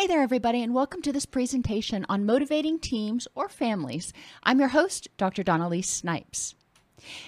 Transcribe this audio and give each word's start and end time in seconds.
Hey 0.00 0.06
there, 0.06 0.22
everybody, 0.22 0.62
and 0.62 0.72
welcome 0.72 1.02
to 1.02 1.12
this 1.12 1.26
presentation 1.26 2.06
on 2.08 2.24
motivating 2.24 2.78
teams 2.78 3.28
or 3.34 3.50
families. 3.50 4.14
I'm 4.42 4.58
your 4.58 4.68
host, 4.68 5.08
Dr. 5.18 5.42
Dawn-Elise 5.42 5.90
Snipes. 5.90 6.54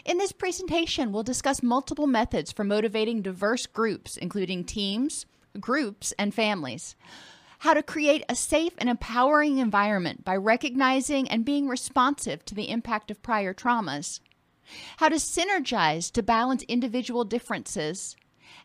In 0.06 0.16
this 0.16 0.32
presentation, 0.32 1.12
we'll 1.12 1.22
discuss 1.22 1.62
multiple 1.62 2.06
methods 2.06 2.50
for 2.50 2.64
motivating 2.64 3.20
diverse 3.20 3.66
groups, 3.66 4.16
including 4.16 4.64
teams, 4.64 5.26
groups, 5.60 6.14
and 6.18 6.32
families. 6.32 6.96
How 7.58 7.74
to 7.74 7.82
create 7.82 8.24
a 8.26 8.34
safe 8.34 8.72
and 8.78 8.88
empowering 8.88 9.58
environment 9.58 10.24
by 10.24 10.36
recognizing 10.36 11.28
and 11.28 11.44
being 11.44 11.68
responsive 11.68 12.42
to 12.46 12.54
the 12.54 12.70
impact 12.70 13.10
of 13.10 13.22
prior 13.22 13.52
traumas. 13.52 14.20
How 14.96 15.10
to 15.10 15.16
synergize 15.16 16.10
to 16.12 16.22
balance 16.22 16.62
individual 16.62 17.24
differences 17.24 18.16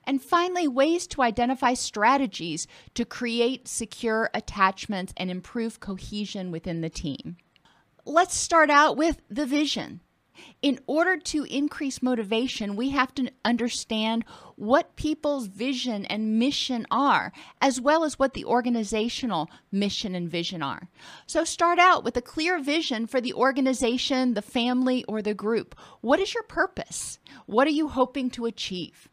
and 0.08 0.24
finally, 0.24 0.70
ways 0.70 1.06
to 1.08 1.22
identify 1.22 1.74
strategies 1.74 2.66
to 2.94 3.04
create 3.04 3.68
secure 3.68 4.30
attachments 4.34 5.14
and 5.18 5.30
improve 5.30 5.82
cohesion 5.82 6.50
within 6.50 6.80
the 6.80 6.90
team. 6.90 7.36
Let's 8.06 8.36
start 8.36 8.70
out 8.70 8.96
with 8.96 9.22
the 9.30 9.46
vision. 9.46 10.00
In 10.62 10.80
order 10.88 11.18
to 11.18 11.44
increase 11.46 12.02
motivation, 12.02 12.76
we 12.76 12.92
have 12.92 13.14
to 13.16 13.32
understand 13.44 14.24
what 14.56 14.96
people's 14.96 15.48
vision 15.48 16.06
and 16.06 16.40
mission 16.40 16.86
are, 16.90 17.34
as 17.60 17.82
well 17.82 18.04
as 18.04 18.18
what 18.18 18.34
the 18.34 18.46
organizational 18.46 19.50
mission 19.72 20.16
and 20.16 20.30
vision 20.30 20.62
are. 20.62 20.90
So, 21.26 21.44
start 21.44 21.80
out 21.80 22.04
with 22.04 22.16
a 22.16 22.22
clear 22.22 22.60
vision 22.60 23.08
for 23.08 23.20
the 23.20 23.34
organization, 23.34 24.36
the 24.36 24.42
family, 24.42 25.04
or 25.06 25.22
the 25.22 25.34
group. 25.34 25.76
What 26.02 26.20
is 26.20 26.34
your 26.34 26.44
purpose? 26.44 27.20
What 27.46 27.68
are 27.68 27.72
you 27.72 27.90
hoping 27.90 28.30
to 28.32 28.46
achieve? 28.46 29.10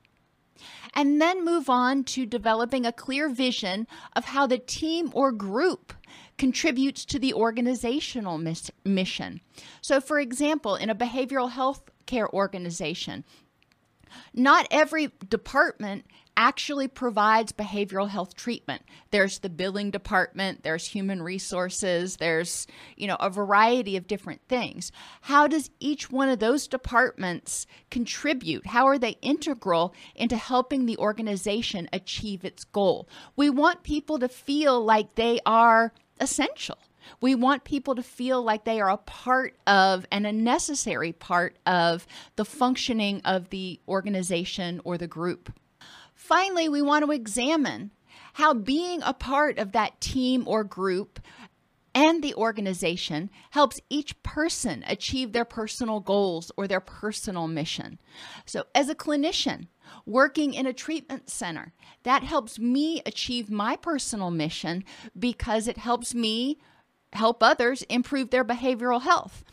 And 0.95 1.21
then 1.21 1.45
move 1.45 1.69
on 1.69 2.05
to 2.05 2.27
developing 2.27 2.87
a 2.87 2.93
clear 2.93 3.29
vision 3.29 3.87
of 4.15 4.27
how 4.27 4.47
the 4.47 4.59
team 4.59 5.11
or 5.13 5.33
group 5.33 5.93
contributes 6.39 7.05
to 7.05 7.19
the 7.19 7.35
organizational 7.35 8.39
mis- 8.39 8.71
mission. 8.85 9.41
So, 9.81 10.01
for 10.01 10.19
example, 10.19 10.75
in 10.77 10.91
a 10.91 10.95
behavioral 10.95 11.51
health 11.51 11.91
care 12.07 12.33
organization, 12.33 13.25
not 14.33 14.67
every 14.71 15.11
department 15.29 16.07
actually 16.37 16.89
provides 16.89 17.53
behavioral 17.53 18.09
health 18.09 18.35
treatment. 18.35 18.83
There's 19.11 19.39
the 19.39 19.49
billing 19.49 19.91
department, 19.91 20.63
there's 20.63 20.87
human 20.87 21.23
resources, 21.23 22.17
there's, 22.17 22.67
you 22.97 23.07
know, 23.07 23.17
a 23.21 23.31
variety 23.31 23.97
of 23.97 24.07
different 24.07 24.41
things. 24.49 24.91
How 25.23 25.47
does 25.47 25.71
each 25.81 26.11
one 26.11 26.29
of 26.29 26.39
those 26.39 26.67
departments 26.67 27.67
contribute? 27.91 28.67
How 28.67 28.87
are 28.87 28.99
they 28.99 29.17
integral 29.23 29.95
into 30.15 30.37
helping 30.37 30.87
the 30.87 30.99
organization 30.99 31.89
achieve 31.93 32.45
its 32.45 32.65
goal? 32.65 33.09
We 33.37 33.51
want 33.51 33.83
people 33.83 34.19
to 34.19 34.29
feel 34.29 34.85
like 34.85 35.15
they 35.15 35.41
are 35.47 35.93
essential. 36.21 36.79
We 37.21 37.35
want 37.35 37.65
people 37.65 37.95
to 37.97 38.03
feel 38.03 38.43
like 38.43 38.65
they 38.65 38.81
are 38.81 38.91
a 38.91 38.97
part 38.97 39.57
of 39.67 40.07
and 40.11 40.27
a 40.27 40.33
necessary 40.33 41.13
part 41.13 41.59
of 41.67 42.07
the 42.37 42.45
functioning 42.45 43.21
of 43.25 43.51
the 43.51 43.81
organization 43.87 44.81
or 44.85 44.97
the 44.97 45.07
group. 45.07 45.53
Finally, 46.25 46.71
we 46.71 46.81
want 46.81 47.05
to 47.05 47.11
examine 47.11 47.91
how 48.33 48.55
being 48.55 49.03
a 49.03 49.13
part 49.13 49.59
of 49.59 49.73
that 49.73 50.01
team 50.01 50.43
or 50.47 50.65
group 50.65 51.21
and 51.95 52.25
the 52.25 52.35
organization 52.35 53.29
helps 53.51 53.79
each 53.91 54.21
person 54.23 54.83
achieve 54.87 55.33
their 55.33 55.45
personal 55.45 56.01
goals 56.01 56.51
or 56.57 56.67
their 56.67 56.81
personal 56.81 57.47
mission. 57.47 58.01
So, 58.47 58.65
as 58.75 58.89
a 58.89 58.95
clinician 58.95 59.69
working 60.07 60.55
in 60.55 60.67
a 60.67 60.73
treatment 60.73 61.29
center, 61.29 61.75
that 62.05 62.23
helps 62.23 62.59
me 62.59 63.03
achieve 63.05 63.51
my 63.51 63.77
personal 63.77 64.31
mission 64.31 64.83
because 65.19 65.69
it 65.69 65.77
helps 65.77 66.15
me 66.15 66.57
help 67.13 67.43
others 67.43 67.83
improve 67.83 68.31
their 68.31 68.47
behavioral 68.47 69.03
health. 69.03 69.44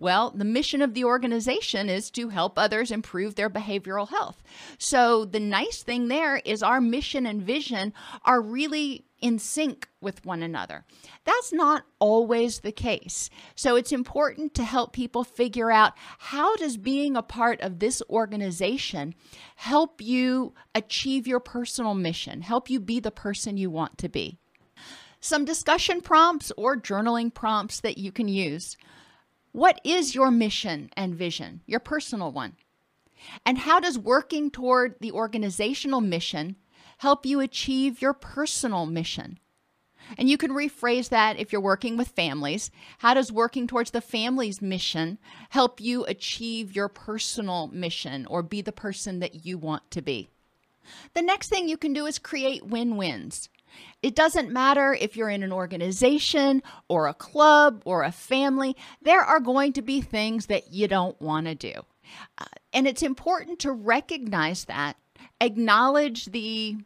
Well, 0.00 0.30
the 0.30 0.46
mission 0.46 0.80
of 0.80 0.94
the 0.94 1.04
organization 1.04 1.90
is 1.90 2.10
to 2.12 2.30
help 2.30 2.58
others 2.58 2.90
improve 2.90 3.34
their 3.34 3.50
behavioral 3.50 4.08
health. 4.08 4.42
So, 4.78 5.26
the 5.26 5.40
nice 5.40 5.82
thing 5.82 6.08
there 6.08 6.38
is 6.38 6.62
our 6.62 6.80
mission 6.80 7.26
and 7.26 7.42
vision 7.42 7.92
are 8.24 8.40
really 8.40 9.04
in 9.20 9.38
sync 9.38 9.86
with 10.00 10.24
one 10.24 10.42
another. 10.42 10.86
That's 11.24 11.52
not 11.52 11.84
always 11.98 12.60
the 12.60 12.72
case. 12.72 13.28
So, 13.54 13.76
it's 13.76 13.92
important 13.92 14.54
to 14.54 14.64
help 14.64 14.94
people 14.94 15.22
figure 15.22 15.70
out 15.70 15.92
how 16.16 16.56
does 16.56 16.78
being 16.78 17.14
a 17.14 17.22
part 17.22 17.60
of 17.60 17.78
this 17.78 18.02
organization 18.08 19.14
help 19.56 20.00
you 20.00 20.54
achieve 20.74 21.26
your 21.26 21.40
personal 21.40 21.92
mission, 21.92 22.40
help 22.40 22.70
you 22.70 22.80
be 22.80 23.00
the 23.00 23.10
person 23.10 23.58
you 23.58 23.68
want 23.68 23.98
to 23.98 24.08
be. 24.08 24.38
Some 25.20 25.44
discussion 25.44 26.00
prompts 26.00 26.50
or 26.56 26.80
journaling 26.80 27.34
prompts 27.34 27.80
that 27.80 27.98
you 27.98 28.10
can 28.10 28.28
use. 28.28 28.78
What 29.52 29.80
is 29.84 30.14
your 30.14 30.30
mission 30.30 30.90
and 30.96 31.14
vision, 31.14 31.62
your 31.66 31.80
personal 31.80 32.30
one? 32.30 32.56
And 33.44 33.58
how 33.58 33.80
does 33.80 33.98
working 33.98 34.50
toward 34.50 34.94
the 35.00 35.12
organizational 35.12 36.00
mission 36.00 36.56
help 36.98 37.26
you 37.26 37.40
achieve 37.40 38.00
your 38.00 38.14
personal 38.14 38.86
mission? 38.86 39.38
And 40.16 40.28
you 40.28 40.36
can 40.36 40.50
rephrase 40.50 41.08
that 41.10 41.38
if 41.38 41.52
you're 41.52 41.60
working 41.60 41.96
with 41.96 42.08
families. 42.08 42.70
How 42.98 43.14
does 43.14 43.30
working 43.30 43.66
towards 43.66 43.90
the 43.90 44.00
family's 44.00 44.62
mission 44.62 45.18
help 45.50 45.80
you 45.80 46.04
achieve 46.04 46.74
your 46.74 46.88
personal 46.88 47.68
mission 47.68 48.26
or 48.26 48.42
be 48.42 48.62
the 48.62 48.72
person 48.72 49.20
that 49.20 49.44
you 49.44 49.58
want 49.58 49.90
to 49.90 50.02
be? 50.02 50.30
The 51.14 51.22
next 51.22 51.48
thing 51.48 51.68
you 51.68 51.76
can 51.76 51.92
do 51.92 52.06
is 52.06 52.18
create 52.18 52.66
win 52.66 52.96
wins. 52.96 53.48
It 54.02 54.14
doesn't 54.14 54.50
matter 54.50 54.96
if 54.98 55.16
you're 55.16 55.30
in 55.30 55.42
an 55.42 55.52
organization 55.52 56.62
or 56.88 57.06
a 57.06 57.14
club 57.14 57.82
or 57.84 58.02
a 58.02 58.12
family, 58.12 58.76
there 59.02 59.22
are 59.22 59.40
going 59.40 59.72
to 59.74 59.82
be 59.82 60.00
things 60.00 60.46
that 60.46 60.72
you 60.72 60.88
don't 60.88 61.20
want 61.20 61.46
to 61.46 61.54
do. 61.54 61.72
Uh, 62.38 62.44
and 62.72 62.86
it's 62.86 63.02
important 63.02 63.58
to 63.60 63.72
recognize 63.72 64.64
that, 64.64 64.96
acknowledge 65.40 66.26
the 66.26 66.76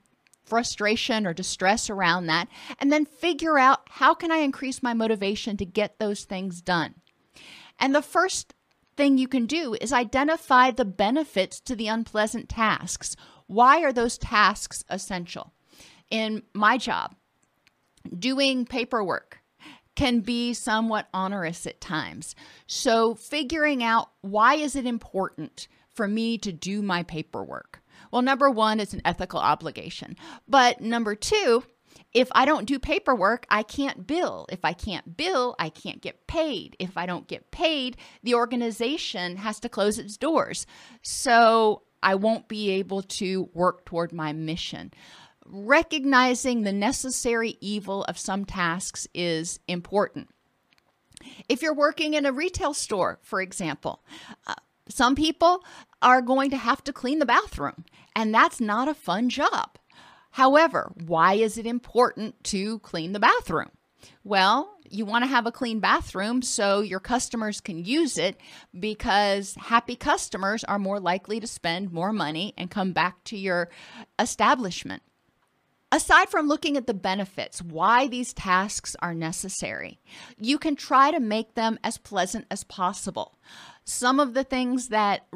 frustration 0.44 1.26
or 1.26 1.32
distress 1.32 1.88
around 1.88 2.26
that, 2.26 2.48
and 2.78 2.92
then 2.92 3.06
figure 3.06 3.58
out 3.58 3.80
how 3.88 4.14
can 4.14 4.30
I 4.30 4.38
increase 4.38 4.82
my 4.82 4.92
motivation 4.92 5.56
to 5.56 5.64
get 5.64 5.98
those 5.98 6.24
things 6.24 6.60
done. 6.60 6.94
And 7.78 7.94
the 7.94 8.02
first 8.02 8.54
thing 8.96 9.18
you 9.18 9.26
can 9.26 9.46
do 9.46 9.74
is 9.80 9.92
identify 9.92 10.70
the 10.70 10.84
benefits 10.84 11.60
to 11.60 11.74
the 11.74 11.88
unpleasant 11.88 12.48
tasks. 12.48 13.16
Why 13.46 13.82
are 13.82 13.92
those 13.92 14.18
tasks 14.18 14.84
essential? 14.88 15.53
In 16.10 16.42
my 16.52 16.78
job, 16.78 17.14
doing 18.18 18.66
paperwork 18.66 19.38
can 19.94 20.20
be 20.20 20.52
somewhat 20.54 21.08
onerous 21.14 21.66
at 21.66 21.80
times. 21.80 22.34
So 22.66 23.14
figuring 23.14 23.82
out 23.82 24.10
why 24.22 24.54
is 24.54 24.76
it 24.76 24.86
important 24.86 25.68
for 25.92 26.08
me 26.08 26.38
to 26.38 26.52
do 26.52 26.82
my 26.82 27.04
paperwork? 27.04 27.80
Well, 28.10 28.22
number 28.22 28.50
1 28.50 28.80
it's 28.80 28.94
an 28.94 29.02
ethical 29.04 29.40
obligation. 29.40 30.16
But 30.48 30.80
number 30.80 31.14
2, 31.14 31.62
if 32.12 32.28
I 32.32 32.44
don't 32.44 32.66
do 32.66 32.78
paperwork, 32.78 33.46
I 33.50 33.62
can't 33.62 34.06
bill. 34.06 34.46
If 34.50 34.64
I 34.64 34.72
can't 34.72 35.16
bill, 35.16 35.54
I 35.58 35.68
can't 35.68 36.00
get 36.00 36.26
paid. 36.26 36.76
If 36.78 36.96
I 36.96 37.06
don't 37.06 37.28
get 37.28 37.50
paid, 37.50 37.96
the 38.22 38.34
organization 38.34 39.36
has 39.36 39.60
to 39.60 39.68
close 39.68 39.98
its 39.98 40.16
doors. 40.16 40.66
So 41.02 41.82
I 42.02 42.16
won't 42.16 42.48
be 42.48 42.70
able 42.72 43.02
to 43.02 43.48
work 43.54 43.84
toward 43.84 44.12
my 44.12 44.32
mission 44.32 44.92
recognizing 45.46 46.62
the 46.62 46.72
necessary 46.72 47.56
evil 47.60 48.04
of 48.04 48.18
some 48.18 48.44
tasks 48.44 49.06
is 49.14 49.60
important. 49.68 50.28
If 51.48 51.62
you're 51.62 51.74
working 51.74 52.14
in 52.14 52.26
a 52.26 52.32
retail 52.32 52.74
store, 52.74 53.18
for 53.22 53.40
example, 53.40 54.02
uh, 54.46 54.54
some 54.88 55.14
people 55.14 55.64
are 56.02 56.20
going 56.20 56.50
to 56.50 56.56
have 56.56 56.84
to 56.84 56.92
clean 56.92 57.18
the 57.18 57.26
bathroom, 57.26 57.84
and 58.14 58.34
that's 58.34 58.60
not 58.60 58.88
a 58.88 58.94
fun 58.94 59.30
job. 59.30 59.78
However, 60.32 60.92
why 61.06 61.34
is 61.34 61.56
it 61.56 61.66
important 61.66 62.42
to 62.44 62.80
clean 62.80 63.12
the 63.12 63.20
bathroom? 63.20 63.70
Well, 64.24 64.74
you 64.88 65.06
want 65.06 65.24
to 65.24 65.28
have 65.28 65.46
a 65.46 65.52
clean 65.52 65.80
bathroom 65.80 66.42
so 66.42 66.80
your 66.80 67.00
customers 67.00 67.60
can 67.60 67.84
use 67.84 68.18
it 68.18 68.38
because 68.78 69.54
happy 69.54 69.96
customers 69.96 70.64
are 70.64 70.78
more 70.78 71.00
likely 71.00 71.40
to 71.40 71.46
spend 71.46 71.92
more 71.92 72.12
money 72.12 72.52
and 72.58 72.70
come 72.70 72.92
back 72.92 73.22
to 73.24 73.36
your 73.36 73.70
establishment. 74.18 75.02
Aside 75.94 76.28
from 76.28 76.48
looking 76.48 76.76
at 76.76 76.88
the 76.88 76.92
benefits, 76.92 77.62
why 77.62 78.08
these 78.08 78.32
tasks 78.32 78.96
are 79.00 79.14
necessary, 79.14 80.00
you 80.36 80.58
can 80.58 80.74
try 80.74 81.12
to 81.12 81.20
make 81.20 81.54
them 81.54 81.78
as 81.84 81.98
pleasant 81.98 82.46
as 82.50 82.64
possible. 82.64 83.38
Some 83.84 84.18
of 84.18 84.34
the 84.34 84.42
things 84.42 84.88
that 84.88 85.28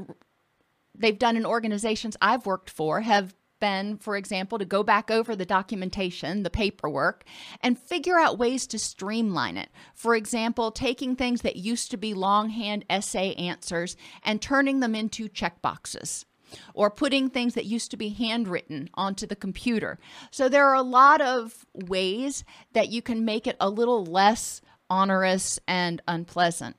they've 0.97 1.17
done 1.17 1.37
in 1.37 1.47
organizations 1.47 2.17
I've 2.21 2.45
worked 2.45 2.71
for 2.71 3.03
have 3.03 3.37
been, 3.61 3.99
for 3.99 4.17
example, 4.17 4.59
to 4.59 4.65
go 4.65 4.83
back 4.83 5.13
over 5.13 5.37
the 5.37 5.47
documentation, 5.47 6.43
the 6.43 6.51
paperwork, 6.51 7.23
and 7.61 7.79
figure 7.79 8.19
out 8.19 8.37
ways 8.37 8.67
to 8.67 8.81
streamline 8.81 9.57
it. 9.57 9.69
For 9.95 10.17
example, 10.17 10.73
taking 10.73 11.15
things 11.15 11.43
that 11.43 11.55
used 11.55 11.93
to 11.93 11.97
be 11.97 12.15
longhand 12.15 12.85
essay 12.91 13.33
answers 13.35 13.97
and 14.25 14.43
turning 14.43 14.81
them 14.81 14.97
into 14.97 15.29
checkboxes. 15.29 16.25
Or 16.75 16.91
putting 16.91 17.29
things 17.29 17.55
that 17.55 17.67
used 17.67 17.91
to 17.91 17.97
be 17.97 18.11
handwritten 18.11 18.89
onto 18.95 19.27
the 19.27 19.37
computer. 19.37 19.99
So, 20.31 20.49
there 20.49 20.67
are 20.69 20.75
a 20.75 20.83
lot 20.83 21.21
of 21.21 21.67
ways 21.75 22.45
that 22.73 22.89
you 22.89 23.03
can 23.03 23.25
make 23.25 23.47
it 23.47 23.57
a 23.61 23.69
little 23.69 24.05
less 24.05 24.61
onerous 24.91 25.61
and 25.69 26.01
unpleasant. 26.09 26.77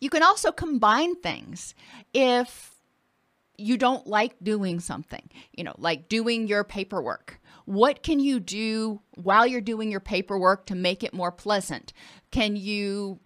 You 0.00 0.10
can 0.10 0.22
also 0.22 0.52
combine 0.52 1.16
things. 1.16 1.74
If 2.12 2.74
you 3.56 3.76
don't 3.76 4.06
like 4.06 4.34
doing 4.42 4.80
something, 4.80 5.28
you 5.52 5.64
know, 5.64 5.74
like 5.78 6.08
doing 6.08 6.48
your 6.48 6.64
paperwork. 6.64 7.40
What 7.66 8.02
can 8.02 8.20
you 8.20 8.40
do 8.40 9.00
while 9.14 9.46
you're 9.46 9.60
doing 9.60 9.90
your 9.90 10.00
paperwork 10.00 10.66
to 10.66 10.74
make 10.74 11.02
it 11.02 11.14
more 11.14 11.32
pleasant? 11.32 11.92
Can 12.30 12.56
you 12.56 13.20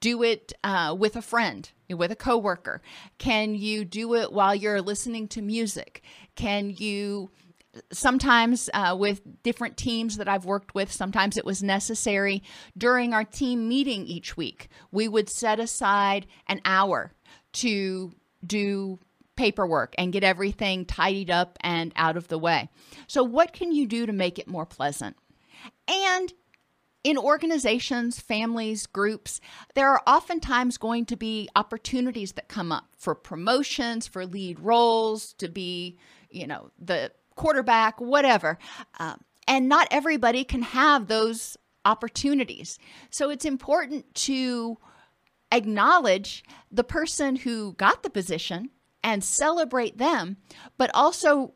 do 0.00 0.22
it 0.22 0.52
uh, 0.62 0.94
with 0.98 1.16
a 1.16 1.22
friend, 1.22 1.70
with 1.88 2.10
a 2.10 2.16
coworker? 2.16 2.82
Can 3.18 3.54
you 3.54 3.84
do 3.84 4.14
it 4.14 4.32
while 4.32 4.54
you're 4.54 4.82
listening 4.82 5.28
to 5.28 5.42
music? 5.42 6.02
Can 6.34 6.70
you 6.76 7.30
sometimes 7.92 8.68
uh, 8.74 8.96
with 8.98 9.20
different 9.42 9.76
teams 9.76 10.16
that 10.16 10.28
I've 10.28 10.44
worked 10.44 10.74
with, 10.74 10.90
sometimes 10.90 11.36
it 11.36 11.44
was 11.44 11.62
necessary 11.62 12.42
during 12.76 13.14
our 13.14 13.24
team 13.24 13.68
meeting 13.68 14.06
each 14.06 14.36
week. 14.36 14.68
We 14.90 15.08
would 15.08 15.28
set 15.28 15.60
aside 15.60 16.26
an 16.48 16.60
hour 16.64 17.12
to 17.54 18.12
do 18.44 18.98
paperwork 19.36 19.94
and 19.96 20.12
get 20.12 20.24
everything 20.24 20.84
tidied 20.84 21.30
up 21.30 21.56
and 21.60 21.92
out 21.96 22.16
of 22.16 22.28
the 22.28 22.38
way. 22.38 22.68
So, 23.06 23.22
what 23.22 23.52
can 23.52 23.72
you 23.72 23.86
do 23.86 24.06
to 24.06 24.12
make 24.12 24.38
it 24.38 24.48
more 24.48 24.66
pleasant? 24.66 25.16
And 25.88 26.32
in 27.02 27.16
organizations, 27.16 28.20
families, 28.20 28.86
groups, 28.86 29.40
there 29.74 29.88
are 29.88 30.02
oftentimes 30.06 30.76
going 30.76 31.06
to 31.06 31.16
be 31.16 31.48
opportunities 31.56 32.32
that 32.32 32.48
come 32.48 32.70
up 32.70 32.86
for 32.96 33.14
promotions, 33.14 34.06
for 34.06 34.26
lead 34.26 34.60
roles, 34.60 35.32
to 35.34 35.48
be, 35.48 35.98
you 36.30 36.46
know, 36.46 36.70
the 36.78 37.10
quarterback, 37.36 38.00
whatever. 38.00 38.58
Um, 38.98 39.20
and 39.48 39.68
not 39.68 39.88
everybody 39.90 40.44
can 40.44 40.62
have 40.62 41.06
those 41.06 41.56
opportunities. 41.84 42.78
So 43.10 43.30
it's 43.30 43.46
important 43.46 44.14
to 44.14 44.76
acknowledge 45.50 46.44
the 46.70 46.84
person 46.84 47.36
who 47.36 47.72
got 47.74 48.02
the 48.02 48.10
position 48.10 48.70
and 49.02 49.24
celebrate 49.24 49.96
them, 49.98 50.36
but 50.76 50.90
also 50.92 51.54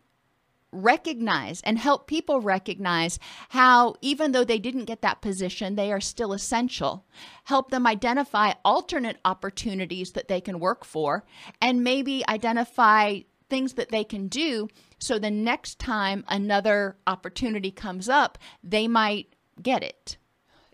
recognize 0.75 1.61
and 1.63 1.79
help 1.79 2.07
people 2.07 2.41
recognize 2.41 3.19
how, 3.51 3.95
even 4.01 4.33
though 4.33 4.45
they 4.45 4.59
didn't 4.59 4.85
get 4.85 5.03
that 5.03 5.23
position, 5.23 5.75
they 5.75 5.93
are 5.93 6.01
still 6.01 6.33
essential. 6.33 7.07
Help 7.45 7.71
them 7.71 7.87
identify 7.87 8.53
alternate 8.65 9.19
opportunities 9.25 10.13
that 10.13 10.29
they 10.29 10.41
can 10.41 10.61
work 10.61 10.85
for, 10.85 11.25
and 11.61 11.85
maybe 11.85 12.27
identify 12.29 13.21
things 13.49 13.75
that 13.75 13.91
they 13.91 14.05
can 14.05 14.27
do 14.29 14.69
so 14.99 15.19
the 15.19 15.31
next 15.31 15.79
time 15.79 16.25
another 16.29 16.97
opportunity 17.07 17.71
comes 17.71 18.09
up, 18.09 18.39
they 18.63 18.89
might 18.89 19.35
get 19.61 19.83
it. 19.83 20.17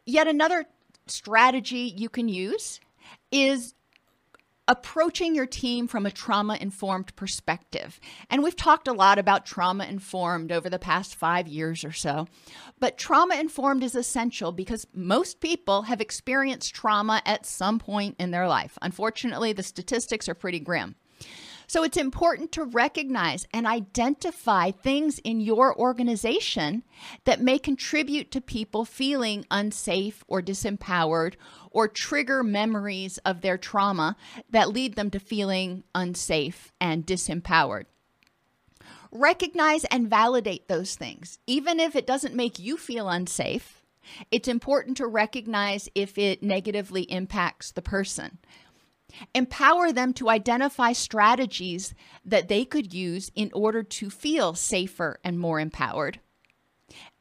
Yet 0.07 0.29
another 0.29 0.67
strategy 1.07 1.93
you 1.97 2.09
can 2.09 2.29
use 2.29 2.81
is 3.33 3.75
approaching 4.71 5.35
your 5.35 5.47
team 5.47 5.89
from 5.89 6.07
a 6.07 6.13
trauma 6.13 6.57
informed 6.61 7.15
perspective. 7.17 7.99
And 8.31 8.41
we've 8.41 8.55
talked 8.55 8.87
a 8.87 8.93
lot 8.93 9.19
about 9.19 9.45
trauma 9.45 9.85
informed 9.85 10.53
over 10.53 10.71
the 10.71 10.79
past 10.79 11.17
five 11.17 11.49
years 11.49 11.85
or 11.85 11.91
so. 11.91 12.29
But 12.79 12.97
trauma 12.97 13.35
informed 13.35 13.83
is 13.83 13.97
essential 13.97 14.53
because 14.53 14.87
most 14.95 15.41
people 15.41 15.83
have 15.83 16.01
experienced 16.01 16.73
trauma 16.73 17.21
at 17.27 17.47
some 17.47 17.81
point 17.81 18.15
in 18.21 18.31
their 18.31 18.47
life. 18.47 18.79
Unfortunately, 18.81 19.53
the 19.53 19.65
statistics 19.65 20.29
are 20.29 20.35
pretty 20.35 20.61
grim. 20.61 20.95
So 21.71 21.85
it's 21.85 21.97
important 21.97 22.51
to 22.53 22.65
recognize 22.65 23.47
and 23.55 23.65
identify 23.65 24.73
things 24.73 25.21
in 25.21 25.41
your 25.41 25.73
organization 25.79 26.83
that 27.27 27.41
may 27.41 27.61
contribute 27.61 28.33
to 28.33 28.41
people 28.41 28.85
feeling 28.85 29.47
unsafe 29.53 30.25
or 30.27 30.43
disempowered 30.43 31.35
or 31.71 31.87
trigger 31.87 32.43
memories 32.43 33.19
of 33.19 33.41
their 33.43 33.57
trauma 33.57 34.17
that 34.51 34.71
lead 34.71 34.97
them 34.97 35.11
to 35.11 35.21
feeling 35.21 35.85
unsafe 35.95 36.73
and 36.81 37.07
disempowered. 37.07 37.85
Recognize 39.13 39.85
and 39.85 40.11
validate 40.11 40.67
those 40.67 40.97
things. 40.97 41.39
Even 41.47 41.79
if 41.79 41.95
it 41.95 42.05
doesn't 42.05 42.35
make 42.35 42.59
you 42.59 42.77
feel 42.77 43.09
unsafe, 43.09 43.85
it's 44.33 44.49
important 44.49 44.97
to 44.97 45.07
recognize 45.07 45.89
if 45.95 46.19
it 46.19 46.43
negatively 46.43 47.03
impacts 47.03 47.71
the 47.71 47.83
person. 47.83 48.39
Empower 49.35 49.93
them 49.93 50.13
to 50.15 50.29
identify 50.29 50.93
strategies 50.93 51.95
that 52.25 52.49
they 52.49 52.65
could 52.65 52.93
use 52.93 53.31
in 53.35 53.51
order 53.55 53.83
to 53.83 54.11
feel 54.11 54.55
safer 54.55 55.19
and 55.25 55.39
more 55.39 55.61
empowered. 55.61 56.21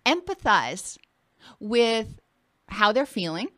Empathize 0.05 0.97
with 1.59 2.19
how 2.67 2.91
they're 2.91 3.05
feeling 3.05 3.49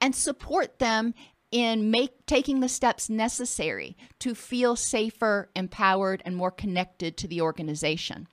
and 0.00 0.14
support 0.14 0.78
them 0.78 1.14
in 1.50 1.90
make 1.90 2.26
taking 2.26 2.60
the 2.60 2.68
steps 2.68 3.08
necessary 3.08 3.96
to 4.18 4.34
feel 4.34 4.76
safer, 4.76 5.50
empowered 5.56 6.22
and 6.24 6.36
more 6.36 6.50
connected 6.50 7.16
to 7.16 7.26
the 7.26 7.40
organization. 7.40 8.28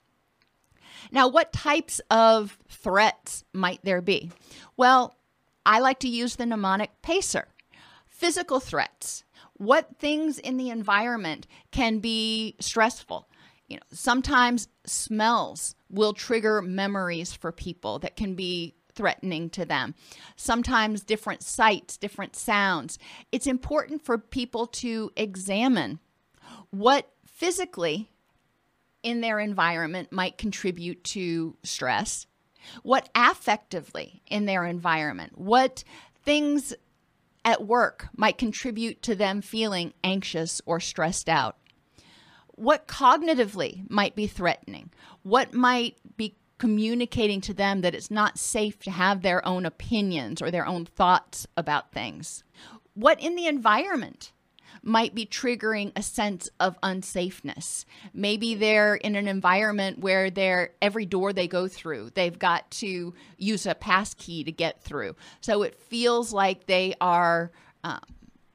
Now, 1.11 1.27
what 1.27 1.53
types 1.53 2.01
of 2.09 2.57
threats 2.68 3.44
might 3.53 3.83
there 3.83 4.01
be? 4.01 4.31
Well, 4.75 5.15
I 5.65 5.79
like 5.79 6.00
to 6.00 6.09
use 6.09 6.35
the 6.35 6.45
mnemonic 6.45 7.01
PACER. 7.01 7.47
Physical 8.15 8.62
threats. 8.62 9.25
What 9.57 9.97
things 9.97 10.39
in 10.39 10.56
the 10.56 10.69
environment 10.69 11.47
can 11.71 11.99
be 11.99 12.56
stressful? 12.59 13.28
You 13.68 13.75
know, 13.78 13.83
sometimes 13.92 14.69
smells 14.85 15.75
will 15.90 16.13
trigger 16.13 16.61
memories 16.61 17.33
for 17.33 17.51
people 17.51 17.99
that 17.99 18.16
can 18.16 18.35
be 18.35 18.75
threatening 18.94 19.49
to 19.49 19.66
them. 19.66 19.95
Sometimes 20.37 21.04
different 21.04 21.44
sights, 21.44 21.97
different 21.97 22.37
sounds. 22.37 22.97
It's 23.33 23.47
important 23.47 24.01
for 24.06 24.18
people 24.18 24.68
to 24.68 25.11
examine 25.18 25.99
what 26.69 27.11
physically 27.25 28.09
in 29.04 29.19
their 29.19 29.42
environment 29.42 30.13
might 30.13 30.37
contribute 30.37 31.04
to 31.04 31.57
stress, 31.63 32.28
what 32.81 33.09
affectively 33.13 34.21
in 34.28 34.45
their 34.45 34.63
environment, 34.63 35.37
what 35.37 35.83
things 36.23 36.73
at 37.45 37.66
work 37.66 38.09
might 38.18 38.40
contribute 38.40 39.02
to 39.04 39.16
them 39.16 39.42
feeling 39.42 39.94
anxious 40.04 40.61
or 40.66 40.80
stressed 40.80 41.30
out. 41.30 41.56
What 42.47 42.87
cognitively 42.87 43.90
might 43.90 44.16
be 44.16 44.28
threatening? 44.28 44.90
What 45.21 45.54
might 45.54 45.97
be 46.18 46.35
communicating 46.57 47.42
to 47.42 47.54
them 47.54 47.81
that 47.81 47.94
it's 47.94 48.09
not 48.09 48.40
safe 48.40 48.80
to 48.80 48.92
have 48.92 49.21
their 49.21 49.45
own 49.45 49.66
opinions 49.66 50.42
or 50.42 50.49
their 50.49 50.66
own 50.66 50.85
thoughts 50.85 51.45
about 51.56 51.92
things? 51.92 52.44
What 52.95 53.21
in 53.21 53.35
the 53.35 53.45
environment 53.45 54.31
might 54.85 55.15
be 55.15 55.25
triggering 55.25 55.92
a 55.95 56.01
sense 56.01 56.47
of 56.59 56.80
unsafeness. 56.81 57.85
Maybe 58.13 58.54
they're 58.54 58.95
in 58.95 59.15
an 59.15 59.27
environment 59.27 59.99
where 59.99 60.30
they're 60.30 60.69
every 60.81 61.06
door 61.06 61.33
they 61.33 61.47
go 61.47 61.68
through, 61.68 62.11
they've 62.13 62.37
got 62.37 62.69
to 62.71 63.13
use 63.37 63.65
a 63.65 63.73
pass 63.75 64.13
key 64.13 64.44
to 64.44 64.51
get 64.51 64.81
through. 64.81 65.15
So 65.42 65.63
it 65.63 65.81
feels 65.81 66.31
like 66.31 66.68
they 66.68 66.94
are 67.01 67.51
uh, 67.83 67.99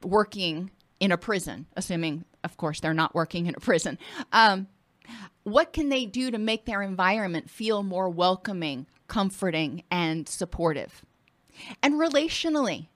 working 0.03 0.71
in 1.01 1.11
a 1.11 1.17
prison, 1.17 1.65
assuming, 1.75 2.23
of 2.43 2.55
course, 2.57 2.79
they're 2.79 2.93
not 2.93 3.13
working 3.13 3.47
in 3.47 3.55
a 3.55 3.59
prison. 3.59 3.97
Um, 4.31 4.67
what 5.43 5.73
can 5.73 5.89
they 5.89 6.05
do 6.05 6.31
to 6.31 6.37
make 6.37 6.65
their 6.65 6.81
environment 6.81 7.49
feel 7.49 7.83
more 7.83 8.09
welcoming, 8.09 8.85
comforting, 9.07 9.83
and 9.91 10.29
supportive? 10.29 11.03
And 11.83 11.95
relationally, 11.95 12.87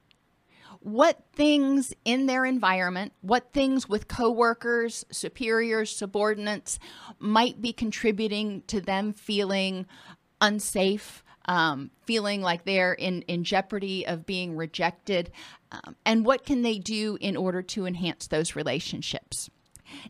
what 0.86 1.24
things 1.34 1.96
in 2.06 2.28
their 2.28 2.46
environment, 2.46 3.12
what 3.22 3.52
things 3.54 3.90
with 3.90 4.08
coworkers, 4.08 5.04
superiors, 5.10 5.90
subordinates 5.90 6.78
might 7.18 7.60
be 7.60 7.74
contributing 7.74 8.62
to 8.68 8.80
them 8.80 9.12
feeling 9.12 9.88
unsafe, 10.40 11.24
um, 11.46 11.90
feeling 12.04 12.44
like 12.44 12.66
they're 12.66 12.94
in, 12.94 13.24
in 13.24 13.44
jeopardy 13.44 14.06
of 14.06 14.28
being 14.28 14.56
rejected, 14.56 15.32
um, 15.72 15.96
and 16.06 16.24
what 16.24 16.46
can 16.46 16.62
they 16.62 16.78
do 16.78 17.18
in 17.20 17.36
order 17.36 17.64
to 17.64 17.88
enhance 17.88 18.28
those 18.28 18.56
relationships. 18.56 19.50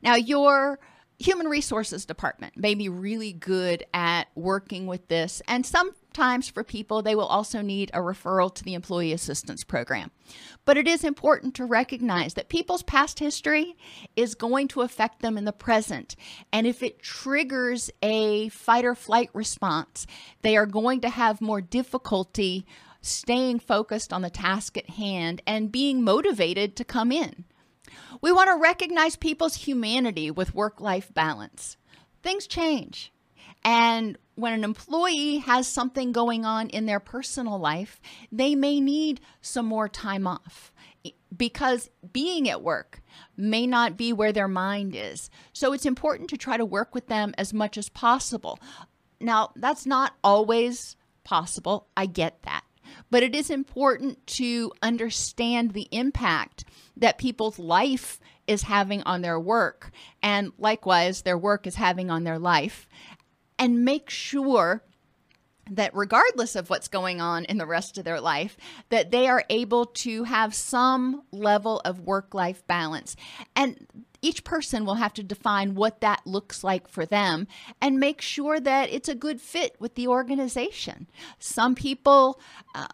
Now, 0.03 0.15
your 0.15 0.77
human 1.17 1.47
resources 1.47 2.05
department 2.05 2.57
may 2.57 2.75
be 2.75 2.89
really 2.89 3.33
good 3.33 3.85
at 3.93 4.27
working 4.35 4.87
with 4.87 5.07
this, 5.07 5.41
and 5.47 5.65
sometimes 5.65 6.47
for 6.47 6.63
people, 6.63 7.01
they 7.01 7.15
will 7.15 7.25
also 7.25 7.61
need 7.61 7.91
a 7.93 7.99
referral 7.99 8.53
to 8.53 8.63
the 8.63 8.73
employee 8.73 9.13
assistance 9.13 9.63
program. 9.63 10.11
But 10.65 10.77
it 10.77 10.87
is 10.87 11.03
important 11.03 11.55
to 11.55 11.65
recognize 11.65 12.33
that 12.33 12.49
people's 12.49 12.83
past 12.83 13.19
history 13.19 13.75
is 14.15 14.35
going 14.35 14.67
to 14.69 14.81
affect 14.81 15.21
them 15.21 15.37
in 15.37 15.45
the 15.45 15.51
present. 15.51 16.15
And 16.51 16.65
if 16.65 16.81
it 16.81 17.01
triggers 17.01 17.89
a 18.01 18.49
fight 18.49 18.85
or 18.85 18.95
flight 18.95 19.29
response, 19.33 20.07
they 20.41 20.57
are 20.57 20.65
going 20.65 21.01
to 21.01 21.09
have 21.09 21.41
more 21.41 21.61
difficulty 21.61 22.65
staying 23.01 23.59
focused 23.59 24.11
on 24.11 24.21
the 24.21 24.29
task 24.29 24.77
at 24.77 24.89
hand 24.91 25.41
and 25.45 25.71
being 25.71 26.03
motivated 26.03 26.75
to 26.75 26.83
come 26.83 27.11
in. 27.11 27.45
We 28.21 28.31
want 28.31 28.49
to 28.49 28.61
recognize 28.61 29.15
people's 29.15 29.55
humanity 29.55 30.31
with 30.31 30.55
work 30.55 30.79
life 30.81 31.13
balance. 31.13 31.77
Things 32.23 32.47
change. 32.47 33.11
And 33.63 34.17
when 34.35 34.53
an 34.53 34.63
employee 34.63 35.37
has 35.37 35.67
something 35.67 36.11
going 36.11 36.45
on 36.45 36.69
in 36.69 36.85
their 36.85 36.99
personal 36.99 37.57
life, 37.57 37.99
they 38.31 38.53
may 38.53 38.79
need 38.79 39.21
some 39.41 39.65
more 39.65 39.89
time 39.89 40.27
off 40.27 40.71
because 41.35 41.89
being 42.13 42.49
at 42.49 42.61
work 42.61 43.01
may 43.35 43.65
not 43.65 43.97
be 43.97 44.13
where 44.13 44.31
their 44.31 44.47
mind 44.47 44.95
is. 44.95 45.29
So 45.53 45.73
it's 45.73 45.85
important 45.85 46.29
to 46.29 46.37
try 46.37 46.57
to 46.57 46.65
work 46.65 46.93
with 46.93 47.07
them 47.07 47.33
as 47.37 47.53
much 47.53 47.77
as 47.77 47.89
possible. 47.89 48.59
Now, 49.19 49.51
that's 49.55 49.85
not 49.85 50.13
always 50.23 50.95
possible. 51.23 51.87
I 51.97 52.05
get 52.05 52.43
that. 52.43 52.63
But 53.09 53.23
it 53.23 53.35
is 53.35 53.49
important 53.49 54.25
to 54.27 54.71
understand 54.81 55.71
the 55.71 55.87
impact 55.91 56.65
that 56.97 57.17
people's 57.17 57.59
life 57.59 58.19
is 58.47 58.63
having 58.63 59.01
on 59.03 59.21
their 59.21 59.39
work, 59.39 59.91
and 60.21 60.51
likewise, 60.57 61.23
their 61.23 61.37
work 61.37 61.65
is 61.65 61.75
having 61.75 62.09
on 62.09 62.23
their 62.23 62.39
life, 62.39 62.87
and 63.57 63.83
make 63.83 64.09
sure 64.09 64.83
that 65.69 65.95
regardless 65.95 66.55
of 66.55 66.69
what's 66.69 66.87
going 66.87 67.19
on 67.19 67.45
in 67.45 67.57
the 67.57 67.65
rest 67.65 67.97
of 67.97 68.05
their 68.05 68.21
life 68.21 68.55
that 68.89 69.11
they 69.11 69.27
are 69.27 69.43
able 69.49 69.85
to 69.85 70.23
have 70.25 70.53
some 70.53 71.23
level 71.31 71.81
of 71.83 72.01
work 72.01 72.33
life 72.33 72.65
balance. 72.67 73.15
And 73.55 73.87
each 74.21 74.43
person 74.43 74.85
will 74.85 74.95
have 74.95 75.13
to 75.13 75.23
define 75.23 75.75
what 75.75 76.01
that 76.01 76.25
looks 76.25 76.63
like 76.63 76.87
for 76.87 77.05
them 77.05 77.47
and 77.81 77.99
make 77.99 78.21
sure 78.21 78.59
that 78.59 78.91
it's 78.91 79.09
a 79.09 79.15
good 79.15 79.41
fit 79.41 79.75
with 79.79 79.95
the 79.95 80.07
organization. 80.07 81.07
Some 81.39 81.73
people 81.73 82.39
uh, 82.73 82.87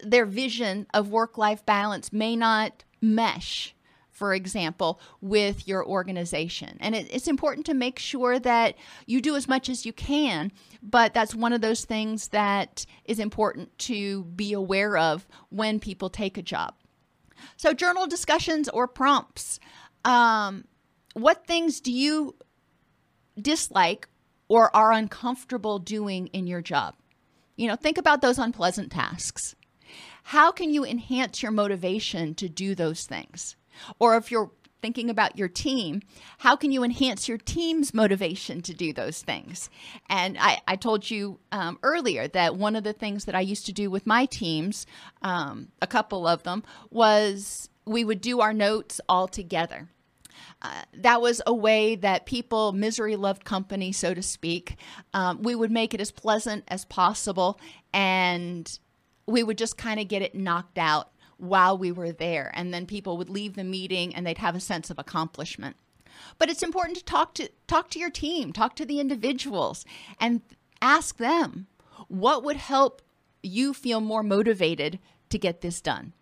their 0.00 0.26
vision 0.26 0.86
of 0.92 1.10
work 1.10 1.38
life 1.38 1.64
balance 1.64 2.12
may 2.12 2.36
not 2.36 2.84
mesh 3.00 3.74
for 4.18 4.34
example, 4.34 5.00
with 5.20 5.68
your 5.68 5.86
organization. 5.86 6.76
And 6.80 6.96
it, 6.96 7.06
it's 7.08 7.28
important 7.28 7.66
to 7.66 7.74
make 7.74 8.00
sure 8.00 8.40
that 8.40 8.74
you 9.06 9.20
do 9.20 9.36
as 9.36 9.46
much 9.46 9.68
as 9.68 9.86
you 9.86 9.92
can, 9.92 10.50
but 10.82 11.14
that's 11.14 11.36
one 11.36 11.52
of 11.52 11.60
those 11.60 11.84
things 11.84 12.28
that 12.28 12.84
is 13.04 13.20
important 13.20 13.78
to 13.78 14.24
be 14.24 14.52
aware 14.52 14.96
of 14.96 15.28
when 15.50 15.78
people 15.78 16.10
take 16.10 16.36
a 16.36 16.42
job. 16.42 16.74
So, 17.56 17.72
journal 17.72 18.08
discussions 18.08 18.68
or 18.68 18.88
prompts. 18.88 19.60
Um, 20.04 20.64
what 21.14 21.46
things 21.46 21.80
do 21.80 21.92
you 21.92 22.34
dislike 23.40 24.08
or 24.48 24.74
are 24.74 24.90
uncomfortable 24.90 25.78
doing 25.78 26.26
in 26.28 26.48
your 26.48 26.60
job? 26.60 26.96
You 27.54 27.68
know, 27.68 27.76
think 27.76 27.98
about 27.98 28.20
those 28.20 28.38
unpleasant 28.38 28.90
tasks. 28.90 29.54
How 30.28 30.52
can 30.52 30.74
you 30.74 30.84
enhance 30.84 31.42
your 31.42 31.52
motivation 31.52 32.34
to 32.34 32.50
do 32.50 32.74
those 32.74 33.06
things? 33.06 33.56
Or 33.98 34.14
if 34.14 34.30
you're 34.30 34.50
thinking 34.82 35.08
about 35.08 35.38
your 35.38 35.48
team, 35.48 36.02
how 36.36 36.54
can 36.54 36.70
you 36.70 36.84
enhance 36.84 37.28
your 37.28 37.38
team's 37.38 37.94
motivation 37.94 38.60
to 38.60 38.74
do 38.74 38.92
those 38.92 39.22
things? 39.22 39.70
And 40.10 40.36
I, 40.38 40.60
I 40.68 40.76
told 40.76 41.10
you 41.10 41.40
um, 41.50 41.78
earlier 41.82 42.28
that 42.28 42.56
one 42.56 42.76
of 42.76 42.84
the 42.84 42.92
things 42.92 43.24
that 43.24 43.34
I 43.34 43.40
used 43.40 43.64
to 43.66 43.72
do 43.72 43.90
with 43.90 44.06
my 44.06 44.26
teams, 44.26 44.84
um, 45.22 45.68
a 45.80 45.86
couple 45.86 46.26
of 46.26 46.42
them, 46.42 46.62
was 46.90 47.70
we 47.86 48.04
would 48.04 48.20
do 48.20 48.40
our 48.40 48.52
notes 48.52 49.00
all 49.08 49.28
together. 49.28 49.88
Uh, 50.60 50.82
that 50.92 51.22
was 51.22 51.40
a 51.46 51.54
way 51.54 51.96
that 51.96 52.26
people, 52.26 52.72
misery 52.72 53.16
loved 53.16 53.46
company, 53.46 53.92
so 53.92 54.12
to 54.12 54.22
speak, 54.22 54.76
um, 55.14 55.42
we 55.42 55.54
would 55.54 55.70
make 55.70 55.94
it 55.94 56.02
as 56.02 56.10
pleasant 56.10 56.64
as 56.68 56.84
possible 56.84 57.58
and 57.94 58.78
we 59.28 59.42
would 59.42 59.58
just 59.58 59.76
kind 59.76 60.00
of 60.00 60.08
get 60.08 60.22
it 60.22 60.34
knocked 60.34 60.78
out 60.78 61.10
while 61.36 61.76
we 61.76 61.92
were 61.92 62.12
there. 62.12 62.50
And 62.54 62.72
then 62.72 62.86
people 62.86 63.16
would 63.18 63.28
leave 63.28 63.54
the 63.54 63.64
meeting 63.64 64.14
and 64.14 64.26
they'd 64.26 64.38
have 64.38 64.56
a 64.56 64.60
sense 64.60 64.90
of 64.90 64.98
accomplishment. 64.98 65.76
But 66.38 66.48
it's 66.48 66.62
important 66.62 66.98
to 66.98 67.04
talk 67.04 67.34
to 67.34 67.48
talk 67.66 67.90
to 67.90 67.98
your 67.98 68.10
team, 68.10 68.52
talk 68.52 68.74
to 68.76 68.86
the 68.86 68.98
individuals 68.98 69.84
and 70.18 70.40
ask 70.80 71.18
them 71.18 71.66
what 72.08 72.42
would 72.42 72.56
help 72.56 73.02
you 73.42 73.72
feel 73.72 74.00
more 74.00 74.22
motivated 74.22 74.98
to 75.28 75.38
get 75.38 75.60
this 75.60 75.80
done. 75.80 76.14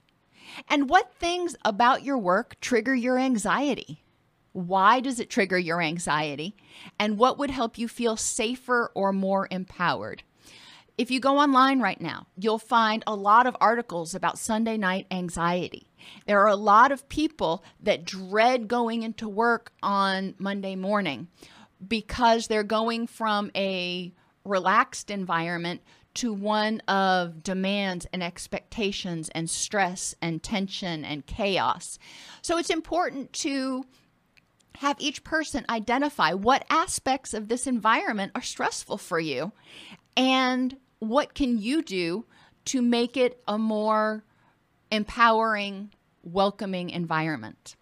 And 0.69 0.91
what 0.91 1.15
things 1.15 1.57
about 1.65 2.03
your 2.03 2.19
work 2.19 2.57
trigger 2.61 2.95
your 2.95 3.19
anxiety? 3.19 4.03
Why 4.53 5.01
does 5.01 5.21
it 5.21 5.31
trigger 5.31 5.59
your 5.59 5.81
anxiety? 5.81 6.57
And 6.99 7.19
what 7.19 7.39
would 7.39 7.51
help 7.51 7.79
you 7.79 7.89
feel 7.89 8.17
safer 8.17 8.91
or 8.95 9.13
more 9.13 9.49
empowered? 9.51 10.23
If 10.99 11.11
you 11.11 11.21
go 11.21 11.39
online 11.39 11.81
right 11.81 12.01
now, 12.01 12.27
you'll 12.39 12.59
find 12.59 13.05
a 13.07 13.15
lot 13.15 13.47
of 13.47 13.55
articles 13.61 14.15
about 14.15 14.39
Sunday 14.39 14.79
night 14.79 15.07
anxiety. 15.11 15.91
There 16.27 16.41
are 16.41 16.49
a 16.49 16.57
lot 16.57 16.91
of 16.91 17.09
people 17.11 17.63
that 17.83 18.05
dread 18.05 18.67
going 18.67 19.03
into 19.03 19.29
work 19.29 19.73
on 19.83 20.35
Monday 20.39 20.75
morning 20.75 21.29
because 21.87 22.47
they're 22.47 22.63
going 22.63 23.07
from 23.07 23.51
a 23.55 24.15
relaxed 24.45 25.11
environment 25.11 25.83
to 26.15 26.33
one 26.33 26.81
of 26.89 27.43
demands 27.43 28.07
and 28.11 28.23
expectations 28.23 29.29
and 29.35 29.51
stress 29.51 30.15
and 30.23 30.43
tension 30.43 31.05
and 31.05 31.27
chaos. 31.27 31.99
So 32.41 32.57
it's 32.57 32.71
important 32.71 33.35
to 33.35 33.85
have 34.77 34.97
each 34.99 35.25
person 35.25 35.67
identify 35.69 36.33
what 36.33 36.65
aspects 36.71 37.35
of 37.35 37.49
this 37.49 37.67
environment 37.67 38.33
are 38.35 38.43
stressful 38.43 38.97
for 38.97 39.21
you 39.21 39.53
and 40.17 40.77
what 41.09 41.35
can 41.35 41.59
you 41.59 41.83
do 41.83 42.27
to 42.67 42.83
make 42.83 43.17
it 43.17 43.43
a 43.47 43.59
more 43.59 44.25
empowering, 44.91 45.93
welcoming 46.23 46.91
environment? 46.91 47.77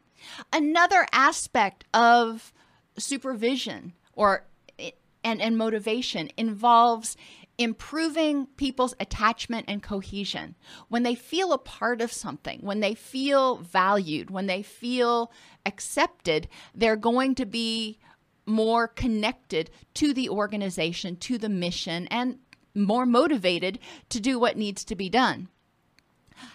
Another 0.52 1.06
aspect 1.12 1.84
of 1.92 2.52
supervision 2.98 3.92
or 4.14 4.46
eh, 4.78 4.92
and, 5.22 5.40
and 5.40 5.56
motivation 5.56 6.30
involves 6.36 7.16
improving 7.56 8.46
people's 8.56 8.94
attachment 8.98 9.66
and 9.68 9.82
cohesion. 9.82 10.54
When 10.88 11.02
they 11.02 11.14
feel 11.14 11.52
a 11.52 11.58
part 11.58 12.00
of 12.00 12.12
something, 12.12 12.60
when 12.60 12.80
they 12.80 12.94
feel 12.94 13.56
valued, 13.56 14.30
when 14.30 14.46
they 14.46 14.62
feel 14.62 15.30
accepted, 15.64 16.48
they're 16.74 16.96
going 16.96 17.34
to 17.36 17.46
be 17.46 17.98
more 18.46 18.88
connected 18.88 19.70
to 19.94 20.12
the 20.12 20.28
organization, 20.28 21.16
to 21.16 21.38
the 21.38 21.48
mission, 21.48 22.06
and 22.08 22.38
more 22.74 23.06
motivated 23.06 23.78
to 24.10 24.20
do 24.20 24.38
what 24.38 24.56
needs 24.56 24.84
to 24.84 24.96
be 24.96 25.08
done. 25.08 25.48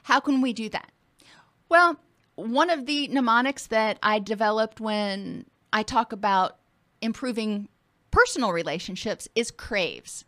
How 0.03 0.19
can 0.19 0.41
we 0.41 0.53
do 0.53 0.69
that? 0.69 0.91
Well, 1.69 1.99
one 2.35 2.69
of 2.69 2.85
the 2.85 3.07
mnemonics 3.07 3.67
that 3.67 3.99
I 4.01 4.19
developed 4.19 4.79
when 4.79 5.45
I 5.71 5.83
talk 5.83 6.11
about 6.11 6.57
improving 7.01 7.69
personal 8.11 8.51
relationships 8.51 9.27
is 9.35 9.51
CRAVES 9.51 10.25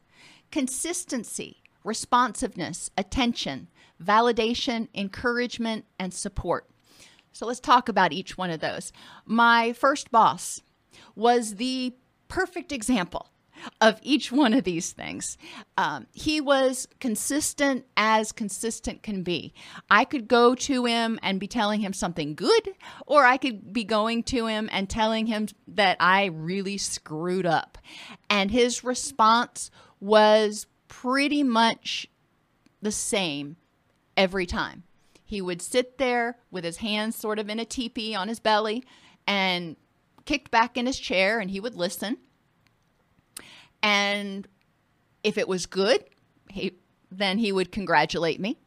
consistency, 0.52 1.62
responsiveness, 1.86 2.92
attention, 2.98 3.70
validation, 4.04 4.90
encouragement, 4.94 5.86
and 5.98 6.14
support. 6.14 6.70
So 7.32 7.46
let's 7.46 7.62
talk 7.62 7.88
about 7.88 8.12
each 8.12 8.38
one 8.38 8.50
of 8.50 8.60
those. 8.60 8.92
My 9.26 9.72
first 9.72 10.12
boss 10.12 10.62
was 11.16 11.56
the 11.56 11.96
perfect 12.28 12.74
example 12.74 13.31
of 13.80 14.00
each 14.02 14.32
one 14.32 14.54
of 14.54 14.64
these 14.64 14.92
things. 14.92 15.38
Um, 15.78 16.08
he 16.14 16.42
was 16.42 16.88
consistent 17.00 17.86
as 17.98 18.32
consistent 18.32 19.04
can 19.04 19.24
be. 19.24 19.54
I 19.90 20.06
could 20.06 20.28
go 20.28 20.56
to 20.56 20.86
him 20.86 21.20
and 21.22 21.40
be 21.40 21.48
telling 21.48 21.82
him 21.82 21.94
something 21.94 22.36
good, 22.36 22.70
or 23.06 23.26
I 23.26 23.38
could 23.38 23.74
be 23.74 23.84
going 23.84 24.24
to 24.24 24.48
him 24.48 24.70
and 24.72 24.90
telling 24.90 25.28
him 25.28 25.48
that 25.68 25.98
I 26.00 26.26
really 26.26 26.78
screwed 26.78 27.46
up. 27.46 27.78
And 28.30 28.52
his 28.52 28.84
response 28.84 29.72
was 30.00 30.68
pretty 30.88 31.44
much 31.44 32.08
the 32.82 32.92
same 32.92 33.58
every 34.18 34.46
time. 34.46 34.84
He 35.24 35.42
would 35.42 35.62
sit 35.62 35.98
there 35.98 36.38
with 36.50 36.66
his 36.66 36.78
hands 36.78 37.16
sort 37.16 37.40
of 37.40 37.50
in 37.50 37.60
a 37.60 37.66
teepee 37.66 38.14
on 38.14 38.28
his 38.28 38.40
belly 38.40 38.84
and 39.26 39.78
kicked 40.26 40.52
back 40.52 40.78
in 40.78 40.86
his 40.86 41.00
chair 41.00 41.40
and 41.40 41.50
he 41.50 41.60
would 41.60 41.76
listen 41.76 42.18
and 43.82 44.48
if 45.24 45.38
it 45.38 45.48
was 45.48 45.66
good, 45.66 46.04
he 46.50 46.74
then 47.12 47.38
he 47.38 47.52
would 47.52 47.72
congratulate 47.72 48.40
me. 48.40 48.58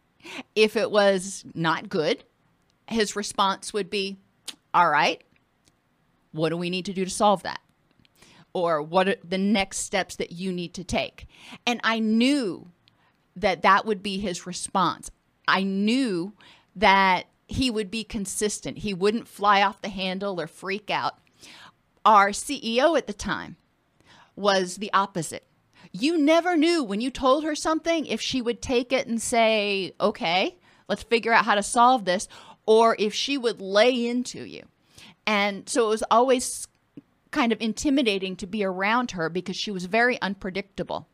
If 0.55 0.77
it 0.77 0.91
was 0.91 1.45
not 1.55 1.89
good, 1.89 2.25
his 2.89 3.17
response 3.17 3.73
would 3.73 3.91
be, 3.91 4.17
"All 4.73 4.91
right, 4.91 5.23
what 6.33 6.51
do 6.51 6.57
we 6.57 6.71
need 6.71 6.85
to 6.87 6.93
do 6.93 7.05
to 7.05 7.11
solve 7.11 7.43
that?" 7.43 7.61
Or 8.53 8.81
what 8.83 9.09
are 9.09 9.17
the 9.25 9.39
next 9.39 9.79
steps 9.79 10.17
that 10.17 10.33
you 10.33 10.53
need 10.53 10.75
to 10.75 10.85
take? 10.85 11.27
And 11.67 11.81
I 11.83 11.99
knew 11.99 12.71
that 13.35 13.63
that 13.63 13.85
would 13.85 14.03
be 14.03 14.19
his 14.19 14.47
response. 14.47 15.11
I 15.49 15.63
knew 15.63 16.35
that 16.77 17.27
he 17.49 17.71
would 17.71 17.91
be 17.91 18.05
consistent. 18.05 18.79
He 18.79 18.95
wouldn't 18.95 19.29
fly 19.29 19.63
off 19.63 19.83
the 19.83 19.89
handle 19.89 20.41
or 20.41 20.47
freak 20.47 20.91
out. 20.91 21.19
Our 22.05 22.33
CEO 22.33 22.97
at 22.97 23.07
the 23.07 23.13
time 23.13 23.57
was 24.37 24.77
the 24.77 24.93
opposite. 24.93 25.47
You 25.93 26.19
never 26.19 26.57
knew 26.57 26.83
when 26.83 27.01
you 27.01 27.11
told 27.11 27.45
her 27.45 27.55
something 27.55 28.07
if 28.07 28.21
she 28.21 28.43
would 28.43 28.61
take 28.61 28.93
it 28.93 29.07
and 29.07 29.21
say, 29.21 29.93
okay, 30.01 30.57
let's 30.89 31.03
figure 31.03 31.33
out 31.33 31.45
how 31.45 31.55
to 31.55 31.63
solve 31.63 32.05
this, 32.05 32.29
or 32.67 32.97
if 32.99 33.15
she 33.15 33.39
would 33.39 33.61
lay 33.61 34.07
into 34.07 34.45
you. 34.45 34.65
And 35.27 35.69
so 35.69 35.87
it 35.87 35.91
was 35.91 36.05
always 36.11 36.67
kind 37.31 37.53
of 37.53 37.61
intimidating 37.61 38.37
to 38.37 38.47
be 38.47 38.65
around 38.65 39.13
her 39.13 39.29
because 39.29 39.57
she 39.57 39.71
was 39.71 39.87
very 39.87 40.21
unpredictable. 40.21 41.09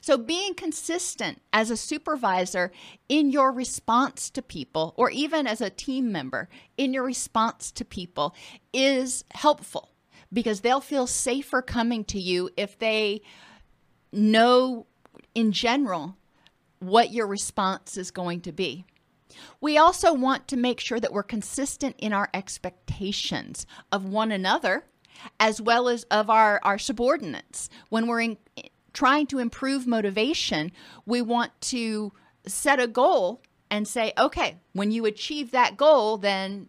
So, 0.00 0.16
being 0.18 0.54
consistent 0.54 1.40
as 1.52 1.70
a 1.70 1.76
supervisor 1.76 2.72
in 3.08 3.30
your 3.30 3.52
response 3.52 4.30
to 4.30 4.42
people, 4.42 4.94
or 4.96 5.10
even 5.10 5.46
as 5.46 5.60
a 5.60 5.70
team 5.70 6.12
member 6.12 6.48
in 6.76 6.92
your 6.92 7.04
response 7.04 7.70
to 7.72 7.84
people, 7.84 8.34
is 8.72 9.24
helpful 9.30 9.91
because 10.32 10.60
they'll 10.60 10.80
feel 10.80 11.06
safer 11.06 11.62
coming 11.62 12.04
to 12.04 12.18
you 12.18 12.50
if 12.56 12.78
they 12.78 13.20
know 14.12 14.86
in 15.34 15.52
general 15.52 16.16
what 16.78 17.12
your 17.12 17.26
response 17.26 17.96
is 17.96 18.10
going 18.10 18.40
to 18.40 18.52
be. 18.52 18.84
We 19.60 19.78
also 19.78 20.12
want 20.12 20.48
to 20.48 20.56
make 20.56 20.80
sure 20.80 21.00
that 21.00 21.12
we're 21.12 21.22
consistent 21.22 21.96
in 21.98 22.12
our 22.12 22.28
expectations 22.34 23.66
of 23.90 24.04
one 24.04 24.32
another 24.32 24.84
as 25.38 25.60
well 25.60 25.88
as 25.88 26.04
of 26.04 26.28
our, 26.28 26.60
our 26.62 26.78
subordinates. 26.78 27.68
When 27.88 28.06
we're 28.06 28.20
in, 28.20 28.38
trying 28.92 29.26
to 29.28 29.38
improve 29.38 29.86
motivation, 29.86 30.72
we 31.06 31.22
want 31.22 31.52
to 31.62 32.12
set 32.46 32.80
a 32.80 32.86
goal 32.86 33.42
and 33.70 33.86
say, 33.88 34.12
okay, 34.18 34.56
when 34.72 34.90
you 34.90 35.06
achieve 35.06 35.50
that 35.52 35.76
goal, 35.76 36.18
then 36.18 36.68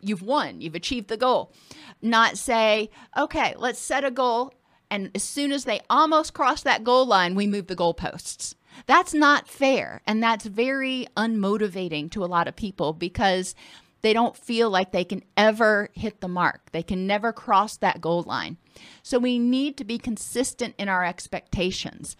you've 0.00 0.22
won, 0.22 0.60
you've 0.60 0.74
achieved 0.74 1.08
the 1.08 1.16
goal. 1.16 1.52
Not 2.00 2.38
say, 2.38 2.90
okay, 3.16 3.54
let's 3.56 3.78
set 3.78 4.04
a 4.04 4.10
goal, 4.10 4.52
and 4.90 5.10
as 5.14 5.22
soon 5.22 5.52
as 5.52 5.64
they 5.64 5.80
almost 5.90 6.34
cross 6.34 6.62
that 6.62 6.84
goal 6.84 7.06
line, 7.06 7.34
we 7.34 7.46
move 7.46 7.66
the 7.66 7.76
goalposts. 7.76 8.54
That's 8.86 9.12
not 9.12 9.48
fair, 9.48 10.02
and 10.06 10.22
that's 10.22 10.46
very 10.46 11.06
unmotivating 11.16 12.10
to 12.12 12.24
a 12.24 12.26
lot 12.26 12.48
of 12.48 12.56
people 12.56 12.92
because 12.92 13.54
they 14.02 14.12
don't 14.12 14.36
feel 14.36 14.70
like 14.70 14.92
they 14.92 15.04
can 15.04 15.24
ever 15.36 15.88
hit 15.94 16.20
the 16.20 16.28
mark. 16.28 16.70
They 16.70 16.82
can 16.82 17.06
never 17.06 17.32
cross 17.32 17.76
that 17.78 18.00
goal 18.00 18.22
line. 18.22 18.56
So 19.02 19.18
we 19.18 19.38
need 19.38 19.76
to 19.78 19.84
be 19.84 19.98
consistent 19.98 20.74
in 20.78 20.88
our 20.88 21.04
expectations. 21.04 22.16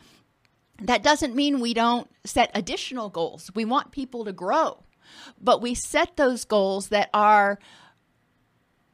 That 0.81 1.03
doesn't 1.03 1.37
mean 1.37 1.61
we 1.61 1.75
don't 1.75 2.11
set 2.25 2.51
additional 2.55 3.09
goals. 3.09 3.51
We 3.55 3.65
want 3.65 3.93
people 3.93 4.25
to 4.25 4.33
grow, 4.33 4.83
but 5.41 5.63
we 5.63 5.75
set 5.75 6.17
those 6.17 6.45
goals 6.45 6.89
that 6.89 7.11
are 7.13 7.59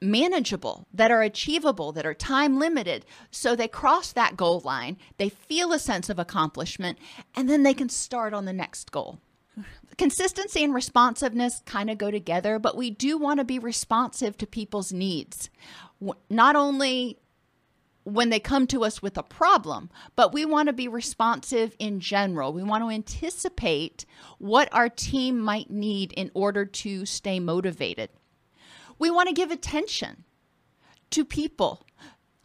manageable, 0.01 0.87
that 0.93 1.11
are 1.11 1.23
achievable, 1.23 1.93
that 1.93 2.05
are 2.05 2.15
time 2.15 2.59
limited. 2.59 3.07
So 3.31 3.57
they 3.57 3.69
cross 3.69 4.13
that 4.13 4.37
goal 4.37 4.61
line, 4.65 4.99
they 5.17 5.29
feel 5.29 5.73
a 5.73 5.79
sense 5.79 6.11
of 6.11 6.19
accomplishment, 6.19 6.99
and 7.35 7.49
then 7.49 7.63
they 7.63 7.75
can 7.75 7.89
start 7.89 8.35
on 8.35 8.45
the 8.45 8.53
next 8.53 8.93
goal 8.93 9.19
consistency 9.97 10.65
and 10.65 10.75
responsiveness 10.75 11.63
kind 11.65 11.91
of 11.91 11.99
go 11.99 12.11
together, 12.11 12.59
but 12.59 12.77
we 12.77 12.91
do 12.91 13.17
want 13.19 13.39
to 13.39 13.45
be 13.45 13.59
responsive 13.59 14.37
to 14.39 14.47
people's 14.47 14.93
needs. 14.93 15.51
Not 16.29 16.57
only 16.57 17.19
when 18.05 18.29
they 18.29 18.39
come 18.39 18.67
to 18.67 18.85
us 18.85 19.01
with 19.03 19.17
a 19.17 19.23
problem, 19.23 19.91
but 20.15 20.33
we 20.33 20.45
want 20.45 20.69
to 20.69 20.73
be 20.73 20.89
responsive 20.89 21.75
in 21.79 22.01
general. 22.01 22.53
We 22.53 22.63
want 22.63 22.85
to 22.85 22.91
anticipate 22.91 24.05
what 24.39 24.69
our 24.73 24.89
team 24.89 25.39
might 25.41 25.71
need 25.71 26.13
in 26.13 26.31
order 26.35 26.67
to 26.67 27.07
stay 27.07 27.41
motivated. 27.41 28.11
We 28.99 29.11
want 29.11 29.29
to 29.29 29.35
give 29.35 29.51
attention 29.51 30.25
to 31.11 31.25
people 31.25 31.85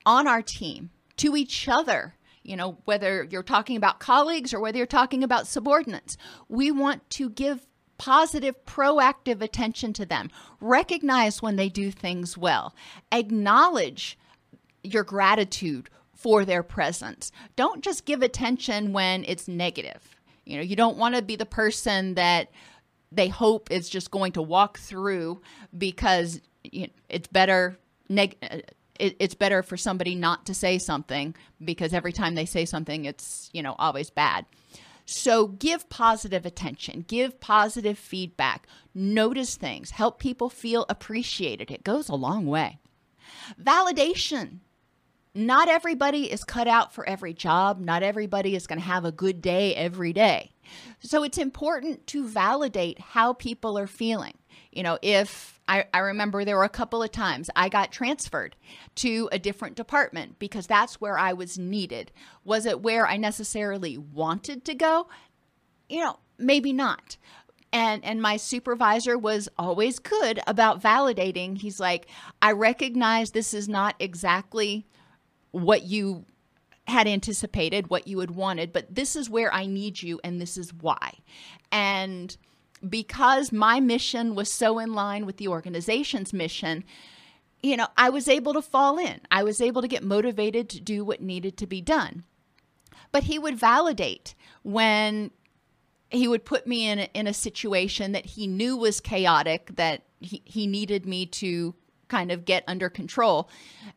on 0.06 0.28
our 0.28 0.42
team, 0.42 0.92
to 1.18 1.36
each 1.36 1.68
other, 1.68 2.16
you 2.42 2.56
know, 2.56 2.78
whether 2.86 3.28
you're 3.30 3.44
talking 3.44 3.76
about 3.76 4.00
colleagues 4.00 4.54
or 4.54 4.60
whether 4.60 4.78
you're 4.78 4.88
talking 4.88 5.24
about 5.24 5.46
subordinates. 5.46 6.18
We 6.48 6.72
want 6.72 7.08
to 7.12 7.30
give 7.30 7.68
positive, 7.98 8.56
proactive 8.66 9.42
attention 9.42 9.94
to 9.94 10.06
them. 10.06 10.32
Recognize 10.62 11.42
when 11.42 11.58
they 11.58 11.70
do 11.70 11.92
things 11.92 12.38
well. 12.38 12.74
Acknowledge 13.12 14.18
your 14.84 15.04
gratitude 15.04 15.90
for 16.14 16.46
their 16.46 16.64
presence. 16.64 17.32
Don't 17.56 17.84
just 17.84 18.06
give 18.06 18.22
attention 18.22 18.94
when 18.94 19.24
it's 19.26 19.48
negative. 19.48 20.18
You 20.46 20.58
know, 20.58 20.64
you 20.64 20.76
don't 20.76 20.98
want 20.98 21.16
to 21.16 21.22
be 21.22 21.36
the 21.36 21.46
person 21.46 22.16
that 22.16 22.52
they 23.12 23.28
hope 23.28 23.72
is 23.72 23.90
just 23.90 24.12
going 24.12 24.34
to 24.34 24.42
walk 24.42 24.80
through 24.80 25.42
because 25.78 26.42
you 26.64 26.88
know, 26.88 26.94
it's 27.08 27.28
better 27.28 27.78
neg- 28.10 28.38
uh, 28.44 28.60
it, 29.00 29.16
it's 29.20 29.36
better 29.36 29.64
for 29.64 29.78
somebody 29.78 30.14
not 30.14 30.46
to 30.46 30.54
say 30.54 30.78
something 30.78 31.34
because 31.64 31.94
every 31.94 32.12
time 32.12 32.36
they 32.36 32.46
say 32.46 32.66
something, 32.66 33.06
it's, 33.06 33.50
you 33.54 33.64
know, 33.64 33.76
always 33.80 34.10
bad. 34.10 34.46
So 35.06 35.48
give 35.48 35.90
positive 35.90 36.46
attention, 36.46 37.06
give 37.08 37.40
positive 37.40 37.98
feedback, 37.98 38.68
notice 38.94 39.56
things, 39.56 39.92
help 39.92 40.20
people 40.20 40.50
feel 40.50 40.86
appreciated. 40.88 41.72
It 41.72 41.84
goes 41.84 42.10
a 42.10 42.16
long 42.16 42.46
way. 42.46 42.80
Validation. 43.60 44.60
Not 45.40 45.70
everybody 45.70 46.30
is 46.30 46.44
cut 46.44 46.68
out 46.68 46.94
for 46.94 47.08
every 47.08 47.34
job. 47.34 47.80
Not 47.80 48.04
everybody 48.04 48.58
is 48.58 48.68
going 48.68 48.80
to 48.80 48.86
have 48.86 49.06
a 49.06 49.12
good 49.12 49.42
day 49.42 49.74
every 49.74 50.12
day. 50.12 50.52
So 51.00 51.24
it's 51.24 51.38
important 51.38 52.06
to 52.08 52.28
validate 52.28 53.00
how 53.00 53.32
people 53.32 53.78
are 53.78 53.88
feeling. 53.88 54.38
You 54.74 54.84
know, 54.84 55.00
if 55.02 55.62
I, 55.66 55.86
I 55.94 56.00
remember 56.00 56.44
there 56.44 56.58
were 56.58 56.66
a 56.66 56.70
couple 56.70 57.02
of 57.02 57.14
times 57.14 57.50
I 57.56 57.70
got 57.70 57.94
transferred 57.94 58.58
to 58.96 59.30
a 59.32 59.40
different 59.40 59.78
department 59.78 60.40
because 60.40 60.68
that's 60.68 61.00
where 61.00 61.18
I 61.18 61.32
was 61.32 61.58
needed. 61.58 62.12
Was 62.44 62.66
it 62.66 62.82
where 62.82 63.08
I 63.08 63.16
necessarily 63.16 63.98
wanted 63.98 64.66
to 64.66 64.76
go? 64.76 65.08
You 65.88 66.02
know, 66.02 66.20
maybe 66.38 66.74
not. 66.74 67.16
And 67.72 68.04
and 68.04 68.22
my 68.22 68.36
supervisor 68.36 69.18
was 69.18 69.48
always 69.58 70.00
good 70.00 70.42
about 70.48 70.82
validating. 70.82 71.58
He's 71.58 71.80
like, 71.80 72.08
I 72.42 72.52
recognize 72.52 73.32
this 73.32 73.54
is 73.54 73.70
not 73.70 73.96
exactly 74.00 74.86
what 75.52 75.84
you 75.84 76.26
had 76.88 77.08
anticipated, 77.08 77.90
what 77.90 78.08
you 78.08 78.20
had 78.20 78.32
wanted, 78.32 78.74
but 78.74 78.94
this 78.94 79.16
is 79.16 79.30
where 79.30 79.54
I 79.54 79.66
need 79.66 80.02
you 80.02 80.20
and 80.24 80.42
this 80.42 80.58
is 80.58 80.74
why. 80.74 81.14
And 81.72 82.36
because 82.88 83.52
my 83.52 83.80
mission 83.80 84.36
was 84.36 84.52
so 84.52 84.80
in 84.80 84.94
line 84.94 85.26
with 85.26 85.38
the 85.38 85.48
organization's 85.48 86.34
mission, 86.34 86.84
you 87.62 87.78
know, 87.78 87.88
I 87.98 88.10
was 88.10 88.28
able 88.28 88.54
to 88.54 88.62
fall 88.62 88.98
in. 88.98 89.22
I 89.32 89.44
was 89.44 89.62
able 89.62 89.82
to 89.82 89.88
get 89.88 90.04
motivated 90.04 90.70
to 90.70 90.80
do 90.80 91.04
what 91.04 91.22
needed 91.22 91.58
to 91.58 91.68
be 91.68 91.82
done. 91.82 92.24
But 93.12 93.24
he 93.24 93.40
would 93.40 93.58
validate 93.58 94.36
when 94.64 95.32
he 96.10 96.28
would 96.28 96.46
put 96.46 96.66
me 96.66 96.88
in 96.88 97.00
a, 97.00 97.10
in 97.14 97.28
a 97.28 97.34
situation 97.34 98.14
that 98.14 98.26
he 98.26 98.48
knew 98.48 98.78
was 98.78 99.00
chaotic, 99.00 99.76
that 99.76 100.04
he, 100.20 100.42
he 100.46 100.68
needed 100.68 101.06
me 101.06 101.26
to 101.26 101.76
kind 102.10 102.32
of 102.32 102.46
get 102.46 102.64
under 102.68 102.90
control. 102.90 103.50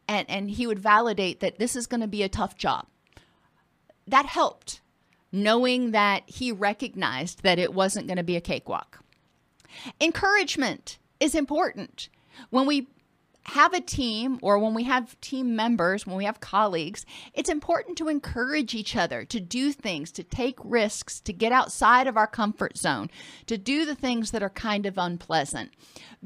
And, 0.07 0.29
and 0.31 0.51
he 0.51 0.67
would 0.67 0.79
validate 0.79 1.41
that 1.41 1.59
this 1.59 1.75
is 1.75 1.87
going 1.87 2.03
to 2.03 2.07
be 2.07 2.23
a 2.23 2.29
tough 2.29 2.57
job. 2.57 2.87
That 4.07 4.27
helped 4.27 4.81
knowing 5.33 5.93
that 5.93 6.23
he 6.27 6.53
recognized 6.53 7.43
that 7.43 7.59
it 7.59 7.73
wasn't 7.73 8.07
going 8.07 8.19
to 8.19 8.23
be 8.23 8.37
a 8.37 8.41
cakewalk. 8.41 9.01
Encouragement 10.01 10.99
is 11.19 11.35
important. 11.35 12.11
When 12.51 12.67
we 12.67 12.89
have 13.45 13.73
a 13.73 13.81
team 13.81 14.39
or 14.43 14.59
when 14.59 14.75
we 14.75 14.85
have 14.85 15.21
team 15.21 15.57
members, 15.57 16.07
when 16.07 16.17
we 16.17 16.27
have 16.27 16.39
colleagues, 16.41 17.05
it's 17.35 17.49
important 17.49 17.99
to 17.99 18.09
encourage 18.09 18.75
each 18.75 18.95
other 18.95 19.25
to 19.25 19.41
do 19.41 19.73
things, 19.73 20.13
to 20.13 20.23
take 20.23 20.59
risks, 20.63 21.21
to 21.21 21.33
get 21.33 21.51
outside 21.51 22.07
of 22.07 22.17
our 22.17 22.27
comfort 22.27 22.77
zone, 22.77 23.11
to 23.47 23.59
do 23.59 23.85
the 23.85 23.97
things 23.97 24.31
that 24.31 24.43
are 24.43 24.51
kind 24.51 24.87
of 24.87 24.99
unpleasant 24.99 25.71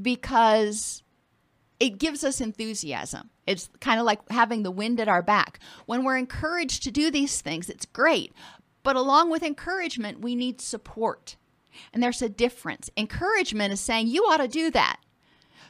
because 0.00 1.02
it 1.78 1.98
gives 1.98 2.24
us 2.24 2.40
enthusiasm. 2.40 3.30
It's 3.46 3.68
kind 3.80 4.00
of 4.00 4.06
like 4.06 4.28
having 4.30 4.62
the 4.62 4.70
wind 4.70 5.00
at 5.00 5.08
our 5.08 5.22
back. 5.22 5.60
When 5.86 6.04
we're 6.04 6.16
encouraged 6.16 6.82
to 6.84 6.90
do 6.90 7.10
these 7.10 7.40
things, 7.40 7.68
it's 7.68 7.86
great. 7.86 8.32
But 8.82 8.96
along 8.96 9.30
with 9.30 9.42
encouragement, 9.42 10.20
we 10.20 10.34
need 10.34 10.60
support. 10.60 11.36
And 11.92 12.02
there's 12.02 12.22
a 12.22 12.28
difference. 12.28 12.88
Encouragement 12.96 13.72
is 13.72 13.80
saying, 13.80 14.08
you 14.08 14.24
ought 14.24 14.38
to 14.38 14.48
do 14.48 14.70
that. 14.70 14.98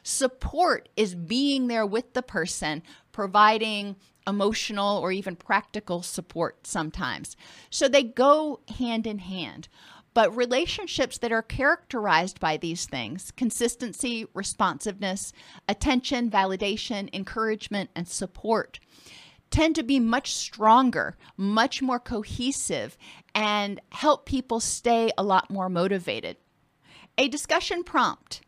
Support 0.02 0.88
is 0.96 1.14
being 1.14 1.66
there 1.66 1.84
with 1.84 2.14
the 2.14 2.22
person, 2.22 2.82
providing 3.10 3.96
emotional 4.26 4.98
or 4.98 5.10
even 5.12 5.34
practical 5.34 6.02
support 6.02 6.66
sometimes. 6.66 7.36
So 7.70 7.88
they 7.88 8.02
go 8.02 8.60
hand 8.78 9.06
in 9.06 9.18
hand. 9.18 9.68
But 10.16 10.34
relationships 10.34 11.18
that 11.18 11.30
are 11.30 11.42
characterized 11.42 12.40
by 12.40 12.56
these 12.56 12.86
things 12.86 13.32
consistency, 13.32 14.26
responsiveness, 14.32 15.34
attention, 15.68 16.30
validation, 16.30 17.10
encouragement, 17.12 17.90
and 17.94 18.08
support 18.08 18.80
tend 19.50 19.74
to 19.74 19.82
be 19.82 20.00
much 20.00 20.34
stronger, 20.34 21.18
much 21.36 21.82
more 21.82 22.00
cohesive, 22.00 22.96
and 23.34 23.78
help 23.92 24.24
people 24.24 24.58
stay 24.58 25.10
a 25.18 25.22
lot 25.22 25.50
more 25.50 25.68
motivated. 25.68 26.38
A 27.18 27.28
discussion 27.28 27.84
prompt 27.84 28.40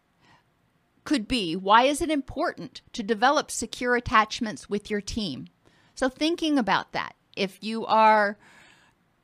could 1.04 1.28
be 1.28 1.54
why 1.54 1.82
is 1.82 2.00
it 2.00 2.10
important 2.10 2.80
to 2.94 3.02
develop 3.02 3.50
secure 3.50 3.94
attachments 3.94 4.70
with 4.70 4.90
your 4.90 5.02
team? 5.02 5.48
So, 5.94 6.08
thinking 6.08 6.56
about 6.56 6.92
that, 6.92 7.14
if 7.36 7.58
you 7.60 7.84
are 7.84 8.38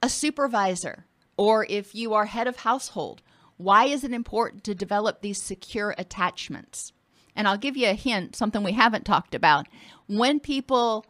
a 0.02 0.11
supervisor 0.11 1.07
or 1.37 1.66
if 1.68 1.94
you 1.94 2.14
are 2.14 2.27
head 2.27 2.47
of 2.47 2.57
household, 2.57 3.23
why 3.57 3.87
is 3.87 4.05
it 4.05 4.12
important 4.12 4.64
to 4.64 4.75
develop 4.75 5.20
these 5.20 5.40
secure 5.40 5.94
attachments? 5.97 6.92
And 7.37 7.49
I'll 7.49 7.59
give 7.59 7.77
you 7.77 7.88
a 7.88 7.94
hint, 7.94 8.37
something 8.37 8.62
we 8.62 8.73
haven't 8.73 9.05
talked 9.05 9.35
about. 9.35 9.66
When 10.07 10.40
people 10.40 11.07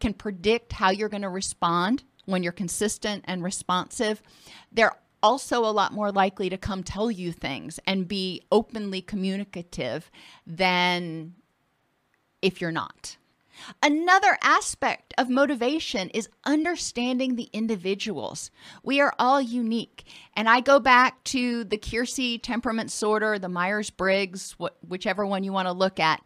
can 0.00 0.14
predict 0.14 0.72
how 0.72 0.90
you're 0.90 1.08
going 1.08 1.22
to 1.22 1.28
respond, 1.28 2.04
when 2.24 2.42
you're 2.42 2.52
consistent 2.52 3.24
and 3.26 3.42
responsive, 3.42 4.22
they're 4.72 4.96
also 5.22 5.64
a 5.64 5.70
lot 5.70 5.92
more 5.92 6.12
likely 6.12 6.48
to 6.48 6.56
come 6.58 6.82
tell 6.82 7.10
you 7.10 7.32
things 7.32 7.80
and 7.86 8.06
be 8.06 8.42
openly 8.52 9.00
communicative 9.00 10.10
than 10.46 11.34
if 12.42 12.60
you're 12.60 12.72
not. 12.72 13.16
Another 13.82 14.38
aspect 14.42 15.14
of 15.18 15.28
motivation 15.28 16.10
is 16.10 16.28
understanding 16.44 17.36
the 17.36 17.48
individuals. 17.52 18.50
We 18.82 19.00
are 19.00 19.14
all 19.18 19.40
unique. 19.40 20.04
And 20.34 20.48
I 20.48 20.60
go 20.60 20.78
back 20.80 21.22
to 21.24 21.64
the 21.64 21.78
Keirsey 21.78 22.40
temperament 22.42 22.90
sorter, 22.90 23.38
the 23.38 23.48
Myers 23.48 23.90
Briggs, 23.90 24.56
whichever 24.86 25.26
one 25.26 25.44
you 25.44 25.52
want 25.52 25.66
to 25.66 25.72
look 25.72 26.00
at. 26.00 26.22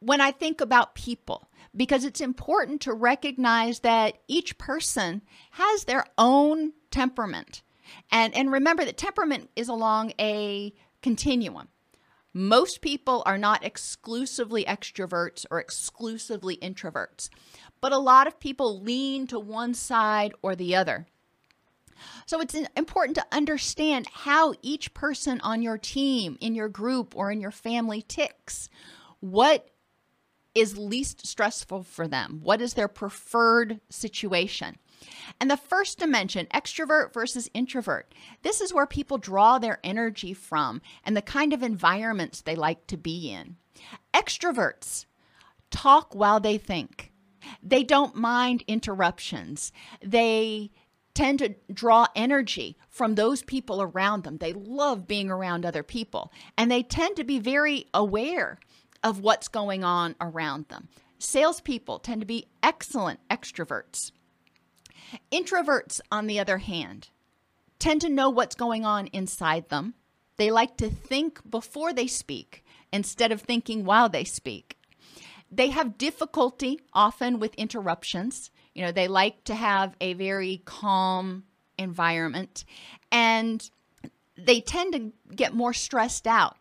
When 0.00 0.20
I 0.20 0.32
think 0.32 0.60
about 0.60 0.94
people, 0.94 1.48
because 1.74 2.04
it's 2.04 2.20
important 2.20 2.80
to 2.82 2.92
recognize 2.92 3.80
that 3.80 4.18
each 4.28 4.58
person 4.58 5.22
has 5.52 5.84
their 5.84 6.04
own 6.18 6.72
temperament. 6.90 7.62
And, 8.10 8.34
and 8.34 8.50
remember 8.50 8.84
that 8.84 8.96
temperament 8.96 9.50
is 9.56 9.68
along 9.68 10.12
a 10.18 10.74
continuum. 11.02 11.68
Most 12.34 12.80
people 12.80 13.22
are 13.26 13.36
not 13.36 13.64
exclusively 13.64 14.64
extroverts 14.64 15.44
or 15.50 15.60
exclusively 15.60 16.56
introverts, 16.56 17.28
but 17.80 17.92
a 17.92 17.98
lot 17.98 18.26
of 18.26 18.40
people 18.40 18.80
lean 18.80 19.26
to 19.26 19.38
one 19.38 19.74
side 19.74 20.32
or 20.40 20.56
the 20.56 20.74
other. 20.74 21.06
So 22.26 22.40
it's 22.40 22.54
important 22.76 23.16
to 23.16 23.26
understand 23.30 24.06
how 24.12 24.54
each 24.62 24.94
person 24.94 25.40
on 25.42 25.62
your 25.62 25.78
team, 25.78 26.38
in 26.40 26.54
your 26.54 26.68
group, 26.68 27.14
or 27.16 27.30
in 27.30 27.40
your 27.40 27.50
family 27.50 28.02
ticks. 28.02 28.68
What 29.20 29.68
is 30.54 30.76
least 30.76 31.26
stressful 31.26 31.84
for 31.84 32.08
them? 32.08 32.40
What 32.42 32.60
is 32.60 32.74
their 32.74 32.88
preferred 32.88 33.80
situation? 33.88 34.76
And 35.40 35.50
the 35.50 35.56
first 35.56 35.98
dimension, 35.98 36.46
extrovert 36.54 37.12
versus 37.12 37.50
introvert, 37.54 38.14
this 38.42 38.60
is 38.60 38.72
where 38.72 38.86
people 38.86 39.18
draw 39.18 39.58
their 39.58 39.78
energy 39.82 40.34
from 40.34 40.80
and 41.04 41.16
the 41.16 41.22
kind 41.22 41.52
of 41.52 41.62
environments 41.62 42.40
they 42.40 42.56
like 42.56 42.86
to 42.88 42.96
be 42.96 43.30
in. 43.30 43.56
Extroverts 44.14 45.06
talk 45.70 46.14
while 46.14 46.40
they 46.40 46.58
think, 46.58 47.12
they 47.62 47.82
don't 47.82 48.14
mind 48.14 48.62
interruptions. 48.66 49.72
They 50.00 50.70
tend 51.14 51.40
to 51.40 51.54
draw 51.72 52.06
energy 52.14 52.76
from 52.88 53.14
those 53.14 53.42
people 53.42 53.82
around 53.82 54.24
them. 54.24 54.38
They 54.38 54.52
love 54.52 55.06
being 55.06 55.30
around 55.30 55.66
other 55.66 55.82
people 55.82 56.32
and 56.56 56.70
they 56.70 56.82
tend 56.82 57.16
to 57.16 57.24
be 57.24 57.38
very 57.38 57.86
aware 57.92 58.58
of 59.02 59.20
what's 59.20 59.48
going 59.48 59.84
on 59.84 60.14
around 60.20 60.68
them. 60.68 60.88
Salespeople 61.18 61.98
tend 61.98 62.20
to 62.20 62.26
be 62.26 62.48
excellent 62.62 63.20
extroverts. 63.28 64.12
Introverts, 65.30 66.00
on 66.10 66.26
the 66.26 66.38
other 66.38 66.58
hand, 66.58 67.08
tend 67.78 68.00
to 68.02 68.08
know 68.08 68.30
what's 68.30 68.54
going 68.54 68.84
on 68.84 69.08
inside 69.08 69.68
them. 69.68 69.94
They 70.36 70.50
like 70.50 70.76
to 70.78 70.90
think 70.90 71.48
before 71.48 71.92
they 71.92 72.06
speak 72.06 72.64
instead 72.92 73.32
of 73.32 73.40
thinking 73.40 73.84
while 73.84 74.08
they 74.08 74.24
speak. 74.24 74.78
They 75.50 75.68
have 75.68 75.98
difficulty 75.98 76.80
often 76.94 77.38
with 77.38 77.54
interruptions. 77.56 78.50
You 78.74 78.82
know, 78.82 78.92
they 78.92 79.08
like 79.08 79.44
to 79.44 79.54
have 79.54 79.94
a 80.00 80.14
very 80.14 80.62
calm 80.64 81.44
environment 81.78 82.64
and 83.10 83.68
they 84.36 84.60
tend 84.60 84.94
to 84.94 85.12
get 85.34 85.54
more 85.54 85.72
stressed 85.74 86.26
out 86.26 86.56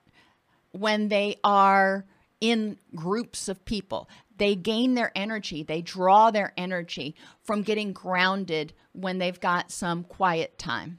when 0.72 1.08
they 1.08 1.38
are 1.44 2.06
in 2.42 2.78
groups 2.96 3.48
of 3.48 3.64
people. 3.66 4.10
They 4.42 4.56
gain 4.56 4.96
their 4.96 5.12
energy, 5.14 5.62
they 5.62 5.84
draw 5.84 6.32
their 6.32 6.52
energy 6.58 7.16
from 7.44 7.62
getting 7.62 7.94
grounded 7.94 8.74
when 8.92 9.20
they've 9.20 9.40
got 9.40 9.70
some 9.70 10.04
quiet 10.04 10.58
time. 10.58 10.98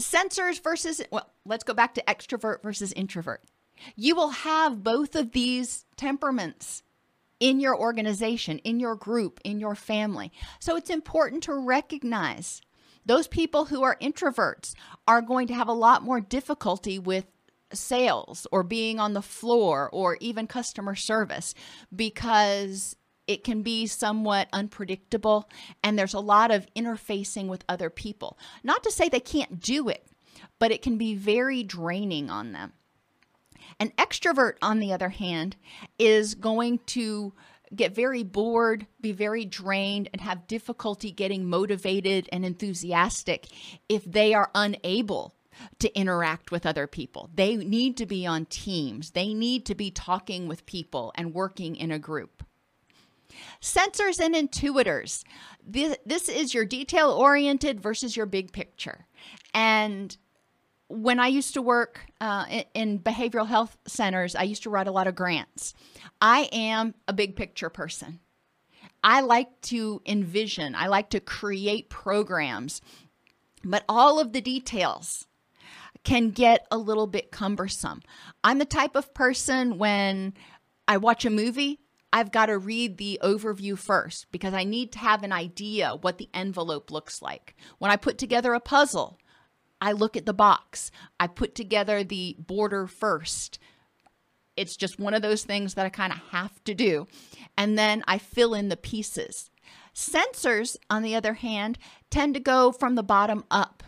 Sensors 0.00 0.60
versus, 0.60 1.00
well, 1.12 1.30
let's 1.44 1.62
go 1.62 1.74
back 1.74 1.94
to 1.94 2.02
extrovert 2.08 2.64
versus 2.64 2.92
introvert. 2.94 3.44
You 3.94 4.16
will 4.16 4.30
have 4.30 4.82
both 4.82 5.14
of 5.14 5.30
these 5.30 5.84
temperaments 5.96 6.82
in 7.38 7.60
your 7.60 7.78
organization, 7.78 8.58
in 8.58 8.80
your 8.80 8.96
group, 8.96 9.38
in 9.44 9.60
your 9.60 9.76
family. 9.76 10.32
So 10.58 10.74
it's 10.74 10.90
important 10.90 11.44
to 11.44 11.54
recognize 11.54 12.62
those 13.04 13.28
people 13.28 13.66
who 13.66 13.84
are 13.84 13.96
introverts 14.02 14.74
are 15.06 15.22
going 15.22 15.46
to 15.46 15.54
have 15.54 15.68
a 15.68 15.72
lot 15.72 16.02
more 16.02 16.20
difficulty 16.20 16.98
with 16.98 17.26
sales 17.72 18.46
or 18.52 18.62
being 18.62 19.00
on 19.00 19.12
the 19.12 19.22
floor 19.22 19.88
or 19.92 20.16
even 20.20 20.46
customer 20.46 20.94
service 20.94 21.54
because 21.94 22.96
it 23.26 23.42
can 23.42 23.62
be 23.62 23.86
somewhat 23.86 24.48
unpredictable 24.52 25.48
and 25.82 25.98
there's 25.98 26.14
a 26.14 26.20
lot 26.20 26.50
of 26.50 26.66
interfacing 26.74 27.48
with 27.48 27.64
other 27.68 27.90
people. 27.90 28.38
Not 28.62 28.82
to 28.84 28.92
say 28.92 29.08
they 29.08 29.20
can't 29.20 29.60
do 29.60 29.88
it, 29.88 30.06
but 30.58 30.70
it 30.70 30.82
can 30.82 30.96
be 30.96 31.14
very 31.14 31.62
draining 31.62 32.30
on 32.30 32.52
them. 32.52 32.72
An 33.80 33.90
extrovert, 33.98 34.54
on 34.62 34.78
the 34.78 34.92
other 34.92 35.08
hand, 35.08 35.56
is 35.98 36.34
going 36.34 36.78
to 36.86 37.34
get 37.74 37.94
very 37.94 38.22
bored, 38.22 38.86
be 39.00 39.12
very 39.12 39.44
drained, 39.44 40.08
and 40.12 40.20
have 40.20 40.46
difficulty 40.46 41.10
getting 41.10 41.48
motivated 41.48 42.28
and 42.32 42.44
enthusiastic 42.44 43.46
if 43.88 44.04
they 44.04 44.34
are 44.34 44.50
unable 44.54 45.34
to 45.78 45.98
interact 45.98 46.50
with 46.50 46.66
other 46.66 46.86
people. 46.86 47.30
They 47.34 47.56
need 47.56 47.96
to 47.98 48.06
be 48.06 48.26
on 48.26 48.46
teams, 48.46 49.10
they 49.10 49.34
need 49.34 49.66
to 49.66 49.74
be 49.74 49.90
talking 49.90 50.48
with 50.48 50.66
people 50.66 51.12
and 51.14 51.34
working 51.34 51.76
in 51.76 51.90
a 51.90 51.98
group. 51.98 52.44
Sensors 53.60 54.18
and 54.20 54.34
intuitors. 54.34 55.24
This, 55.66 55.96
this 56.06 56.28
is 56.28 56.54
your 56.54 56.64
detail 56.64 57.10
oriented 57.10 57.80
versus 57.80 58.16
your 58.16 58.26
big 58.26 58.52
picture. 58.52 59.06
And 59.52 60.16
when 60.88 61.18
I 61.18 61.26
used 61.26 61.54
to 61.54 61.62
work 61.62 62.06
uh, 62.20 62.46
in, 62.48 62.64
in 62.74 62.98
behavioral 63.00 63.46
health 63.46 63.76
centers, 63.86 64.34
I 64.34 64.44
used 64.44 64.62
to 64.62 64.70
write 64.70 64.86
a 64.86 64.92
lot 64.92 65.06
of 65.06 65.14
grants. 65.14 65.74
I 66.20 66.48
am 66.52 66.94
a 67.08 67.12
big 67.12 67.36
picture 67.36 67.70
person. 67.70 68.20
I 69.02 69.20
like 69.20 69.60
to 69.62 70.02
envision, 70.06 70.74
I 70.74 70.88
like 70.88 71.10
to 71.10 71.20
create 71.20 71.90
programs, 71.90 72.80
but 73.64 73.84
all 73.88 74.18
of 74.18 74.32
the 74.32 74.40
details 74.40 75.26
can 76.06 76.30
get 76.30 76.64
a 76.70 76.78
little 76.78 77.08
bit 77.08 77.32
cumbersome. 77.32 78.00
I'm 78.44 78.58
the 78.58 78.64
type 78.64 78.94
of 78.94 79.12
person 79.12 79.76
when 79.76 80.34
I 80.86 80.98
watch 80.98 81.24
a 81.24 81.30
movie, 81.30 81.80
I've 82.12 82.30
got 82.30 82.46
to 82.46 82.58
read 82.58 82.96
the 82.96 83.18
overview 83.24 83.76
first 83.76 84.30
because 84.30 84.54
I 84.54 84.62
need 84.62 84.92
to 84.92 85.00
have 85.00 85.24
an 85.24 85.32
idea 85.32 85.96
what 86.00 86.18
the 86.18 86.28
envelope 86.32 86.92
looks 86.92 87.20
like. 87.20 87.56
When 87.78 87.90
I 87.90 87.96
put 87.96 88.18
together 88.18 88.54
a 88.54 88.60
puzzle, 88.60 89.18
I 89.80 89.90
look 89.90 90.16
at 90.16 90.26
the 90.26 90.32
box. 90.32 90.92
I 91.18 91.26
put 91.26 91.56
together 91.56 92.04
the 92.04 92.36
border 92.38 92.86
first. 92.86 93.58
It's 94.56 94.76
just 94.76 95.00
one 95.00 95.12
of 95.12 95.22
those 95.22 95.42
things 95.42 95.74
that 95.74 95.86
I 95.86 95.90
kind 95.90 96.12
of 96.12 96.20
have 96.30 96.62
to 96.66 96.74
do. 96.74 97.08
And 97.58 97.76
then 97.76 98.04
I 98.06 98.18
fill 98.18 98.54
in 98.54 98.68
the 98.68 98.76
pieces. 98.76 99.50
Sensors, 99.92 100.76
on 100.88 101.02
the 101.02 101.16
other 101.16 101.34
hand, 101.34 101.78
tend 102.10 102.34
to 102.34 102.40
go 102.40 102.70
from 102.70 102.94
the 102.94 103.02
bottom 103.02 103.42
up. 103.50 103.82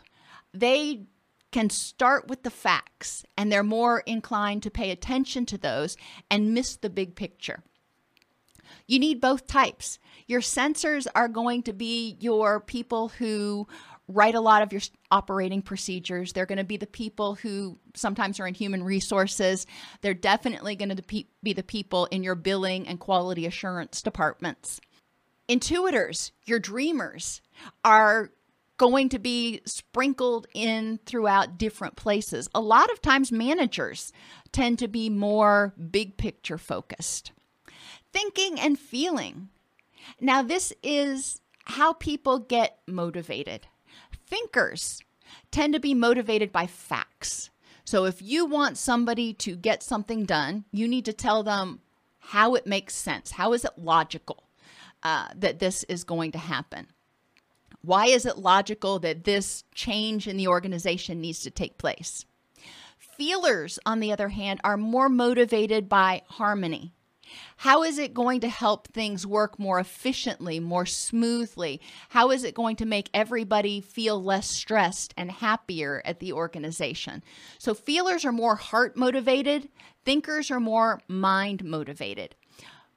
They 0.52 1.06
can 1.50 1.70
start 1.70 2.28
with 2.28 2.42
the 2.42 2.50
facts 2.50 3.24
and 3.36 3.50
they're 3.50 3.62
more 3.62 4.00
inclined 4.00 4.62
to 4.62 4.70
pay 4.70 4.90
attention 4.90 5.46
to 5.46 5.58
those 5.58 5.96
and 6.30 6.54
miss 6.54 6.76
the 6.76 6.90
big 6.90 7.14
picture. 7.14 7.62
You 8.86 8.98
need 8.98 9.20
both 9.20 9.46
types. 9.46 9.98
Your 10.26 10.40
sensors 10.40 11.06
are 11.14 11.28
going 11.28 11.62
to 11.64 11.72
be 11.72 12.16
your 12.20 12.60
people 12.60 13.08
who 13.08 13.66
write 14.08 14.34
a 14.34 14.40
lot 14.40 14.62
of 14.62 14.72
your 14.72 14.80
operating 15.10 15.60
procedures. 15.60 16.32
They're 16.32 16.46
going 16.46 16.58
to 16.58 16.64
be 16.64 16.78
the 16.78 16.86
people 16.86 17.34
who 17.34 17.78
sometimes 17.94 18.40
are 18.40 18.46
in 18.46 18.54
human 18.54 18.82
resources. 18.82 19.66
They're 20.00 20.14
definitely 20.14 20.76
going 20.76 20.94
to 20.94 21.24
be 21.42 21.52
the 21.52 21.62
people 21.62 22.06
in 22.06 22.22
your 22.22 22.34
billing 22.34 22.88
and 22.88 22.98
quality 22.98 23.46
assurance 23.46 24.00
departments. 24.02 24.80
Intuitors, 25.48 26.32
your 26.44 26.58
dreamers, 26.58 27.40
are 27.84 28.30
going 28.78 29.08
to 29.10 29.18
be 29.18 29.60
sprinkled 29.66 30.46
in 30.54 31.00
throughout 31.04 31.58
different 31.58 31.96
places. 31.96 32.48
A 32.54 32.60
lot 32.60 32.90
of 32.90 33.02
times, 33.02 33.30
managers 33.30 34.12
tend 34.52 34.78
to 34.78 34.88
be 34.88 35.10
more 35.10 35.74
big 35.90 36.16
picture 36.16 36.58
focused. 36.58 37.32
Thinking 38.12 38.58
and 38.58 38.78
feeling. 38.78 39.50
Now, 40.20 40.42
this 40.42 40.72
is 40.82 41.40
how 41.64 41.92
people 41.92 42.38
get 42.38 42.78
motivated. 42.86 43.66
Thinkers 44.26 45.02
tend 45.50 45.74
to 45.74 45.80
be 45.80 45.92
motivated 45.92 46.50
by 46.52 46.66
facts. 46.66 47.50
So, 47.84 48.04
if 48.04 48.22
you 48.22 48.46
want 48.46 48.78
somebody 48.78 49.34
to 49.34 49.56
get 49.56 49.82
something 49.82 50.24
done, 50.24 50.64
you 50.72 50.88
need 50.88 51.04
to 51.06 51.12
tell 51.12 51.42
them 51.42 51.80
how 52.18 52.54
it 52.54 52.66
makes 52.66 52.94
sense. 52.94 53.32
How 53.32 53.52
is 53.54 53.64
it 53.64 53.72
logical 53.76 54.44
uh, 55.02 55.28
that 55.36 55.58
this 55.58 55.84
is 55.84 56.04
going 56.04 56.32
to 56.32 56.38
happen? 56.38 56.88
Why 57.82 58.06
is 58.06 58.26
it 58.26 58.38
logical 58.38 58.98
that 59.00 59.24
this 59.24 59.64
change 59.74 60.26
in 60.26 60.36
the 60.36 60.48
organization 60.48 61.20
needs 61.20 61.40
to 61.40 61.50
take 61.50 61.78
place? 61.78 62.24
Feelers, 62.98 63.78
on 63.86 64.00
the 64.00 64.12
other 64.12 64.28
hand, 64.28 64.60
are 64.64 64.76
more 64.76 65.08
motivated 65.08 65.88
by 65.88 66.22
harmony. 66.26 66.92
How 67.58 67.82
is 67.82 67.98
it 67.98 68.14
going 68.14 68.40
to 68.40 68.48
help 68.48 68.88
things 68.88 69.26
work 69.26 69.58
more 69.58 69.78
efficiently, 69.78 70.60
more 70.60 70.86
smoothly? 70.86 71.80
How 72.10 72.30
is 72.30 72.44
it 72.44 72.54
going 72.54 72.76
to 72.76 72.86
make 72.86 73.10
everybody 73.12 73.80
feel 73.80 74.22
less 74.22 74.48
stressed 74.48 75.12
and 75.16 75.30
happier 75.30 76.00
at 76.04 76.20
the 76.20 76.32
organization? 76.32 77.22
So, 77.58 77.74
feelers 77.74 78.24
are 78.24 78.32
more 78.32 78.56
heart 78.56 78.96
motivated, 78.96 79.68
thinkers 80.04 80.50
are 80.50 80.60
more 80.60 81.00
mind 81.08 81.64
motivated. 81.64 82.34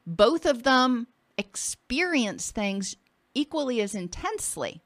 Both 0.05 0.45
of 0.45 0.63
them 0.63 1.07
experience 1.37 2.51
things 2.51 2.95
equally 3.33 3.81
as 3.81 3.95
intensely, 3.95 4.81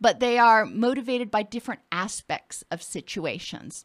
but 0.00 0.20
they 0.20 0.38
are 0.38 0.64
motivated 0.66 1.30
by 1.30 1.42
different 1.42 1.80
aspects 1.90 2.64
of 2.70 2.82
situations. 2.82 3.84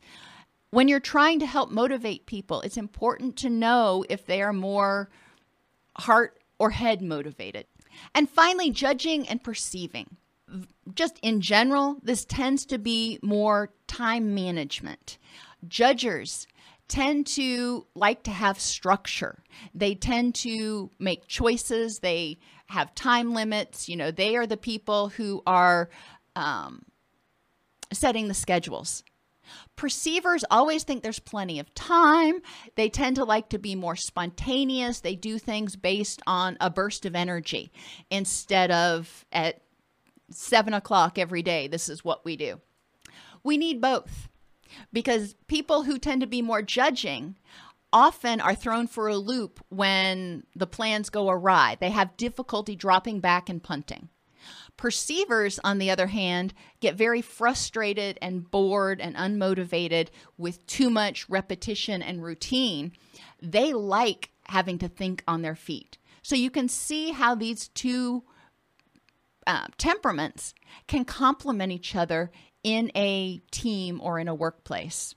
When 0.70 0.88
you're 0.88 1.00
trying 1.00 1.40
to 1.40 1.46
help 1.46 1.72
motivate 1.72 2.26
people, 2.26 2.62
it's 2.62 2.78
important 2.78 3.38
to 3.38 3.50
know 3.50 4.04
if 4.10 4.26
they 4.26 4.42
are 4.42 4.54
more 4.54 5.10
heart 5.96 6.40
or 6.60 6.72
head 6.72 7.02
motivated. 7.02 7.66
And 8.14 8.30
finally, 8.30 8.70
judging 8.70 9.28
and 9.28 9.44
perceiving. 9.44 10.18
Just 10.94 11.20
in 11.22 11.42
general, 11.42 11.98
this 12.04 12.26
tends 12.26 12.66
to 12.68 12.78
be 12.78 13.20
more 13.22 13.74
time 13.88 14.34
management. 14.34 15.18
Judgers 15.68 16.48
tend 16.88 17.28
to 17.28 17.86
like 17.96 18.24
to 18.24 18.32
have 18.32 18.60
structure. 18.60 19.44
They 19.74 19.96
tend 19.96 20.36
to 20.36 20.90
make 21.00 21.28
choices. 21.28 22.00
They 22.00 22.38
have 22.68 22.96
time 22.96 23.34
limits. 23.34 23.90
You 23.90 23.96
know, 23.96 24.12
they 24.12 24.36
are 24.36 24.48
the 24.48 24.58
people 24.58 25.10
who 25.10 25.42
are 25.46 25.90
um, 26.36 26.84
setting 27.92 28.28
the 28.28 28.34
schedules. 28.34 29.04
Perceivers 29.76 30.44
always 30.52 30.84
think 30.84 31.04
there's 31.04 31.20
plenty 31.20 31.60
of 31.60 31.74
time. 31.74 32.42
They 32.76 32.90
tend 32.90 33.16
to 33.16 33.24
like 33.24 33.50
to 33.50 33.58
be 33.58 33.76
more 33.76 33.96
spontaneous. 33.96 35.00
They 35.00 35.16
do 35.16 35.40
things 35.40 35.76
based 35.76 36.22
on 36.28 36.58
a 36.60 36.70
burst 36.70 37.06
of 37.06 37.16
energy 37.16 37.72
instead 38.10 38.72
of 38.72 39.26
at 39.32 39.62
seven 40.30 40.74
o'clock 40.74 41.18
every 41.18 41.42
day. 41.42 41.68
This 41.68 41.88
is 41.88 42.04
what 42.04 42.26
we 42.26 42.36
do. 42.36 42.60
We 43.44 43.58
need 43.58 43.80
both 43.80 44.28
because 44.92 45.36
people 45.48 45.84
who 45.84 45.98
tend 45.98 46.22
to 46.22 46.28
be 46.28 46.42
more 46.42 46.62
judging 46.62 47.38
often 47.98 48.40
are 48.40 48.54
thrown 48.54 48.86
for 48.86 49.08
a 49.08 49.18
loop 49.18 49.60
when 49.70 50.44
the 50.56 50.68
plans 50.68 51.10
go 51.10 51.32
awry. 51.32 51.76
They 51.80 51.90
have 51.90 52.16
difficulty 52.16 52.76
dropping 52.76 53.22
back 53.22 53.50
and 53.50 53.62
punting. 53.62 54.10
Perceivers, 54.78 55.60
on 55.64 55.80
the 55.80 55.90
other 55.90 56.06
hand, 56.06 56.54
get 56.80 56.94
very 56.94 57.24
frustrated 57.24 58.20
and 58.22 58.52
bored 58.52 59.02
and 59.02 59.16
unmotivated 59.16 60.10
with 60.38 60.64
too 60.68 60.92
much 60.92 61.28
repetition 61.28 62.04
and 62.04 62.24
routine. 62.24 62.92
They 63.42 63.74
like 63.74 64.30
having 64.46 64.78
to 64.78 64.88
think 64.88 65.24
on 65.28 65.42
their 65.42 65.56
feet. 65.56 65.98
So 66.22 66.36
you 66.36 66.52
can 66.52 66.70
see 66.70 67.14
how 67.14 67.34
these 67.34 67.70
two 67.70 68.24
uh, 69.48 69.66
temperaments 69.80 70.54
can 70.86 71.04
complement 71.04 71.72
each 71.72 71.96
other 71.96 72.30
in 72.64 72.92
a 72.96 73.40
team 73.50 74.00
or 74.04 74.20
in 74.20 74.28
a 74.28 74.36
workplace. 74.36 75.16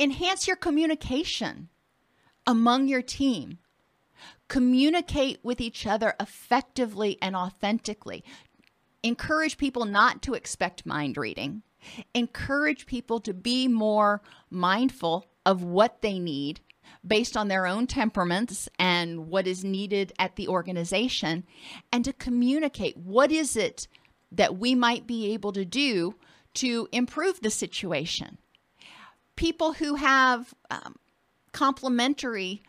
Enhance 0.00 0.48
your 0.48 0.56
communication 0.56 1.68
among 2.48 2.88
your 2.88 3.02
team. 3.02 3.58
Communicate 4.48 5.38
with 5.44 5.60
each 5.60 5.86
other 5.86 6.14
effectively 6.18 7.18
and 7.22 7.36
authentically. 7.36 8.24
Encourage 9.02 9.58
people 9.58 9.84
not 9.84 10.22
to 10.22 10.34
expect 10.34 10.86
mind 10.86 11.16
reading. 11.16 11.62
Encourage 12.14 12.86
people 12.86 13.20
to 13.20 13.34
be 13.34 13.68
more 13.68 14.22
mindful 14.50 15.26
of 15.46 15.62
what 15.62 16.02
they 16.02 16.18
need 16.18 16.60
based 17.06 17.36
on 17.36 17.48
their 17.48 17.66
own 17.66 17.86
temperaments 17.86 18.68
and 18.78 19.28
what 19.28 19.46
is 19.46 19.62
needed 19.62 20.12
at 20.18 20.36
the 20.36 20.48
organization, 20.48 21.44
and 21.92 22.04
to 22.04 22.12
communicate 22.14 22.96
what 22.96 23.30
is 23.30 23.56
it 23.56 23.86
that 24.32 24.58
we 24.58 24.74
might 24.74 25.06
be 25.06 25.32
able 25.32 25.52
to 25.52 25.64
do 25.64 26.14
to 26.54 26.88
improve 26.92 27.40
the 27.40 27.50
situation. 27.50 28.38
People 29.36 29.74
who 29.74 29.94
have 29.96 30.54
um, 30.70 30.96
complementary 31.52 32.62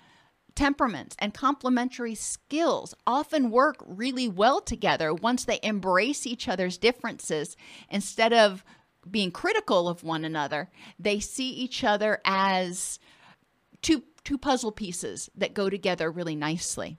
temperaments 0.55 1.15
and 1.19 1.33
complementary 1.33 2.15
skills 2.15 2.93
often 3.07 3.49
work 3.49 3.77
really 3.85 4.27
well 4.27 4.59
together 4.59 5.13
once 5.13 5.45
they 5.45 5.59
embrace 5.63 6.27
each 6.27 6.47
other's 6.47 6.77
differences. 6.77 7.55
Instead 7.89 8.33
of 8.33 8.63
being 9.09 9.31
critical 9.31 9.87
of 9.87 10.03
one 10.03 10.25
another 10.25 10.69
they 10.99 11.19
see 11.19 11.49
each 11.49 11.83
other 11.83 12.19
as 12.25 12.99
two 13.81 14.03
two 14.23 14.37
puzzle 14.37 14.71
pieces 14.71 15.29
that 15.35 15.53
go 15.53 15.69
together 15.69 16.11
really 16.11 16.35
nicely 16.35 16.97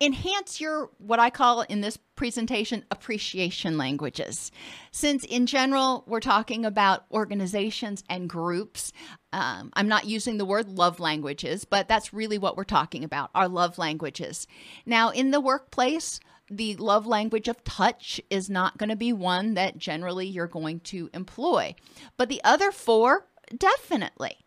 enhance 0.00 0.60
your 0.60 0.90
what 0.98 1.20
I 1.20 1.30
call 1.30 1.60
in 1.62 1.82
this 1.82 1.98
presentation 2.16 2.84
appreciation 2.90 3.76
languages. 3.76 4.50
Since 4.90 5.24
in 5.24 5.46
general 5.46 6.04
we're 6.06 6.20
talking 6.20 6.64
about 6.64 7.04
organizations 7.10 8.02
and 8.08 8.28
groups, 8.28 8.92
um, 9.32 9.70
I'm 9.74 9.88
not 9.88 10.06
using 10.06 10.38
the 10.38 10.44
word 10.44 10.68
love 10.68 11.00
languages, 11.00 11.64
but 11.64 11.86
that's 11.86 12.14
really 12.14 12.38
what 12.38 12.56
we're 12.56 12.64
talking 12.64 13.04
about 13.04 13.30
our 13.34 13.48
love 13.48 13.78
languages. 13.78 14.46
Now, 14.86 15.10
in 15.10 15.30
the 15.30 15.40
workplace, 15.40 16.18
the 16.50 16.76
love 16.76 17.06
language 17.06 17.46
of 17.46 17.62
touch 17.62 18.20
is 18.30 18.50
not 18.50 18.78
going 18.78 18.90
to 18.90 18.96
be 18.96 19.12
one 19.12 19.54
that 19.54 19.78
generally 19.78 20.26
you're 20.26 20.48
going 20.48 20.80
to 20.80 21.10
employ, 21.14 21.74
but 22.16 22.28
the 22.28 22.42
other 22.42 22.72
four, 22.72 23.26
definitely. 23.56 24.38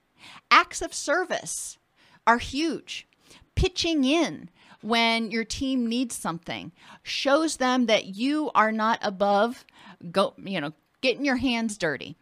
Acts 0.51 0.81
of 0.81 0.93
service 0.93 1.77
are 2.25 2.39
huge. 2.39 3.07
Pitching 3.55 4.03
in, 4.03 4.49
when 4.83 5.31
your 5.31 5.43
team 5.43 5.87
needs 5.87 6.15
something 6.15 6.71
shows 7.01 7.57
them 7.57 7.85
that 7.87 8.05
you 8.05 8.51
are 8.53 8.71
not 8.71 8.99
above 9.01 9.65
go 10.11 10.33
you 10.37 10.59
know 10.59 10.73
getting 11.01 11.25
your 11.25 11.37
hands 11.37 11.77
dirty 11.77 12.15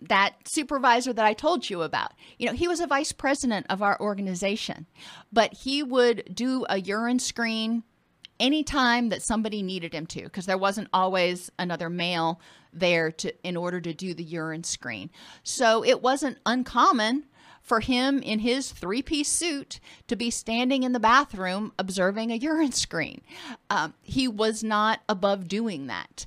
that 0.00 0.34
supervisor 0.46 1.12
that 1.12 1.24
I 1.24 1.32
told 1.32 1.70
you 1.70 1.82
about, 1.82 2.12
you 2.38 2.46
know, 2.46 2.52
he 2.52 2.68
was 2.68 2.80
a 2.80 2.86
vice 2.86 3.12
president 3.12 3.66
of 3.70 3.82
our 3.82 3.98
organization, 4.00 4.86
but 5.32 5.52
he 5.54 5.82
would 5.82 6.22
do 6.32 6.66
a 6.68 6.78
urine 6.78 7.18
screen 7.18 7.82
anytime 8.38 9.08
that 9.08 9.22
somebody 9.22 9.62
needed 9.62 9.94
him 9.94 10.06
to 10.06 10.22
because 10.22 10.46
there 10.46 10.58
wasn't 10.58 10.88
always 10.92 11.50
another 11.58 11.88
male 11.88 12.40
there 12.72 13.10
to 13.10 13.32
in 13.42 13.56
order 13.56 13.80
to 13.80 13.94
do 13.94 14.12
the 14.12 14.24
urine 14.24 14.64
screen. 14.64 15.10
So 15.42 15.82
it 15.84 16.02
wasn't 16.02 16.38
uncommon 16.44 17.24
for 17.66 17.80
him 17.80 18.20
in 18.20 18.38
his 18.38 18.70
three 18.70 19.02
piece 19.02 19.28
suit 19.28 19.80
to 20.06 20.14
be 20.14 20.30
standing 20.30 20.84
in 20.84 20.92
the 20.92 21.00
bathroom 21.00 21.72
observing 21.78 22.30
a 22.30 22.36
urine 22.36 22.72
screen. 22.72 23.20
Um, 23.68 23.92
he 24.02 24.28
was 24.28 24.62
not 24.62 25.00
above 25.08 25.48
doing 25.48 25.88
that. 25.88 26.24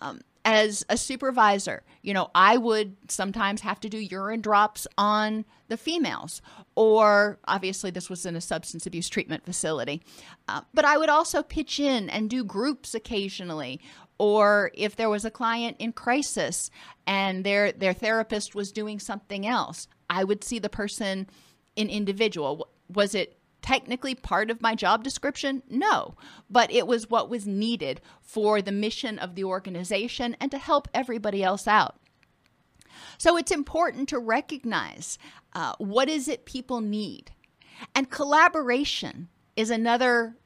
Um, 0.00 0.20
as 0.44 0.86
a 0.88 0.96
supervisor, 0.96 1.82
you 2.02 2.14
know, 2.14 2.30
I 2.32 2.56
would 2.56 2.96
sometimes 3.08 3.62
have 3.62 3.80
to 3.80 3.88
do 3.88 3.98
urine 3.98 4.40
drops 4.40 4.86
on 4.96 5.44
the 5.66 5.76
females, 5.76 6.40
or 6.76 7.40
obviously 7.48 7.90
this 7.90 8.08
was 8.08 8.24
in 8.24 8.36
a 8.36 8.40
substance 8.40 8.86
abuse 8.86 9.08
treatment 9.08 9.44
facility. 9.44 10.02
Uh, 10.46 10.60
but 10.72 10.84
I 10.84 10.98
would 10.98 11.08
also 11.08 11.42
pitch 11.42 11.80
in 11.80 12.08
and 12.08 12.30
do 12.30 12.44
groups 12.44 12.94
occasionally, 12.94 13.80
or 14.18 14.70
if 14.74 14.94
there 14.94 15.10
was 15.10 15.24
a 15.24 15.32
client 15.32 15.78
in 15.80 15.92
crisis 15.92 16.70
and 17.08 17.42
their 17.42 17.72
their 17.72 17.92
therapist 17.92 18.54
was 18.54 18.70
doing 18.70 19.00
something 19.00 19.44
else, 19.44 19.88
I 20.08 20.24
would 20.24 20.44
see 20.44 20.58
the 20.58 20.68
person 20.68 21.28
in 21.74 21.88
individual. 21.88 22.68
Was 22.92 23.14
it 23.14 23.38
technically 23.62 24.14
part 24.14 24.50
of 24.50 24.62
my 24.62 24.74
job 24.74 25.02
description? 25.02 25.62
No, 25.68 26.14
but 26.48 26.70
it 26.72 26.86
was 26.86 27.10
what 27.10 27.28
was 27.28 27.46
needed 27.46 28.00
for 28.22 28.62
the 28.62 28.72
mission 28.72 29.18
of 29.18 29.34
the 29.34 29.44
organization 29.44 30.36
and 30.40 30.50
to 30.50 30.58
help 30.58 30.88
everybody 30.94 31.42
else 31.42 31.66
out. 31.66 31.96
So 33.18 33.36
it's 33.36 33.50
important 33.50 34.08
to 34.10 34.18
recognize 34.18 35.18
uh, 35.52 35.74
what 35.78 36.08
is 36.08 36.28
it 36.28 36.44
people 36.44 36.80
need. 36.80 37.32
And 37.94 38.10
collaboration 38.10 39.28
is 39.56 39.70
another 39.70 40.36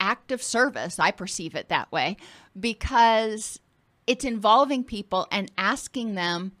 act 0.00 0.32
of 0.32 0.42
service. 0.42 0.98
I 0.98 1.10
perceive 1.10 1.54
it 1.54 1.68
that 1.68 1.90
way 1.92 2.16
because 2.58 3.60
it's 4.06 4.24
involving 4.24 4.84
people 4.84 5.26
and 5.30 5.50
asking 5.58 6.14
them, 6.14 6.52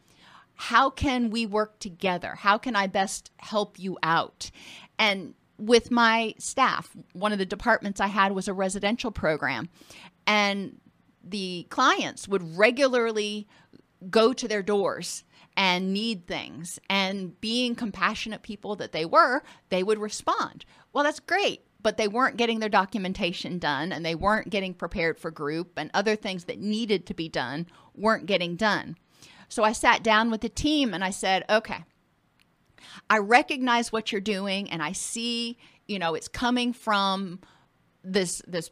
how 0.58 0.90
can 0.90 1.30
we 1.30 1.46
work 1.46 1.78
together? 1.78 2.34
How 2.34 2.58
can 2.58 2.74
I 2.76 2.88
best 2.88 3.30
help 3.38 3.78
you 3.78 3.96
out? 4.02 4.50
And 4.98 5.34
with 5.56 5.90
my 5.90 6.34
staff, 6.38 6.94
one 7.12 7.32
of 7.32 7.38
the 7.38 7.46
departments 7.46 8.00
I 8.00 8.08
had 8.08 8.32
was 8.32 8.48
a 8.48 8.52
residential 8.52 9.12
program, 9.12 9.68
and 10.26 10.80
the 11.22 11.66
clients 11.70 12.26
would 12.28 12.58
regularly 12.58 13.46
go 14.10 14.32
to 14.32 14.48
their 14.48 14.62
doors 14.62 15.24
and 15.56 15.92
need 15.92 16.26
things. 16.26 16.78
And 16.90 17.40
being 17.40 17.74
compassionate 17.74 18.42
people 18.42 18.76
that 18.76 18.92
they 18.92 19.04
were, 19.04 19.42
they 19.70 19.82
would 19.82 19.98
respond. 19.98 20.64
Well, 20.92 21.04
that's 21.04 21.20
great. 21.20 21.62
But 21.80 21.96
they 21.96 22.08
weren't 22.08 22.36
getting 22.36 22.58
their 22.58 22.68
documentation 22.68 23.60
done 23.60 23.92
and 23.92 24.04
they 24.04 24.16
weren't 24.16 24.50
getting 24.50 24.74
prepared 24.74 25.18
for 25.18 25.30
group, 25.30 25.72
and 25.76 25.90
other 25.94 26.16
things 26.16 26.44
that 26.44 26.58
needed 26.58 27.06
to 27.06 27.14
be 27.14 27.28
done 27.28 27.68
weren't 27.94 28.26
getting 28.26 28.56
done. 28.56 28.96
So 29.48 29.64
I 29.64 29.72
sat 29.72 30.02
down 30.02 30.30
with 30.30 30.40
the 30.42 30.48
team 30.48 30.94
and 30.94 31.02
I 31.02 31.10
said, 31.10 31.44
okay, 31.48 31.84
I 33.08 33.18
recognize 33.18 33.92
what 33.92 34.12
you're 34.12 34.20
doing 34.20 34.70
and 34.70 34.82
I 34.82 34.92
see, 34.92 35.56
you 35.86 35.98
know, 35.98 36.14
it's 36.14 36.28
coming 36.28 36.72
from 36.72 37.40
this 38.04 38.42
this 38.46 38.70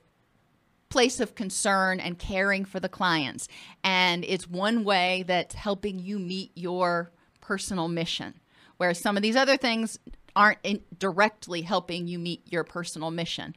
place 0.89 1.19
of 1.21 1.35
concern 1.35 1.99
and 1.99 2.19
caring 2.19 2.65
for 2.65 2.81
the 2.81 2.89
clients. 2.89 3.49
And 3.83 4.25
it's 4.25 4.49
one 4.49 4.85
way 4.85 5.25
that's 5.27 5.55
helping 5.55 5.99
you 5.99 6.19
meet 6.19 6.53
your 6.55 7.11
personal 7.41 7.89
mission. 7.89 8.35
Whereas 8.77 9.01
some 9.01 9.17
of 9.17 9.23
these 9.23 9.37
other 9.37 9.57
things 9.57 9.99
aren't 10.35 10.99
directly 10.99 11.63
helping 11.63 12.07
you 12.07 12.19
meet 12.19 12.43
your 12.53 12.63
personal 12.63 13.11
mission, 13.11 13.57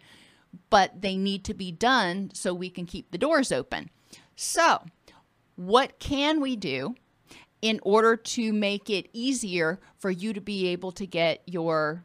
but 0.69 1.01
they 1.01 1.17
need 1.17 1.43
to 1.43 1.53
be 1.53 1.71
done 1.71 2.32
so 2.34 2.53
we 2.53 2.69
can 2.69 2.86
keep 2.86 3.12
the 3.12 3.17
doors 3.17 3.51
open. 3.51 3.89
So, 4.36 4.86
what 5.55 5.99
can 5.99 6.39
we 6.39 6.55
do 6.55 6.95
in 7.62 7.80
order 7.84 8.15
to 8.15 8.54
make 8.54 8.89
it 8.89 9.10
easier 9.13 9.80
for 9.98 10.10
you 10.10 10.34
to 10.34 10.41
be 10.41 10.67
able 10.67 10.91
to 10.93 11.06
get 11.06 11.41
your 11.45 12.04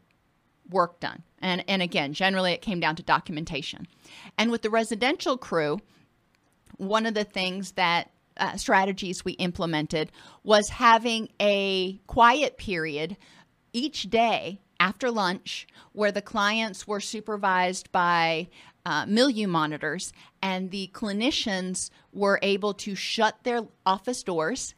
work 0.71 1.01
done. 1.01 1.23
And, 1.41 1.65
and 1.69 1.83
again, 1.83 2.13
generally 2.13 2.53
it 2.53 2.63
came 2.63 2.81
down 2.81 2.97
to 2.97 3.03
documentation. 3.03 3.87
And 4.39 4.51
with 4.51 4.63
the 4.63 4.71
residential 4.71 5.37
crew, 5.37 5.81
one 6.77 7.07
of 7.07 7.15
the 7.15 7.25
things 7.25 7.73
that 7.73 8.11
uh, 8.37 8.57
strategies 8.57 9.25
we 9.25 9.33
implemented 9.33 10.11
was 10.43 10.69
having 10.69 11.29
a 11.41 11.99
quiet 12.07 12.57
period 12.57 13.17
each 13.73 14.05
day 14.05 14.61
after 14.81 15.11
lunch 15.11 15.69
where 15.93 16.11
the 16.11 16.23
clients 16.23 16.87
were 16.87 17.01
supervised 17.01 17.93
by 17.93 18.49
uh, 18.85 19.07
milieu 19.07 19.47
monitors 19.47 20.13
and 20.43 20.71
the 20.71 20.91
clinicians 20.93 21.91
were 22.13 22.39
able 22.43 22.75
to 22.75 22.95
shut 22.95 23.45
their 23.45 23.63
office 23.87 24.23
doors 24.23 24.75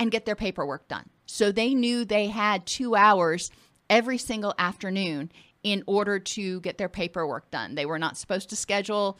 and 0.00 0.10
get 0.10 0.24
their 0.24 0.34
paperwork 0.34 0.88
done. 0.88 1.10
So 1.26 1.52
they 1.52 1.74
knew 1.74 2.04
they 2.04 2.28
had 2.28 2.66
two 2.66 2.96
hours 2.96 3.50
every 3.90 4.16
single 4.16 4.54
afternoon 4.58 5.30
in 5.62 5.84
order 5.86 6.18
to 6.18 6.60
get 6.62 6.78
their 6.78 6.88
paperwork 6.88 7.50
done. 7.50 7.74
They 7.74 7.84
were 7.84 7.98
not 7.98 8.16
supposed 8.16 8.48
to 8.48 8.56
schedule 8.56 9.18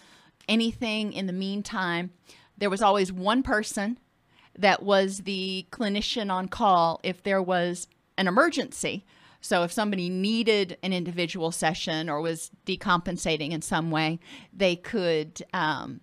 anything 0.49 1.13
in 1.13 1.27
the 1.27 1.35
meantime. 1.35 2.13
There 2.57 2.71
was 2.71 2.81
always 2.81 3.13
one 3.13 3.43
person 3.43 3.99
that 4.59 4.83
was 4.83 5.19
the 5.19 5.67
clinician 5.71 6.33
on 6.33 6.49
call 6.49 6.99
if 7.03 7.23
there 7.23 7.43
was 7.43 7.87
an 8.17 8.27
emergency. 8.27 9.05
So 9.43 9.63
if 9.65 9.73
somebody 9.73 10.09
needed 10.09 10.79
an 10.83 10.95
individual 10.95 11.53
session 11.53 12.09
or 12.09 12.23
was 12.23 12.51
decompensating 12.65 13.51
in 13.51 13.61
some 13.61 13.91
way, 13.91 14.19
they 14.51 14.77
could 14.77 15.43
um, 15.53 16.01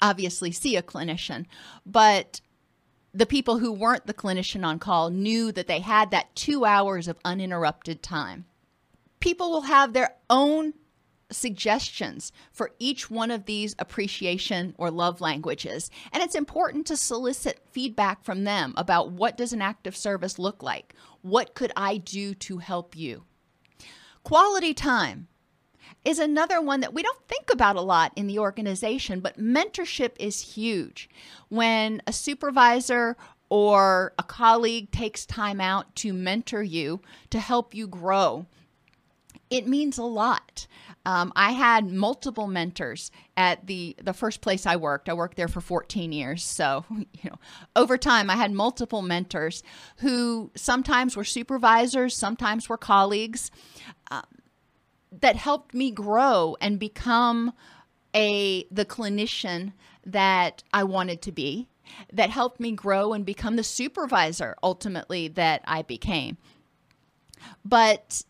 obviously 0.00 0.50
see 0.50 0.76
a 0.76 0.82
clinician. 0.82 1.44
But 1.84 2.40
the 3.14 3.26
people 3.26 3.58
who 3.58 3.72
weren't 3.72 4.06
the 4.06 4.14
clinician 4.14 4.64
on 4.64 4.78
call 4.78 5.10
knew 5.10 5.52
that 5.52 5.66
they 5.66 5.80
had 5.80 6.10
that 6.10 6.34
two 6.34 6.64
hours 6.64 7.08
of 7.08 7.18
uninterrupted 7.24 8.02
time. 8.02 8.46
People 9.20 9.50
will 9.50 9.62
have 9.62 9.92
their 9.92 10.16
own 10.30 10.74
suggestions 11.30 12.32
for 12.52 12.72
each 12.78 13.10
one 13.10 13.30
of 13.30 13.46
these 13.46 13.74
appreciation 13.78 14.74
or 14.76 14.90
love 14.90 15.20
languages 15.20 15.90
and 16.12 16.22
it's 16.22 16.34
important 16.34 16.86
to 16.86 16.96
solicit 16.96 17.60
feedback 17.70 18.22
from 18.22 18.44
them 18.44 18.74
about 18.76 19.10
what 19.12 19.36
does 19.36 19.52
an 19.52 19.62
act 19.62 19.86
of 19.86 19.96
service 19.96 20.38
look 20.38 20.62
like? 20.62 20.94
What 21.22 21.54
could 21.54 21.72
i 21.76 21.96
do 21.96 22.34
to 22.34 22.58
help 22.58 22.96
you? 22.96 23.24
Quality 24.24 24.74
time 24.74 25.28
is 26.04 26.18
another 26.18 26.60
one 26.60 26.80
that 26.80 26.94
we 26.94 27.02
don't 27.02 27.28
think 27.28 27.52
about 27.52 27.76
a 27.76 27.80
lot 27.80 28.12
in 28.16 28.26
the 28.26 28.38
organization, 28.38 29.20
but 29.20 29.38
mentorship 29.38 30.12
is 30.18 30.54
huge. 30.54 31.08
When 31.48 32.02
a 32.06 32.12
supervisor 32.12 33.16
or 33.48 34.14
a 34.18 34.22
colleague 34.22 34.90
takes 34.90 35.26
time 35.26 35.60
out 35.60 35.94
to 35.96 36.12
mentor 36.12 36.62
you, 36.62 37.00
to 37.30 37.38
help 37.38 37.74
you 37.74 37.86
grow, 37.86 38.46
it 39.50 39.68
means 39.68 39.98
a 39.98 40.04
lot. 40.04 40.66
Um, 41.04 41.32
I 41.36 41.52
had 41.52 41.90
multiple 41.90 42.46
mentors 42.46 43.10
at 43.36 43.66
the 43.66 43.96
the 44.02 44.14
first 44.14 44.40
place 44.40 44.66
I 44.66 44.76
worked. 44.76 45.08
I 45.08 45.14
worked 45.14 45.36
there 45.36 45.48
for 45.48 45.60
14 45.60 46.12
years, 46.12 46.42
so 46.42 46.84
you 46.90 47.30
know, 47.30 47.38
over 47.76 47.98
time 47.98 48.30
I 48.30 48.36
had 48.36 48.52
multiple 48.52 49.02
mentors 49.02 49.62
who 49.98 50.50
sometimes 50.54 51.16
were 51.16 51.24
supervisors, 51.24 52.16
sometimes 52.16 52.68
were 52.68 52.78
colleagues. 52.78 53.50
Um, 54.10 54.22
that 55.20 55.36
helped 55.36 55.74
me 55.74 55.90
grow 55.90 56.56
and 56.60 56.78
become 56.78 57.52
a 58.14 58.66
the 58.70 58.84
clinician 58.84 59.72
that 60.04 60.62
I 60.72 60.84
wanted 60.84 61.22
to 61.22 61.32
be 61.32 61.68
that 62.12 62.30
helped 62.30 62.60
me 62.60 62.72
grow 62.72 63.12
and 63.12 63.24
become 63.24 63.56
the 63.56 63.64
supervisor 63.64 64.56
ultimately 64.62 65.28
that 65.28 65.62
I 65.66 65.82
became. 65.82 66.38
But 67.64 68.22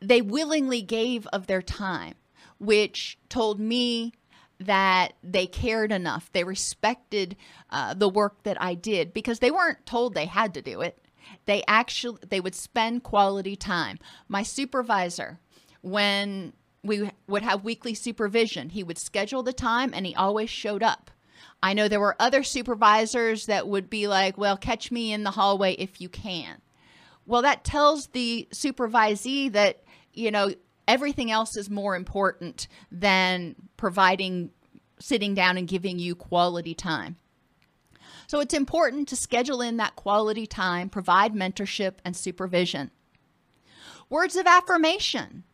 they 0.00 0.20
willingly 0.20 0.82
gave 0.82 1.26
of 1.28 1.46
their 1.46 1.62
time, 1.62 2.14
which 2.58 3.18
told 3.28 3.58
me 3.58 4.12
that 4.60 5.14
they 5.22 5.46
cared 5.46 5.92
enough. 5.92 6.30
They 6.32 6.44
respected 6.44 7.36
uh, 7.70 7.94
the 7.94 8.08
work 8.08 8.42
that 8.42 8.60
I 8.60 8.74
did 8.74 9.12
because 9.14 9.38
they 9.38 9.50
weren't 9.50 9.86
told 9.86 10.14
they 10.14 10.26
had 10.26 10.54
to 10.54 10.62
do 10.62 10.80
it. 10.80 10.98
They 11.46 11.62
actually 11.66 12.18
they 12.28 12.40
would 12.40 12.54
spend 12.54 13.02
quality 13.02 13.56
time. 13.56 13.98
My 14.28 14.42
supervisor 14.42 15.40
when 15.84 16.54
we 16.82 17.10
would 17.26 17.42
have 17.42 17.62
weekly 17.62 17.94
supervision. 17.94 18.70
He 18.70 18.82
would 18.82 18.98
schedule 18.98 19.42
the 19.42 19.52
time 19.52 19.92
and 19.94 20.06
he 20.06 20.14
always 20.14 20.50
showed 20.50 20.82
up. 20.82 21.10
I 21.62 21.74
know 21.74 21.88
there 21.88 22.00
were 22.00 22.16
other 22.18 22.42
supervisors 22.42 23.46
that 23.46 23.68
would 23.68 23.88
be 23.88 24.06
like, 24.08 24.36
well, 24.36 24.56
catch 24.56 24.90
me 24.90 25.12
in 25.12 25.24
the 25.24 25.30
hallway 25.30 25.74
if 25.74 26.00
you 26.00 26.08
can. 26.08 26.60
Well, 27.26 27.42
that 27.42 27.64
tells 27.64 28.08
the 28.08 28.48
supervisee 28.50 29.52
that, 29.52 29.82
you 30.12 30.30
know, 30.30 30.52
everything 30.88 31.30
else 31.30 31.56
is 31.56 31.70
more 31.70 31.96
important 31.96 32.66
than 32.90 33.54
providing, 33.76 34.50
sitting 34.98 35.34
down 35.34 35.56
and 35.56 35.68
giving 35.68 35.98
you 35.98 36.14
quality 36.14 36.74
time. 36.74 37.16
So 38.26 38.40
it's 38.40 38.54
important 38.54 39.08
to 39.08 39.16
schedule 39.16 39.60
in 39.60 39.76
that 39.78 39.96
quality 39.96 40.46
time, 40.46 40.88
provide 40.88 41.34
mentorship 41.34 41.94
and 42.04 42.16
supervision. 42.16 42.90
Words 44.10 44.36
of 44.36 44.46
affirmation 44.46 45.44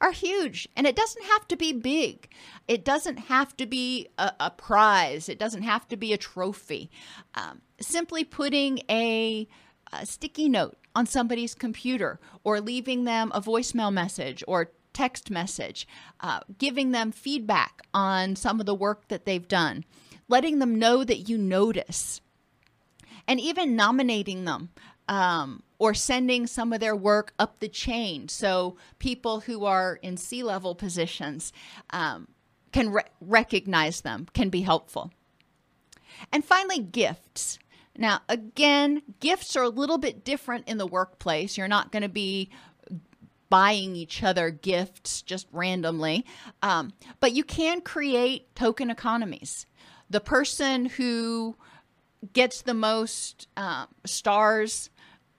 are 0.00 0.12
huge. 0.12 0.68
And 0.76 0.86
it 0.86 0.96
doesn't 0.96 1.24
have 1.24 1.46
to 1.48 1.56
be 1.56 1.72
big, 1.72 2.28
it 2.66 2.84
doesn't 2.84 3.18
have 3.18 3.56
to 3.58 3.66
be 3.66 4.08
a, 4.18 4.32
a 4.40 4.50
prize, 4.50 5.28
it 5.28 5.38
doesn't 5.38 5.62
have 5.62 5.86
to 5.88 5.96
be 5.96 6.12
a 6.12 6.18
trophy. 6.18 6.90
Um, 7.34 7.62
simply 7.80 8.24
putting 8.24 8.80
a, 8.88 9.46
a 9.92 10.06
sticky 10.06 10.48
note 10.48 10.78
on 10.94 11.06
somebody's 11.06 11.54
computer 11.54 12.18
or 12.44 12.60
leaving 12.60 13.04
them 13.04 13.30
a 13.34 13.40
voicemail 13.40 13.92
message 13.92 14.42
or 14.48 14.70
text 14.92 15.30
message, 15.30 15.86
uh, 16.20 16.40
giving 16.58 16.90
them 16.90 17.12
feedback 17.12 17.82
on 17.94 18.36
some 18.36 18.60
of 18.60 18.66
the 18.66 18.74
work 18.74 19.08
that 19.08 19.24
they've 19.24 19.48
done, 19.48 19.84
letting 20.28 20.58
them 20.58 20.78
know 20.78 21.04
that 21.04 21.28
you 21.28 21.38
notice, 21.38 22.20
and 23.28 23.40
even 23.40 23.76
nominating 23.76 24.44
them 24.44 24.70
um, 25.08 25.62
or 25.80 25.94
sending 25.94 26.46
some 26.46 26.74
of 26.74 26.78
their 26.78 26.94
work 26.94 27.32
up 27.38 27.58
the 27.58 27.68
chain. 27.68 28.28
So 28.28 28.76
people 28.98 29.40
who 29.40 29.64
are 29.64 29.98
in 30.02 30.18
C 30.18 30.42
level 30.42 30.74
positions 30.74 31.54
um, 31.88 32.28
can 32.70 32.90
re- 32.90 33.02
recognize 33.20 34.02
them, 34.02 34.26
can 34.34 34.50
be 34.50 34.60
helpful. 34.60 35.10
And 36.30 36.44
finally, 36.44 36.80
gifts. 36.80 37.58
Now, 37.96 38.20
again, 38.28 39.00
gifts 39.20 39.56
are 39.56 39.62
a 39.64 39.70
little 39.70 39.96
bit 39.96 40.22
different 40.22 40.68
in 40.68 40.76
the 40.76 40.86
workplace. 40.86 41.56
You're 41.56 41.66
not 41.66 41.90
going 41.90 42.02
to 42.02 42.10
be 42.10 42.50
buying 43.48 43.96
each 43.96 44.22
other 44.22 44.50
gifts 44.50 45.22
just 45.22 45.48
randomly, 45.50 46.26
um, 46.62 46.92
but 47.20 47.32
you 47.32 47.42
can 47.42 47.80
create 47.80 48.54
token 48.54 48.90
economies. 48.90 49.64
The 50.10 50.20
person 50.20 50.84
who 50.84 51.56
gets 52.34 52.62
the 52.62 52.74
most 52.74 53.48
uh, 53.56 53.86
stars 54.04 54.90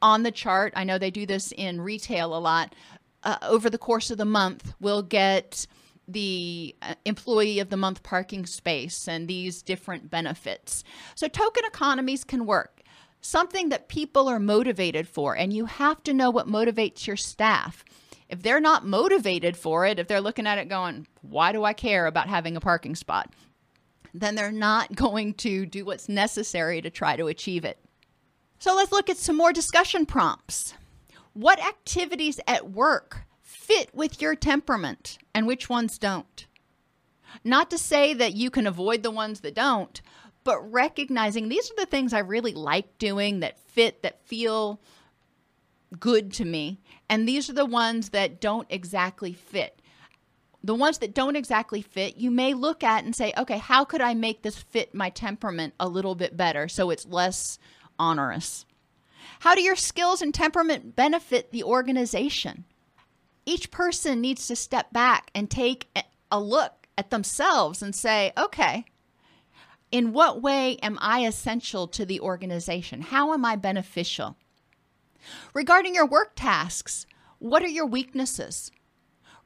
on 0.01 0.23
the 0.23 0.31
chart. 0.31 0.73
I 0.75 0.83
know 0.83 0.97
they 0.97 1.11
do 1.11 1.25
this 1.25 1.51
in 1.51 1.81
retail 1.81 2.35
a 2.35 2.39
lot. 2.39 2.75
Uh, 3.23 3.37
over 3.43 3.69
the 3.69 3.77
course 3.77 4.09
of 4.09 4.17
the 4.17 4.25
month, 4.25 4.73
we'll 4.79 5.03
get 5.03 5.67
the 6.07 6.75
uh, 6.81 6.95
employee 7.05 7.59
of 7.59 7.69
the 7.69 7.77
month 7.77 8.03
parking 8.03 8.45
space 8.45 9.07
and 9.07 9.27
these 9.27 9.61
different 9.61 10.09
benefits. 10.09 10.83
So, 11.15 11.27
token 11.27 11.63
economies 11.65 12.23
can 12.23 12.45
work. 12.45 12.81
Something 13.21 13.69
that 13.69 13.87
people 13.87 14.27
are 14.27 14.39
motivated 14.39 15.07
for, 15.07 15.37
and 15.37 15.53
you 15.53 15.65
have 15.65 16.01
to 16.03 16.13
know 16.13 16.31
what 16.31 16.47
motivates 16.47 17.05
your 17.05 17.17
staff. 17.17 17.85
If 18.29 18.41
they're 18.41 18.61
not 18.61 18.85
motivated 18.85 19.55
for 19.55 19.85
it, 19.85 19.99
if 19.99 20.07
they're 20.07 20.21
looking 20.21 20.47
at 20.47 20.57
it 20.57 20.69
going, 20.69 21.05
why 21.21 21.51
do 21.51 21.63
I 21.63 21.73
care 21.73 22.07
about 22.07 22.29
having 22.29 22.55
a 22.55 22.61
parking 22.61 22.95
spot? 22.95 23.31
Then 24.13 24.35
they're 24.35 24.51
not 24.51 24.95
going 24.95 25.35
to 25.35 25.65
do 25.65 25.85
what's 25.85 26.09
necessary 26.09 26.81
to 26.81 26.89
try 26.89 27.15
to 27.15 27.27
achieve 27.27 27.63
it. 27.65 27.77
So 28.61 28.75
let's 28.75 28.91
look 28.91 29.09
at 29.09 29.17
some 29.17 29.37
more 29.37 29.51
discussion 29.51 30.05
prompts. 30.05 30.75
What 31.33 31.59
activities 31.59 32.39
at 32.45 32.69
work 32.69 33.23
fit 33.41 33.89
with 33.91 34.21
your 34.21 34.35
temperament 34.35 35.17
and 35.33 35.47
which 35.47 35.67
ones 35.67 35.97
don't? 35.97 36.45
Not 37.43 37.71
to 37.71 37.79
say 37.79 38.13
that 38.13 38.35
you 38.35 38.51
can 38.51 38.67
avoid 38.67 39.01
the 39.01 39.09
ones 39.09 39.39
that 39.39 39.55
don't, 39.55 39.99
but 40.43 40.61
recognizing 40.71 41.49
these 41.49 41.71
are 41.71 41.75
the 41.75 41.87
things 41.87 42.13
I 42.13 42.19
really 42.19 42.53
like 42.53 42.99
doing 42.99 43.39
that 43.39 43.57
fit, 43.57 44.03
that 44.03 44.23
feel 44.27 44.79
good 45.99 46.31
to 46.33 46.45
me. 46.45 46.81
And 47.09 47.27
these 47.27 47.49
are 47.49 47.53
the 47.53 47.65
ones 47.65 48.09
that 48.09 48.39
don't 48.39 48.67
exactly 48.69 49.33
fit. 49.33 49.81
The 50.63 50.75
ones 50.75 50.99
that 50.99 51.15
don't 51.15 51.35
exactly 51.35 51.81
fit, 51.81 52.17
you 52.17 52.29
may 52.29 52.53
look 52.53 52.83
at 52.83 53.05
and 53.05 53.15
say, 53.15 53.33
okay, 53.35 53.57
how 53.57 53.85
could 53.85 54.01
I 54.01 54.13
make 54.13 54.43
this 54.43 54.57
fit 54.57 54.93
my 54.93 55.09
temperament 55.09 55.73
a 55.79 55.89
little 55.89 56.13
bit 56.13 56.37
better 56.37 56.67
so 56.67 56.91
it's 56.91 57.07
less 57.07 57.57
onerous? 58.01 58.65
How 59.39 59.55
do 59.55 59.61
your 59.61 59.75
skills 59.75 60.21
and 60.21 60.33
temperament 60.33 60.95
benefit 60.95 61.51
the 61.51 61.63
organization? 61.63 62.65
Each 63.45 63.71
person 63.71 64.19
needs 64.21 64.47
to 64.47 64.55
step 64.55 64.91
back 64.91 65.31
and 65.33 65.49
take 65.49 65.87
a 66.31 66.39
look 66.39 66.87
at 66.97 67.09
themselves 67.09 67.81
and 67.81 67.95
say, 67.95 68.33
okay, 68.37 68.85
in 69.91 70.13
what 70.13 70.41
way 70.41 70.77
am 70.77 70.97
I 71.01 71.25
essential 71.25 71.87
to 71.87 72.05
the 72.05 72.19
organization? 72.19 73.01
How 73.01 73.33
am 73.33 73.43
I 73.43 73.55
beneficial? 73.55 74.37
Regarding 75.53 75.95
your 75.95 76.05
work 76.05 76.33
tasks, 76.35 77.05
what 77.39 77.63
are 77.63 77.67
your 77.67 77.85
weaknesses? 77.85 78.71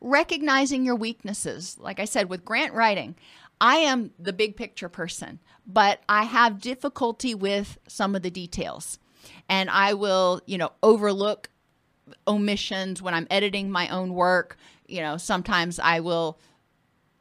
Recognizing 0.02 0.86
your 0.86 0.96
weaknesses. 0.96 1.78
Like 1.80 2.00
I 2.00 2.06
said, 2.06 2.30
with 2.30 2.46
grant 2.46 2.74
writing, 2.74 3.16
I 3.62 3.78
am 3.78 4.12
the 4.20 4.34
big 4.34 4.56
picture 4.56 4.90
person, 4.90 5.40
but 5.66 6.02
I 6.10 6.24
have 6.24 6.62
difficulty 6.62 7.34
with 7.34 7.78
some 7.88 8.16
of 8.16 8.22
the 8.22 8.30
details. 8.30 9.00
And 9.50 9.70
I 9.70 9.94
will, 9.94 10.42
you 10.46 10.58
know, 10.58 10.72
overlook 10.84 11.50
omissions 12.28 13.02
when 13.02 13.14
I'm 13.14 13.28
editing 13.32 13.72
my 13.72 13.90
own 13.90 14.14
work. 14.14 14.58
You 14.88 15.02
know, 15.02 15.18
sometimes 15.18 15.80
I 15.80 16.00
will 16.00 16.40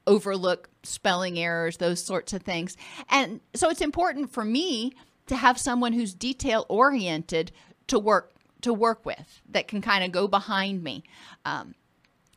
overlook 0.07 0.69
spelling 0.83 1.39
errors, 1.39 1.79
those 1.79 2.03
sorts 2.03 2.33
of 2.33 2.43
things. 2.43 2.77
And 3.09 3.41
so 3.55 3.71
it's 3.71 3.81
important 3.81 4.31
for 4.31 4.45
me 4.45 4.93
to 5.27 5.37
have 5.37 5.59
someone 5.59 5.93
who's 5.93 6.15
detail 6.15 6.67
oriented 6.69 7.53
to 7.87 7.99
work 7.99 8.33
to 8.61 8.73
work 8.73 9.05
with 9.05 9.43
that 9.51 9.69
can 9.69 9.83
kind 9.83 10.03
of 10.03 10.11
go 10.11 10.27
behind 10.27 10.83
me. 10.83 11.05
Um, 11.45 11.75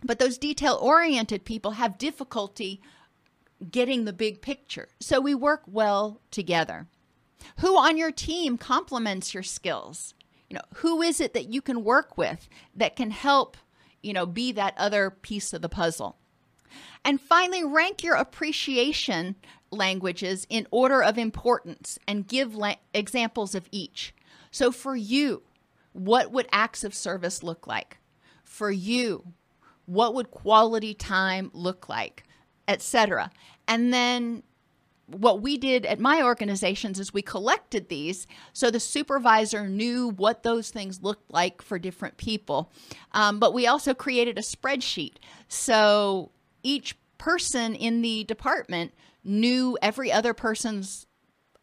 but 0.04 0.20
those 0.20 0.38
detail 0.38 0.78
oriented 0.82 1.46
people 1.46 1.72
have 1.72 1.98
difficulty 1.98 2.82
getting 3.72 4.06
the 4.06 4.14
big 4.14 4.42
picture. 4.42 4.90
So 5.00 5.20
we 5.20 5.36
work 5.36 5.64
well 5.68 6.22
together. 6.32 6.88
Who 7.60 7.78
on 7.78 7.98
your 7.98 8.12
team 8.12 8.58
complements 8.58 9.34
your 9.34 9.44
skills? 9.44 10.14
You 10.50 10.56
know, 10.56 10.64
who 10.76 11.02
is 11.02 11.20
it 11.20 11.34
that 11.34 11.52
you 11.52 11.62
can 11.62 11.84
work 11.84 12.18
with 12.18 12.48
that 12.76 12.96
can 12.96 13.12
help, 13.12 13.58
you 14.02 14.14
know, 14.14 14.26
be 14.26 14.52
that 14.54 14.74
other 14.78 15.10
piece 15.10 15.54
of 15.54 15.62
the 15.62 15.70
puzzle? 15.70 16.18
And 17.04 17.22
finally, 17.22 17.64
rank 17.64 18.04
your 18.04 18.16
appreciation 18.16 19.36
languages 19.72 20.46
in 20.50 20.68
order 20.72 21.02
of 21.02 21.18
importance 21.18 22.00
and 22.08 22.28
give 22.28 22.56
la- 22.56 22.76
examples 22.94 23.56
of 23.56 23.68
each. 23.72 24.14
So 24.52 24.72
for 24.72 24.96
you, 24.96 25.44
what 25.94 26.32
would 26.32 26.48
acts 26.52 26.84
of 26.84 26.94
service 26.94 27.44
look 27.44 27.68
like? 27.68 27.98
For 28.44 28.72
you, 28.72 29.34
what 29.86 30.14
would 30.14 30.32
quality 30.32 30.94
time 30.94 31.52
look 31.54 31.90
like? 31.90 32.24
Etc. 32.68 33.32
And 33.68 33.94
then 33.94 34.44
what 35.08 35.42
we 35.42 35.58
did 35.58 35.86
at 35.86 36.00
my 36.00 36.22
organizations 36.22 37.00
is 37.00 37.14
we 37.14 37.22
collected 37.22 37.88
these 37.88 38.28
so 38.52 38.70
the 38.70 38.80
supervisor 38.80 39.68
knew 39.68 40.10
what 40.10 40.44
those 40.44 40.70
things 40.70 41.02
looked 41.02 41.32
like 41.32 41.62
for 41.62 41.80
different 41.80 42.18
people. 42.18 42.72
Um, 43.14 43.40
but 43.40 43.54
we 43.54 43.68
also 43.68 43.94
created 43.94 44.38
a 44.38 44.42
spreadsheet. 44.42 45.16
So 45.48 46.32
each 46.62 46.98
person 47.18 47.74
in 47.74 48.02
the 48.02 48.26
department 48.26 48.94
knew 49.24 49.78
every 49.82 50.12
other 50.12 50.34
person's 50.34 51.08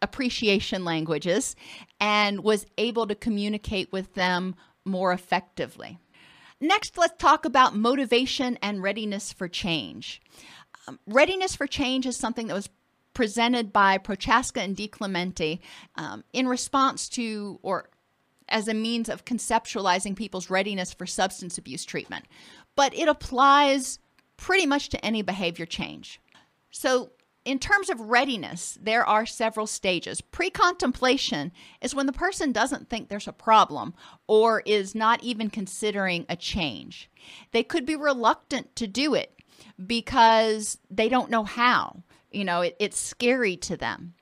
appreciation 0.01 0.85
languages 0.85 1.55
and 2.01 2.43
was 2.43 2.67
able 2.79 3.07
to 3.07 3.15
communicate 3.15 3.93
with 3.93 4.15
them 4.15 4.55
more 4.85 5.13
effectively. 5.13 5.99
Next, 6.61 6.97
let's 6.97 7.17
talk 7.19 7.45
about 7.45 7.77
motivation 7.77 8.59
and 8.63 8.83
readiness 8.83 9.33
for 9.33 9.49
change. 9.49 10.23
Um, 10.87 10.99
readiness 11.07 11.55
for 11.55 11.67
change 11.67 12.07
is 12.07 12.17
something 12.17 12.47
that 12.49 12.55
was 12.55 12.69
presented 13.15 13.73
by 13.73 13.97
Prochaska 13.99 14.61
and 14.61 14.77
DiClemente 14.77 15.61
um, 15.97 16.25
in 16.33 16.49
response 16.49 17.09
to 17.11 17.59
or 17.63 17.89
as 18.49 18.69
a 18.69 18.75
means 18.75 19.09
of 19.09 19.25
conceptualizing 19.25 20.15
people's 20.15 20.51
readiness 20.51 20.93
for 20.93 21.07
substance 21.07 21.57
abuse 21.57 21.85
treatment. 21.85 22.27
But 22.77 22.95
it 22.95 23.09
applies 23.09 23.99
pretty 24.37 24.67
much 24.67 24.91
to 24.91 25.05
any 25.05 25.23
behavior 25.23 25.65
change. 25.65 26.21
So 26.71 27.11
in 27.45 27.59
terms 27.59 27.89
of 27.89 28.01
readiness, 28.01 28.79
there 28.81 29.07
are 29.07 29.27
several 29.27 29.67
stages. 29.67 30.21
Pre 30.21 30.51
contemplation 30.51 31.53
is 31.81 31.95
when 31.95 32.07
the 32.07 32.13
person 32.13 32.53
doesn't 32.53 32.89
think 32.89 33.09
there's 33.09 33.29
a 33.29 33.33
problem 33.33 33.95
or 34.27 34.63
is 34.67 34.95
not 34.95 35.23
even 35.23 35.51
considering 35.51 36.27
a 36.29 36.37
change. 36.37 37.11
They 37.53 37.63
could 37.63 37.87
be 37.87 37.97
reluctant 37.97 38.75
to 38.77 38.87
do 38.87 39.15
it 39.15 39.35
because 39.87 40.79
they 40.91 41.09
don't 41.09 41.31
know 41.31 41.45
how. 41.45 42.03
You 42.31 42.45
know, 42.45 42.63
it, 42.63 42.77
it's 42.79 42.99
scary 42.99 43.57
to 43.59 43.77
them. 43.77 44.15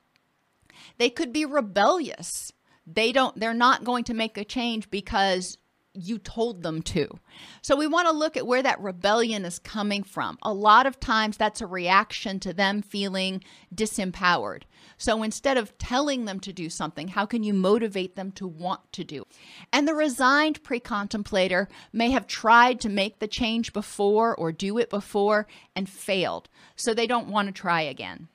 They 0.99 1.11
could 1.11 1.33
be 1.33 1.45
rebellious. 1.45 2.53
They 2.87 3.13
don't 3.13 3.39
they're 3.39 3.55
not 3.55 3.85
going 3.85 4.05
to 4.05 4.15
make 4.15 4.37
a 4.37 4.45
change 4.45 4.91
because 4.91 5.57
you 5.95 6.19
told 6.19 6.63
them 6.63 6.83
to. 6.83 7.19
So 7.61 7.77
we 7.77 7.87
want 7.87 8.09
to 8.09 8.15
look 8.15 8.37
at 8.37 8.47
where 8.47 8.63
that 8.63 8.81
rebellion 8.81 9.45
is 9.45 9.59
coming 9.59 10.03
from. 10.03 10.39
A 10.43 10.53
lot 10.53 10.87
of 10.87 10.99
times 10.99 11.37
that's 11.37 11.61
a 11.61 11.67
reaction 11.67 12.41
to 12.41 12.53
them 12.53 12.83
feeling 12.83 13.43
disempowered. 13.75 14.63
So 15.03 15.25
instead 15.25 15.57
of 15.57 15.77
telling 15.79 16.27
them 16.27 16.39
to 16.39 16.53
do 16.53 16.71
something, 16.71 17.09
how 17.09 17.27
can 17.27 17.43
you 17.43 17.53
motivate 17.53 18.15
them 18.15 18.31
to 18.33 18.47
want 18.47 18.93
to 18.93 19.03
do? 19.03 19.25
And 19.73 19.89
the 19.89 19.97
resigned 19.97 20.63
pre-contemplator 20.63 21.67
may 21.93 22.13
have 22.13 22.29
tried 22.29 22.79
to 22.83 22.89
make 22.89 23.19
the 23.19 23.27
change 23.27 23.73
before 23.73 24.33
or 24.33 24.53
do 24.53 24.79
it 24.79 24.91
before 24.91 25.49
and 25.75 25.89
failed. 25.89 26.49
So 26.77 26.95
they 26.95 27.09
don't 27.09 27.27
want 27.27 27.49
to 27.49 27.53
try 27.53 27.81
again. 27.81 28.29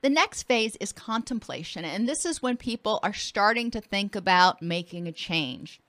The 0.00 0.08
next 0.08 0.44
phase 0.44 0.76
is 0.76 0.92
contemplation, 0.92 1.84
and 1.84 2.08
this 2.08 2.24
is 2.24 2.40
when 2.40 2.56
people 2.56 3.00
are 3.02 3.12
starting 3.12 3.72
to 3.72 3.80
think 3.80 4.14
about 4.14 4.62
making 4.62 5.08
a 5.08 5.12
change. 5.12 5.80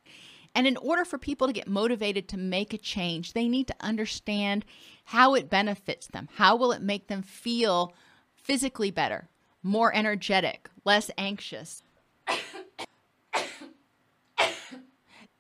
And 0.56 0.66
in 0.66 0.78
order 0.78 1.06
for 1.06 1.20
people 1.20 1.46
to 1.46 1.54
get 1.54 1.68
motivated 1.68 2.28
to 2.30 2.38
make 2.38 2.74
a 2.74 2.80
change, 2.80 3.34
they 3.34 3.48
need 3.48 3.68
to 3.68 3.76
understand 3.80 4.66
how 5.06 5.36
it 5.36 5.52
benefits 5.52 6.08
them. 6.08 6.28
How 6.38 6.56
will 6.56 6.72
it 6.72 6.82
make 6.82 7.06
them 7.06 7.22
feel 7.22 7.94
physically 8.34 8.90
better, 8.90 9.30
more 9.64 9.94
energetic, 9.94 10.70
less 10.86 11.12
anxious? 11.18 11.84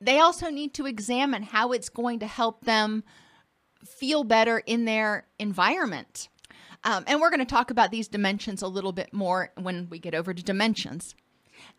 they 0.01 0.19
also 0.19 0.49
need 0.49 0.73
to 0.75 0.85
examine 0.85 1.43
how 1.43 1.71
it's 1.71 1.89
going 1.89 2.19
to 2.19 2.27
help 2.27 2.65
them 2.65 3.03
feel 3.83 4.23
better 4.23 4.59
in 4.59 4.85
their 4.85 5.25
environment. 5.39 6.29
Um, 6.83 7.03
and 7.07 7.19
we're 7.19 7.29
going 7.29 7.39
to 7.39 7.45
talk 7.45 7.71
about 7.71 7.91
these 7.91 8.07
dimensions 8.07 8.61
a 8.61 8.67
little 8.67 8.91
bit 8.91 9.13
more 9.13 9.51
when 9.59 9.87
we 9.89 9.99
get 9.99 10.15
over 10.15 10.33
to 10.33 10.43
dimensions. 10.43 11.15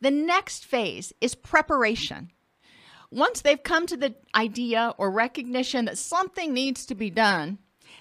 The 0.00 0.10
next 0.10 0.64
phase 0.64 1.12
is 1.20 1.34
preparation. 1.34 2.30
Once 3.10 3.40
they've 3.40 3.62
come 3.62 3.86
to 3.86 3.96
the 3.96 4.14
idea 4.34 4.94
or 4.98 5.10
recognition 5.10 5.86
that 5.86 5.96
something 5.96 6.52
needs 6.52 6.84
to 6.86 6.94
be 6.94 7.10
done, 7.10 7.58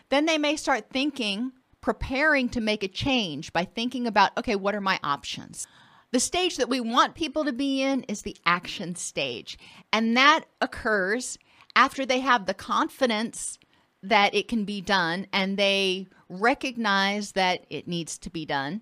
then 0.09 0.25
they 0.25 0.37
may 0.37 0.55
start 0.55 0.89
thinking, 0.91 1.51
preparing 1.87 2.49
to 2.49 2.59
make 2.59 2.83
a 2.83 2.87
change 2.89 3.53
by 3.53 3.63
thinking 3.63 4.05
about, 4.05 4.37
okay, 4.37 4.57
what 4.57 4.75
are 4.75 4.81
my 4.81 4.99
options? 5.03 5.65
The 6.11 6.19
stage 6.19 6.57
that 6.57 6.67
we 6.67 6.81
want 6.81 7.15
people 7.15 7.45
to 7.45 7.53
be 7.53 7.81
in 7.81 8.03
is 8.09 8.23
the 8.23 8.35
action 8.45 8.93
stage. 8.95 9.57
And 9.93 10.17
that 10.17 10.43
occurs 10.59 11.37
after 11.77 12.05
they 12.05 12.19
have 12.19 12.45
the 12.45 12.53
confidence 12.53 13.57
that 14.03 14.35
it 14.35 14.49
can 14.49 14.65
be 14.65 14.81
done 14.81 15.27
and 15.31 15.55
they 15.55 16.07
recognize 16.27 17.31
that 17.31 17.65
it 17.69 17.87
needs 17.87 18.17
to 18.17 18.29
be 18.29 18.45
done. 18.45 18.81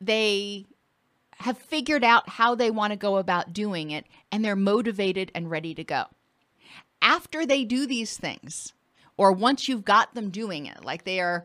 They 0.00 0.66
have 1.38 1.58
figured 1.58 2.04
out 2.04 2.28
how 2.28 2.54
they 2.54 2.70
want 2.70 2.92
to 2.92 2.96
go 2.96 3.16
about 3.16 3.52
doing 3.52 3.90
it 3.90 4.06
and 4.30 4.44
they're 4.44 4.54
motivated 4.54 5.32
and 5.34 5.50
ready 5.50 5.74
to 5.74 5.82
go. 5.82 6.04
After 7.02 7.44
they 7.44 7.64
do 7.64 7.88
these 7.88 8.16
things, 8.16 8.72
or 9.16 9.32
once 9.32 9.68
you've 9.68 9.84
got 9.84 10.14
them 10.14 10.30
doing 10.30 10.66
it, 10.66 10.84
like 10.84 11.02
they 11.02 11.18
are 11.18 11.44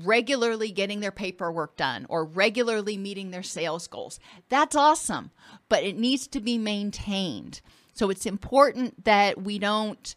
regularly 0.00 0.70
getting 0.70 1.00
their 1.00 1.12
paperwork 1.12 1.76
done 1.76 2.06
or 2.08 2.24
regularly 2.24 2.96
meeting 2.96 3.30
their 3.30 3.42
sales 3.42 3.86
goals. 3.86 4.18
That's 4.48 4.76
awesome, 4.76 5.30
but 5.68 5.84
it 5.84 5.98
needs 5.98 6.26
to 6.28 6.40
be 6.40 6.58
maintained. 6.58 7.60
So 7.92 8.08
it's 8.10 8.26
important 8.26 9.04
that 9.04 9.42
we 9.42 9.58
don't 9.58 10.14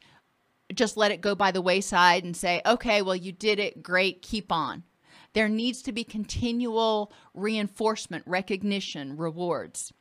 just 0.73 0.97
let 0.97 1.11
it 1.11 1.21
go 1.21 1.35
by 1.35 1.51
the 1.51 1.61
wayside 1.61 2.23
and 2.23 2.35
say, 2.35 2.61
okay, 2.65 3.01
well, 3.01 3.15
you 3.15 3.31
did 3.31 3.59
it, 3.59 3.83
great, 3.83 4.21
keep 4.21 4.51
on. 4.51 4.83
There 5.33 5.49
needs 5.49 5.81
to 5.83 5.91
be 5.91 6.05
continual 6.05 7.11
reinforcement, 7.33 8.23
recognition, 8.25 9.17
rewards. 9.17 9.91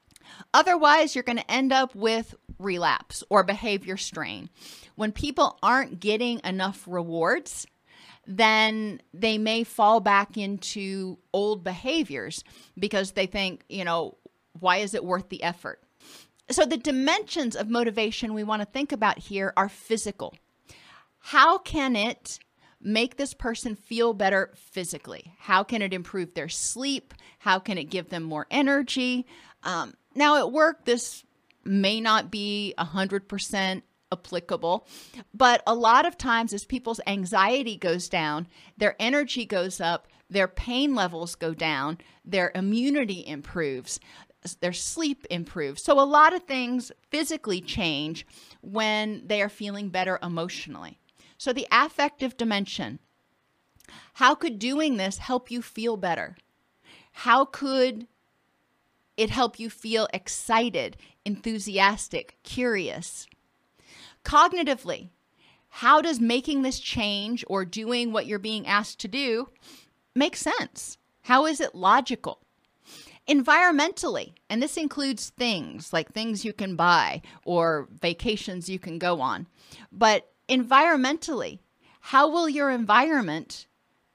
Otherwise, 0.54 1.14
you're 1.14 1.24
going 1.24 1.38
to 1.38 1.50
end 1.50 1.72
up 1.72 1.94
with 1.94 2.34
relapse 2.58 3.22
or 3.28 3.42
behavior 3.42 3.96
strain. 3.96 4.48
When 4.94 5.12
people 5.12 5.58
aren't 5.62 6.00
getting 6.00 6.40
enough 6.44 6.84
rewards, 6.86 7.66
then 8.26 9.00
they 9.12 9.38
may 9.38 9.64
fall 9.64 10.00
back 10.00 10.36
into 10.36 11.18
old 11.32 11.64
behaviors 11.64 12.44
because 12.78 13.12
they 13.12 13.26
think, 13.26 13.64
you 13.68 13.84
know, 13.84 14.16
why 14.58 14.78
is 14.78 14.94
it 14.94 15.04
worth 15.04 15.28
the 15.28 15.42
effort? 15.42 15.80
So, 16.50 16.64
the 16.64 16.76
dimensions 16.76 17.56
of 17.56 17.70
motivation 17.70 18.34
we 18.34 18.44
want 18.44 18.60
to 18.60 18.66
think 18.66 18.92
about 18.92 19.18
here 19.18 19.52
are 19.56 19.68
physical. 19.68 20.34
How 21.18 21.56
can 21.56 21.96
it 21.96 22.38
make 22.80 23.16
this 23.16 23.32
person 23.32 23.74
feel 23.74 24.12
better 24.12 24.52
physically? 24.54 25.32
How 25.38 25.64
can 25.64 25.80
it 25.80 25.94
improve 25.94 26.34
their 26.34 26.50
sleep? 26.50 27.14
How 27.38 27.58
can 27.58 27.78
it 27.78 27.84
give 27.84 28.10
them 28.10 28.22
more 28.22 28.46
energy? 28.50 29.26
Um, 29.62 29.94
now, 30.14 30.36
at 30.36 30.52
work, 30.52 30.84
this 30.84 31.24
may 31.64 32.00
not 32.00 32.30
be 32.30 32.74
100% 32.78 33.82
applicable, 34.14 34.86
but 35.34 35.62
a 35.66 35.74
lot 35.74 36.06
of 36.06 36.16
times, 36.16 36.52
as 36.52 36.64
people's 36.64 37.00
anxiety 37.06 37.76
goes 37.76 38.08
down, 38.08 38.48
their 38.76 38.96
energy 38.98 39.44
goes 39.44 39.80
up, 39.80 40.08
their 40.30 40.48
pain 40.48 40.94
levels 40.94 41.34
go 41.34 41.52
down, 41.52 41.98
their 42.24 42.50
immunity 42.54 43.26
improves 43.26 44.00
their 44.60 44.74
sleep 44.74 45.26
improves. 45.30 45.82
So, 45.82 45.98
a 45.98 46.04
lot 46.04 46.34
of 46.34 46.42
things 46.42 46.92
physically 47.10 47.62
change 47.62 48.26
when 48.60 49.22
they 49.26 49.40
are 49.40 49.48
feeling 49.48 49.88
better 49.88 50.18
emotionally. 50.22 50.98
So, 51.38 51.52
the 51.54 51.66
affective 51.72 52.36
dimension 52.36 52.98
how 54.14 54.34
could 54.34 54.58
doing 54.58 54.96
this 54.96 55.18
help 55.18 55.50
you 55.50 55.60
feel 55.60 55.96
better? 55.96 56.36
How 57.12 57.44
could 57.44 58.06
it 59.16 59.30
help 59.30 59.58
you 59.58 59.70
feel 59.70 60.08
excited, 60.12 60.96
enthusiastic, 61.24 62.38
curious? 62.42 63.26
Cognitively, 64.24 65.10
how 65.68 66.00
does 66.00 66.20
making 66.20 66.62
this 66.62 66.80
change 66.80 67.44
or 67.48 67.64
doing 67.64 68.12
what 68.12 68.26
you're 68.26 68.38
being 68.38 68.66
asked 68.66 69.00
to 69.00 69.08
do 69.08 69.48
make 70.14 70.36
sense? 70.36 70.98
How 71.22 71.46
is 71.46 71.60
it 71.60 71.74
logical? 71.74 72.40
Environmentally, 73.28 74.34
and 74.50 74.62
this 74.62 74.76
includes 74.76 75.30
things 75.30 75.92
like 75.92 76.12
things 76.12 76.44
you 76.44 76.52
can 76.52 76.76
buy 76.76 77.22
or 77.44 77.88
vacations 78.00 78.68
you 78.68 78.78
can 78.78 78.98
go 78.98 79.20
on, 79.20 79.46
but 79.90 80.30
environmentally, 80.48 81.58
how 82.00 82.28
will 82.28 82.48
your 82.48 82.70
environment 82.70 83.66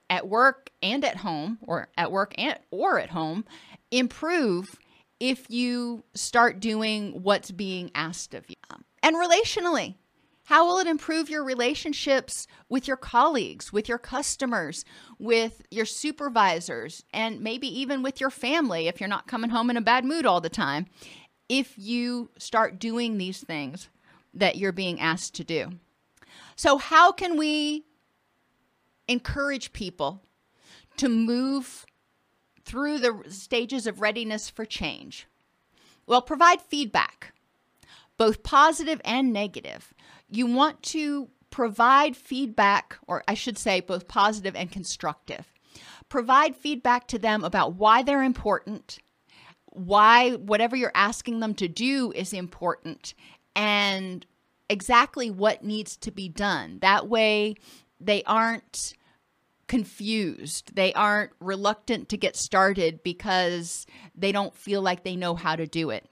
at 0.09 0.27
work 0.27 0.69
and 0.81 1.03
at 1.03 1.17
home 1.17 1.57
or 1.65 1.89
at 1.97 2.11
work 2.11 2.33
and 2.37 2.57
or 2.71 2.99
at 2.99 3.09
home 3.09 3.45
improve 3.91 4.79
if 5.19 5.49
you 5.49 6.03
start 6.13 6.59
doing 6.59 7.23
what's 7.23 7.51
being 7.51 7.89
asked 7.95 8.33
of 8.35 8.47
you? 8.47 8.55
And 9.01 9.15
relationally, 9.15 9.95
how 10.49 10.65
will 10.65 10.79
it 10.79 10.87
improve 10.87 11.29
your 11.29 11.43
relationships 11.43 12.47
with 12.69 12.87
your 12.87 12.97
colleagues, 12.97 13.71
with 13.71 13.87
your 13.87 13.99
customers, 13.99 14.83
with 15.19 15.61
your 15.69 15.85
supervisors, 15.85 17.03
and 17.13 17.39
maybe 17.39 17.67
even 17.67 18.01
with 18.01 18.19
your 18.19 18.31
family 18.31 18.87
if 18.87 18.99
you're 18.99 19.07
not 19.07 19.27
coming 19.27 19.51
home 19.51 19.69
in 19.69 19.77
a 19.77 19.81
bad 19.81 20.03
mood 20.03 20.25
all 20.25 20.41
the 20.41 20.49
time? 20.49 20.87
If 21.49 21.75
you 21.77 22.31
start 22.39 22.79
doing 22.79 23.19
these 23.19 23.41
things 23.41 23.89
that 24.33 24.55
you're 24.55 24.71
being 24.71 24.99
asked 24.99 25.35
to 25.35 25.43
do. 25.43 25.69
So, 26.55 26.79
how 26.79 27.11
can 27.11 27.37
we 27.37 27.85
encourage 29.07 29.71
people 29.71 30.23
to 30.97 31.09
move 31.09 31.85
through 32.65 32.97
the 32.97 33.21
stages 33.29 33.85
of 33.85 34.01
readiness 34.01 34.49
for 34.49 34.65
change? 34.65 35.27
Well, 36.07 36.23
provide 36.23 36.59
feedback, 36.59 37.33
both 38.17 38.41
positive 38.41 38.99
and 39.05 39.31
negative. 39.31 39.93
You 40.29 40.45
want 40.45 40.81
to 40.83 41.29
provide 41.49 42.15
feedback, 42.15 42.97
or 43.07 43.23
I 43.27 43.33
should 43.33 43.57
say, 43.57 43.79
both 43.81 44.07
positive 44.07 44.55
and 44.55 44.71
constructive. 44.71 45.53
Provide 46.07 46.55
feedback 46.55 47.07
to 47.07 47.19
them 47.19 47.43
about 47.43 47.75
why 47.75 48.03
they're 48.03 48.23
important, 48.23 48.99
why 49.65 50.31
whatever 50.33 50.75
you're 50.75 50.91
asking 50.95 51.39
them 51.39 51.53
to 51.55 51.67
do 51.67 52.11
is 52.15 52.33
important, 52.33 53.13
and 53.55 54.25
exactly 54.69 55.31
what 55.31 55.63
needs 55.63 55.97
to 55.97 56.11
be 56.11 56.29
done. 56.29 56.79
That 56.81 57.07
way, 57.07 57.55
they 57.99 58.23
aren't 58.23 58.93
confused. 59.67 60.75
They 60.75 60.93
aren't 60.93 61.31
reluctant 61.39 62.09
to 62.09 62.17
get 62.17 62.35
started 62.35 63.01
because 63.03 63.85
they 64.15 64.31
don't 64.31 64.55
feel 64.55 64.81
like 64.81 65.03
they 65.03 65.15
know 65.15 65.35
how 65.35 65.55
to 65.55 65.67
do 65.67 65.91
it. 65.91 66.07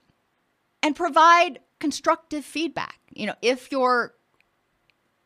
And 0.82 0.94
provide 0.94 1.58
constructive 1.80 2.44
feedback. 2.44 2.98
You 3.12 3.26
know, 3.26 3.34
if 3.42 3.70
you're 3.70 4.14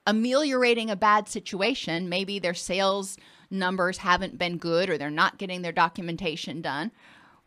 ameliorating 0.07 0.91
a 0.91 0.97
bad 0.97 1.29
situation, 1.29 2.09
maybe 2.09 2.39
their 2.39 2.55
sales 2.55 3.17
numbers 3.51 3.99
haven't 3.99 4.39
been 4.39 4.59
good 4.59 4.91
or 4.91 4.99
they're 4.99 5.11
not 5.11 5.39
getting 5.39 5.63
their 5.63 5.73
documentation 5.73 6.63
done, 6.63 6.91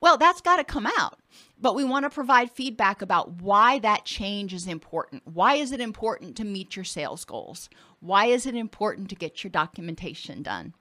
well, 0.02 0.18
that's 0.18 0.42
got 0.42 0.58
to 0.58 0.64
come 0.64 0.88
out. 0.98 1.20
But 1.60 1.76
we 1.76 1.84
want 1.84 2.04
to 2.04 2.10
provide 2.10 2.52
feedback 2.52 3.02
about 3.02 3.42
why 3.42 3.80
that 3.80 4.06
change 4.06 4.54
is 4.54 4.68
important. 4.68 5.24
Why 5.26 5.56
is 5.56 5.72
it 5.72 5.82
important 5.82 6.38
to 6.38 6.44
meet 6.44 6.76
your 6.76 6.86
sales 6.86 7.26
goals? 7.26 7.70
Why 8.00 8.26
is 8.26 8.46
it 8.46 8.56
important 8.56 9.10
to 9.10 9.16
get 9.16 9.44
your 9.44 9.52
documentation 9.52 10.44
done? 10.44 10.74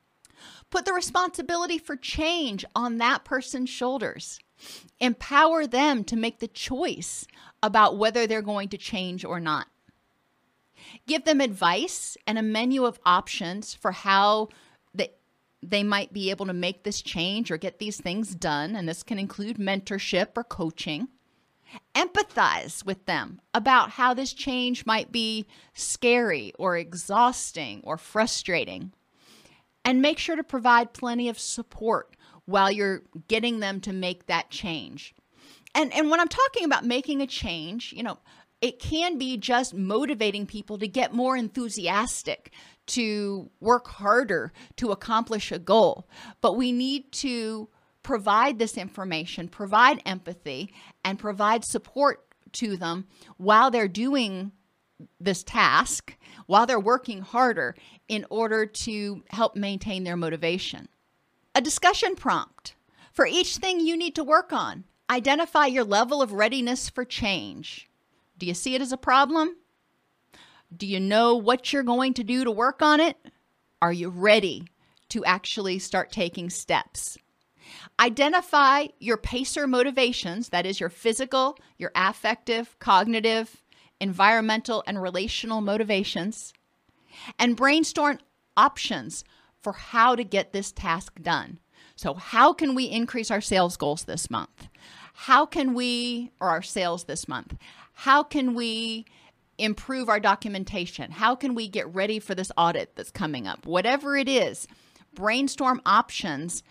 Put 0.70 0.84
the 0.84 0.92
responsibility 0.92 1.78
for 1.78 1.96
change 1.96 2.64
on 2.74 2.98
that 2.98 3.24
person's 3.24 3.70
shoulders. 3.70 4.40
Empower 5.00 5.66
them 5.66 6.04
to 6.04 6.16
make 6.16 6.40
the 6.40 6.48
choice 6.48 7.26
about 7.66 7.96
whether 7.98 8.26
they're 8.26 8.42
going 8.42 8.68
to 8.68 8.78
change 8.78 9.24
or 9.24 9.40
not. 9.40 9.66
Give 11.06 11.24
them 11.24 11.40
advice 11.40 12.16
and 12.26 12.38
a 12.38 12.42
menu 12.42 12.84
of 12.84 13.00
options 13.04 13.74
for 13.74 13.92
how 13.92 14.48
they 15.66 15.82
might 15.82 16.12
be 16.12 16.28
able 16.28 16.44
to 16.44 16.52
make 16.52 16.84
this 16.84 17.00
change 17.00 17.50
or 17.50 17.56
get 17.56 17.78
these 17.78 17.98
things 17.98 18.34
done. 18.34 18.76
And 18.76 18.86
this 18.86 19.02
can 19.02 19.18
include 19.18 19.56
mentorship 19.56 20.28
or 20.36 20.44
coaching. 20.44 21.08
Empathize 21.94 22.84
with 22.84 23.06
them 23.06 23.40
about 23.54 23.90
how 23.90 24.12
this 24.12 24.34
change 24.34 24.84
might 24.84 25.10
be 25.10 25.46
scary 25.72 26.52
or 26.58 26.76
exhausting 26.76 27.80
or 27.82 27.96
frustrating. 27.96 28.92
And 29.86 30.02
make 30.02 30.18
sure 30.18 30.36
to 30.36 30.44
provide 30.44 30.92
plenty 30.92 31.30
of 31.30 31.38
support 31.38 32.14
while 32.44 32.70
you're 32.70 33.02
getting 33.28 33.60
them 33.60 33.80
to 33.80 33.92
make 33.94 34.26
that 34.26 34.50
change. 34.50 35.14
And, 35.74 35.92
and 35.92 36.10
when 36.10 36.20
I'm 36.20 36.28
talking 36.28 36.64
about 36.64 36.84
making 36.84 37.20
a 37.20 37.26
change, 37.26 37.92
you 37.92 38.02
know, 38.02 38.18
it 38.60 38.78
can 38.78 39.18
be 39.18 39.36
just 39.36 39.74
motivating 39.74 40.46
people 40.46 40.78
to 40.78 40.88
get 40.88 41.12
more 41.12 41.36
enthusiastic, 41.36 42.52
to 42.86 43.50
work 43.60 43.88
harder 43.88 44.52
to 44.76 44.90
accomplish 44.90 45.52
a 45.52 45.58
goal. 45.58 46.08
But 46.40 46.56
we 46.56 46.72
need 46.72 47.12
to 47.12 47.68
provide 48.02 48.58
this 48.58 48.76
information, 48.76 49.48
provide 49.48 50.00
empathy, 50.06 50.72
and 51.04 51.18
provide 51.18 51.64
support 51.64 52.26
to 52.52 52.76
them 52.76 53.06
while 53.36 53.70
they're 53.70 53.88
doing 53.88 54.52
this 55.20 55.42
task, 55.42 56.16
while 56.46 56.66
they're 56.66 56.80
working 56.80 57.20
harder 57.20 57.74
in 58.08 58.24
order 58.30 58.64
to 58.64 59.24
help 59.28 59.56
maintain 59.56 60.04
their 60.04 60.16
motivation. 60.16 60.88
A 61.54 61.60
discussion 61.60 62.14
prompt. 62.14 62.76
For 63.12 63.26
each 63.26 63.56
thing 63.56 63.80
you 63.80 63.96
need 63.96 64.14
to 64.16 64.24
work 64.24 64.52
on, 64.52 64.84
identify 65.10 65.66
your 65.66 65.84
level 65.84 66.22
of 66.22 66.32
readiness 66.32 66.88
for 66.88 67.04
change. 67.04 67.88
Do 68.38 68.46
you 68.46 68.54
see 68.54 68.74
it 68.74 68.82
as 68.82 68.92
a 68.92 68.96
problem? 68.96 69.56
Do 70.74 70.86
you 70.86 70.98
know 70.98 71.36
what 71.36 71.72
you're 71.72 71.82
going 71.82 72.14
to 72.14 72.24
do 72.24 72.44
to 72.44 72.50
work 72.50 72.82
on 72.82 73.00
it? 73.00 73.16
Are 73.80 73.92
you 73.92 74.08
ready 74.08 74.66
to 75.10 75.24
actually 75.24 75.78
start 75.78 76.10
taking 76.10 76.50
steps? 76.50 77.16
Identify 78.00 78.88
your 78.98 79.16
PACER 79.16 79.66
motivations 79.66 80.48
that 80.48 80.66
is, 80.66 80.80
your 80.80 80.88
physical, 80.88 81.58
your 81.78 81.92
affective, 81.94 82.76
cognitive, 82.78 83.62
environmental, 84.00 84.82
and 84.86 85.00
relational 85.00 85.60
motivations 85.60 86.52
and 87.38 87.56
brainstorm 87.56 88.18
options 88.56 89.24
for 89.62 89.72
how 89.72 90.14
to 90.14 90.24
get 90.24 90.52
this 90.52 90.72
task 90.72 91.20
done. 91.22 91.58
So, 91.96 92.14
how 92.14 92.52
can 92.52 92.74
we 92.74 92.84
increase 92.84 93.30
our 93.30 93.40
sales 93.40 93.76
goals 93.76 94.04
this 94.04 94.30
month? 94.30 94.68
How 95.14 95.46
can 95.46 95.74
we, 95.74 96.32
or 96.40 96.48
our 96.48 96.62
sales 96.62 97.04
this 97.04 97.28
month, 97.28 97.56
how 97.92 98.22
can 98.22 98.54
we 98.54 99.06
improve 99.58 100.08
our 100.08 100.18
documentation? 100.18 101.12
How 101.12 101.36
can 101.36 101.54
we 101.54 101.68
get 101.68 101.92
ready 101.94 102.18
for 102.18 102.34
this 102.34 102.50
audit 102.56 102.96
that's 102.96 103.10
coming 103.10 103.46
up? 103.46 103.64
Whatever 103.66 104.16
it 104.16 104.28
is, 104.28 104.66
brainstorm 105.14 105.80
options 105.86 106.62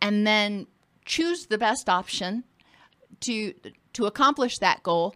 and 0.00 0.26
then 0.26 0.66
choose 1.04 1.46
the 1.46 1.58
best 1.58 1.88
option 1.88 2.44
to 3.20 3.54
to 3.92 4.06
accomplish 4.06 4.58
that 4.58 4.82
goal 4.82 5.14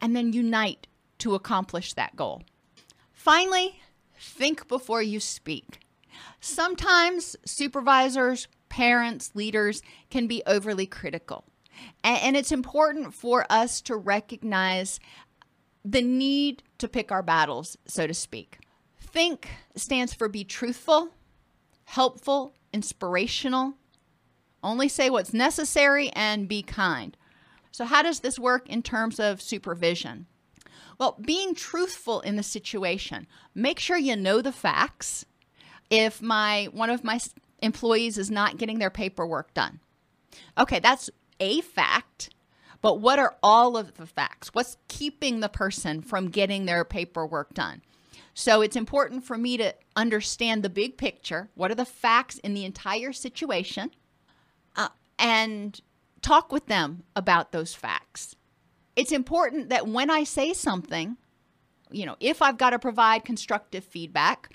and 0.00 0.16
then 0.16 0.32
unite 0.32 0.86
to 1.18 1.34
accomplish 1.34 1.92
that 1.94 2.16
goal. 2.16 2.42
Finally, 3.12 3.80
think 4.18 4.66
before 4.68 5.02
you 5.02 5.20
speak. 5.20 5.80
Sometimes 6.40 7.36
supervisors, 7.44 8.48
parents, 8.70 9.32
leaders 9.34 9.82
can 10.08 10.26
be 10.26 10.42
overly 10.46 10.86
critical. 10.86 11.44
And, 12.02 12.36
it's 12.36 12.52
important 12.52 13.14
for 13.14 13.46
us 13.50 13.80
to 13.82 13.96
recognize 13.96 15.00
the 15.84 16.02
need 16.02 16.62
to 16.78 16.88
pick 16.88 17.12
our 17.12 17.22
battles, 17.22 17.76
so 17.86 18.06
to 18.06 18.14
speak. 18.14 18.58
Think 18.98 19.48
stands 19.76 20.14
for 20.14 20.28
be 20.28 20.44
truthful, 20.44 21.10
helpful, 21.84 22.54
inspirational. 22.72 23.74
Only 24.62 24.88
say 24.88 25.10
what's 25.10 25.32
necessary 25.32 26.10
and 26.10 26.48
be 26.48 26.62
kind. 26.62 27.16
So, 27.72 27.84
how 27.84 28.02
does 28.02 28.20
this 28.20 28.38
work 28.38 28.68
in 28.68 28.82
terms 28.82 29.18
of 29.18 29.40
supervision? 29.40 30.26
Well, 30.98 31.16
being 31.20 31.54
truthful 31.54 32.20
in 32.20 32.36
the 32.36 32.42
situation, 32.42 33.26
make 33.54 33.78
sure 33.78 33.96
you 33.96 34.16
know 34.16 34.42
the 34.42 34.52
facts. 34.52 35.24
If 35.88 36.20
my 36.20 36.68
one 36.72 36.90
of 36.90 37.04
my 37.04 37.18
employees 37.62 38.18
is 38.18 38.30
not 38.30 38.56
getting 38.56 38.78
their 38.78 38.90
paperwork 38.90 39.54
done. 39.54 39.80
Okay, 40.58 40.78
that's 40.78 41.10
a 41.38 41.60
fact, 41.60 42.30
but 42.80 43.00
what 43.00 43.18
are 43.18 43.36
all 43.42 43.76
of 43.76 43.96
the 43.96 44.06
facts? 44.06 44.48
What's 44.52 44.76
keeping 44.88 45.40
the 45.40 45.48
person 45.48 46.02
from 46.02 46.28
getting 46.28 46.66
their 46.66 46.84
paperwork 46.84 47.54
done? 47.54 47.82
So 48.34 48.62
it's 48.62 48.76
important 48.76 49.24
for 49.24 49.36
me 49.36 49.56
to 49.56 49.74
understand 49.96 50.62
the 50.62 50.70
big 50.70 50.96
picture. 50.96 51.50
What 51.54 51.70
are 51.70 51.74
the 51.76 51.84
facts 51.84 52.38
in 52.38 52.54
the 52.54 52.64
entire 52.64 53.12
situation? 53.12 53.90
Uh, 54.76 54.88
and 55.18 55.80
talk 56.22 56.52
with 56.52 56.66
them 56.66 57.02
about 57.16 57.52
those 57.52 57.74
facts. 57.74 58.36
It's 58.96 59.12
important 59.12 59.68
that 59.70 59.88
when 59.88 60.10
I 60.10 60.24
say 60.24 60.52
something, 60.52 61.16
you 61.90 62.06
know, 62.06 62.16
if 62.20 62.40
I've 62.40 62.58
got 62.58 62.70
to 62.70 62.78
provide 62.78 63.24
constructive 63.24 63.84
feedback, 63.84 64.50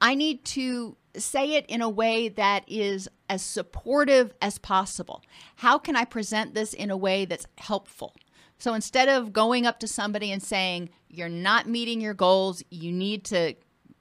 I 0.00 0.14
need 0.14 0.44
to 0.46 0.96
say 1.16 1.54
it 1.54 1.66
in 1.66 1.82
a 1.82 1.88
way 1.88 2.28
that 2.28 2.64
is 2.66 3.08
as 3.28 3.42
supportive 3.42 4.32
as 4.40 4.58
possible. 4.58 5.22
How 5.56 5.78
can 5.78 5.96
I 5.96 6.04
present 6.04 6.54
this 6.54 6.72
in 6.72 6.90
a 6.90 6.96
way 6.96 7.24
that's 7.24 7.46
helpful? 7.58 8.14
So 8.58 8.74
instead 8.74 9.08
of 9.08 9.32
going 9.32 9.66
up 9.66 9.80
to 9.80 9.88
somebody 9.88 10.30
and 10.30 10.42
saying, 10.42 10.90
you're 11.08 11.28
not 11.28 11.68
meeting 11.68 12.00
your 12.00 12.14
goals, 12.14 12.62
you 12.70 12.92
need 12.92 13.24
to, 13.26 13.54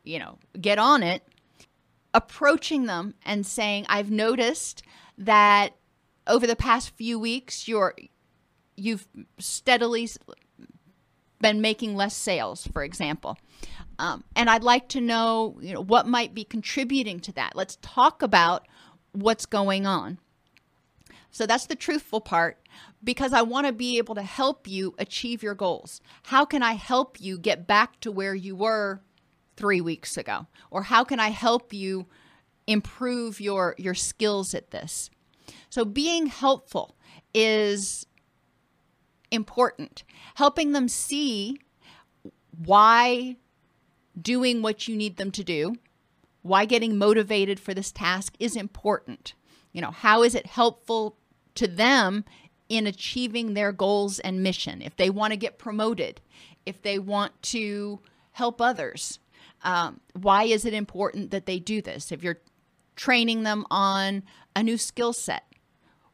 you 0.04 0.20
know, 0.20 0.38
get 0.60 0.78
on 0.78 1.02
it, 1.02 1.24
approaching 2.14 2.86
them 2.86 3.14
and 3.26 3.46
saying, 3.46 3.86
I've 3.88 4.12
noticed 4.12 4.84
that 5.18 5.76
over 6.28 6.46
the 6.46 6.56
past 6.56 6.90
few 6.92 7.18
weeks, 7.18 7.68
you're, 7.68 7.96
you've 8.76 9.08
steadily 9.38 10.10
been 11.40 11.62
making 11.62 11.96
less 11.96 12.16
sales, 12.16 12.68
for 12.68 12.84
example. 12.84 13.38
Um, 14.00 14.24
and 14.34 14.50
I'd 14.50 14.64
like 14.64 14.88
to 14.90 15.02
know, 15.02 15.58
you 15.62 15.74
know, 15.74 15.82
what 15.82 16.08
might 16.08 16.34
be 16.34 16.46
contributing 16.46 17.20
to 17.20 17.34
that. 17.34 17.56
Let's 17.56 17.78
talk 17.82 18.22
about 18.22 18.66
what's 19.12 19.46
going 19.46 19.86
on. 19.86 20.20
So 21.32 21.46
that's 21.46 21.68
the 21.68 21.76
truthful 21.76 22.22
part 22.22 22.58
because 23.04 23.34
I 23.34 23.42
want 23.42 23.68
to 23.68 23.74
be 23.74 23.98
able 23.98 24.16
to 24.16 24.24
help 24.24 24.68
you 24.68 24.96
achieve 24.98 25.44
your 25.44 25.54
goals. 25.54 26.02
How 26.24 26.46
can 26.46 26.64
I 26.64 26.74
help 26.74 27.20
you 27.20 27.38
get 27.38 27.68
back 27.68 28.00
to 28.00 28.12
where 28.12 28.34
you 28.34 28.56
were 28.56 29.02
3 29.58 29.82
weeks 29.82 30.18
ago? 30.18 30.48
Or 30.72 30.84
how 30.84 31.04
can 31.04 31.20
I 31.20 31.30
help 31.30 31.74
you 31.74 32.08
improve 32.68 33.42
your 33.42 33.76
your 33.78 33.96
skills 33.96 34.56
at 34.56 34.72
this? 34.72 35.10
So 35.70 35.84
being 35.84 36.28
helpful 36.28 36.96
is 37.34 38.06
important. 39.30 40.04
Helping 40.36 40.72
them 40.72 40.88
see 40.88 41.60
why 42.58 43.36
doing 44.22 44.62
what 44.62 44.88
you 44.88 44.96
need 44.96 45.18
them 45.18 45.32
to 45.32 45.44
do, 45.44 45.76
why 46.42 46.66
getting 46.66 46.98
motivated 46.98 47.60
for 47.60 47.74
this 47.74 47.92
task 47.92 48.36
is 48.40 48.56
important. 48.56 49.34
You 49.72 49.82
know, 49.82 49.92
how 49.92 50.24
is 50.24 50.36
it 50.36 50.46
helpful 50.46 51.18
to 51.56 51.68
them 51.68 52.26
in 52.70 52.88
achieving 52.88 53.54
their 53.54 53.72
goals 53.72 54.20
and 54.20 54.44
mission? 54.44 54.82
If 54.82 54.96
they 54.96 55.10
want 55.10 55.32
to 55.32 55.38
get 55.38 55.58
promoted, 55.58 56.22
if 56.66 56.82
they 56.82 57.00
want 57.00 57.42
to 57.44 58.00
help 58.32 58.62
others, 58.62 59.20
um, 59.64 60.00
why 60.14 60.44
is 60.44 60.66
it 60.66 60.74
important 60.74 61.32
that 61.32 61.46
they 61.46 61.60
do 61.60 61.82
this? 61.82 62.12
If 62.12 62.24
you're 62.24 62.40
training 62.96 63.44
them 63.44 63.66
on 63.70 64.24
a 64.56 64.64
new 64.64 64.78
skill 64.78 65.14
set, 65.14 65.44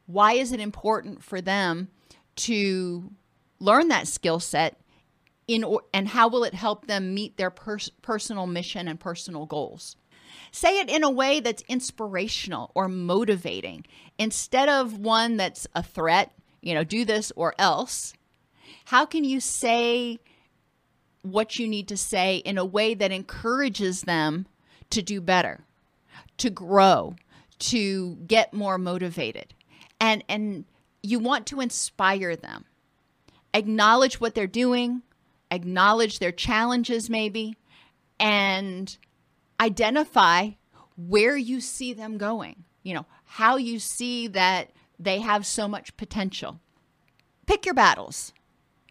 why 0.06 0.32
is 0.32 0.52
it 0.52 0.60
important 0.60 1.22
for 1.22 1.40
them 1.40 1.88
to 2.36 3.12
learn 3.58 3.88
that 3.88 4.08
skill 4.08 4.40
set 4.40 4.80
in 5.48 5.64
and 5.92 6.08
how 6.08 6.28
will 6.28 6.44
it 6.44 6.54
help 6.54 6.86
them 6.86 7.14
meet 7.14 7.36
their 7.36 7.50
pers- 7.50 7.90
personal 8.02 8.46
mission 8.46 8.88
and 8.88 8.98
personal 8.98 9.46
goals? 9.46 9.96
Say 10.50 10.80
it 10.80 10.88
in 10.88 11.04
a 11.04 11.10
way 11.10 11.40
that's 11.40 11.62
inspirational 11.68 12.72
or 12.74 12.88
motivating. 12.88 13.84
Instead 14.18 14.68
of 14.68 14.98
one 14.98 15.36
that's 15.36 15.66
a 15.74 15.82
threat 15.82 16.32
you 16.62 16.74
know 16.74 16.82
do 16.82 17.04
this 17.04 17.32
or 17.36 17.54
else 17.58 18.12
how 18.86 19.06
can 19.06 19.24
you 19.24 19.40
say 19.40 20.18
what 21.22 21.56
you 21.56 21.66
need 21.66 21.88
to 21.88 21.96
say 21.96 22.36
in 22.36 22.56
a 22.56 22.64
way 22.64 22.94
that 22.94 23.12
encourages 23.12 24.02
them 24.02 24.46
to 24.90 25.02
do 25.02 25.20
better 25.20 25.64
to 26.38 26.50
grow 26.50 27.16
to 27.58 28.16
get 28.26 28.52
more 28.52 28.78
motivated? 28.78 29.54
And 30.00 30.22
and 30.28 30.64
you 31.02 31.18
want 31.18 31.46
to 31.46 31.60
inspire 31.60 32.36
them. 32.36 32.64
Acknowledge 33.54 34.20
what 34.20 34.34
they're 34.34 34.46
doing 34.46 35.02
acknowledge 35.50 36.18
their 36.18 36.32
challenges, 36.32 37.10
maybe, 37.10 37.56
and 38.18 38.96
identify 39.60 40.50
where 40.96 41.36
you 41.36 41.60
see 41.60 41.92
them 41.92 42.18
going, 42.18 42.64
you 42.82 42.94
know, 42.94 43.06
how 43.24 43.56
you 43.56 43.78
see 43.78 44.26
that 44.28 44.70
they 44.98 45.20
have 45.20 45.44
so 45.44 45.68
much 45.68 45.96
potential. 45.96 46.60
Pick 47.46 47.66
your 47.66 47.74
battles, 47.74 48.32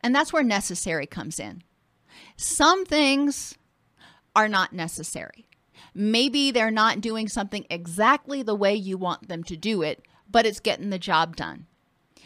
and 0.04 0.14
that's 0.14 0.32
where 0.32 0.44
necessary 0.44 1.08
comes 1.08 1.40
in. 1.40 1.64
Some 2.38 2.86
things 2.86 3.56
are 4.36 4.48
not 4.48 4.74
necessary. 4.74 5.48
Maybe 5.94 6.52
they're 6.52 6.72
not 6.72 7.02
doing 7.02 7.28
something 7.28 7.66
exactly 7.70 8.44
the 8.44 8.56
way 8.56 8.76
you 8.76 8.98
want 8.98 9.28
them 9.30 9.44
to 9.46 9.56
do 9.56 9.82
it, 9.82 10.06
but 10.30 10.46
it's 10.46 10.60
getting 10.60 10.90
the 10.90 11.00
job 11.00 11.36
done. 11.36 11.68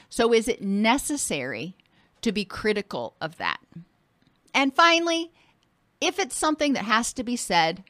So, 0.09 0.33
is 0.33 0.47
it 0.47 0.63
necessary 0.63 1.77
to 2.21 2.31
be 2.31 2.45
critical 2.45 3.15
of 3.21 3.37
that? 3.37 3.58
And 4.53 4.75
finally, 4.75 5.31
if 6.01 6.19
it's 6.19 6.35
something 6.35 6.73
that 6.73 6.85
has 6.85 7.13
to 7.13 7.23
be 7.23 7.35
said, 7.35 7.83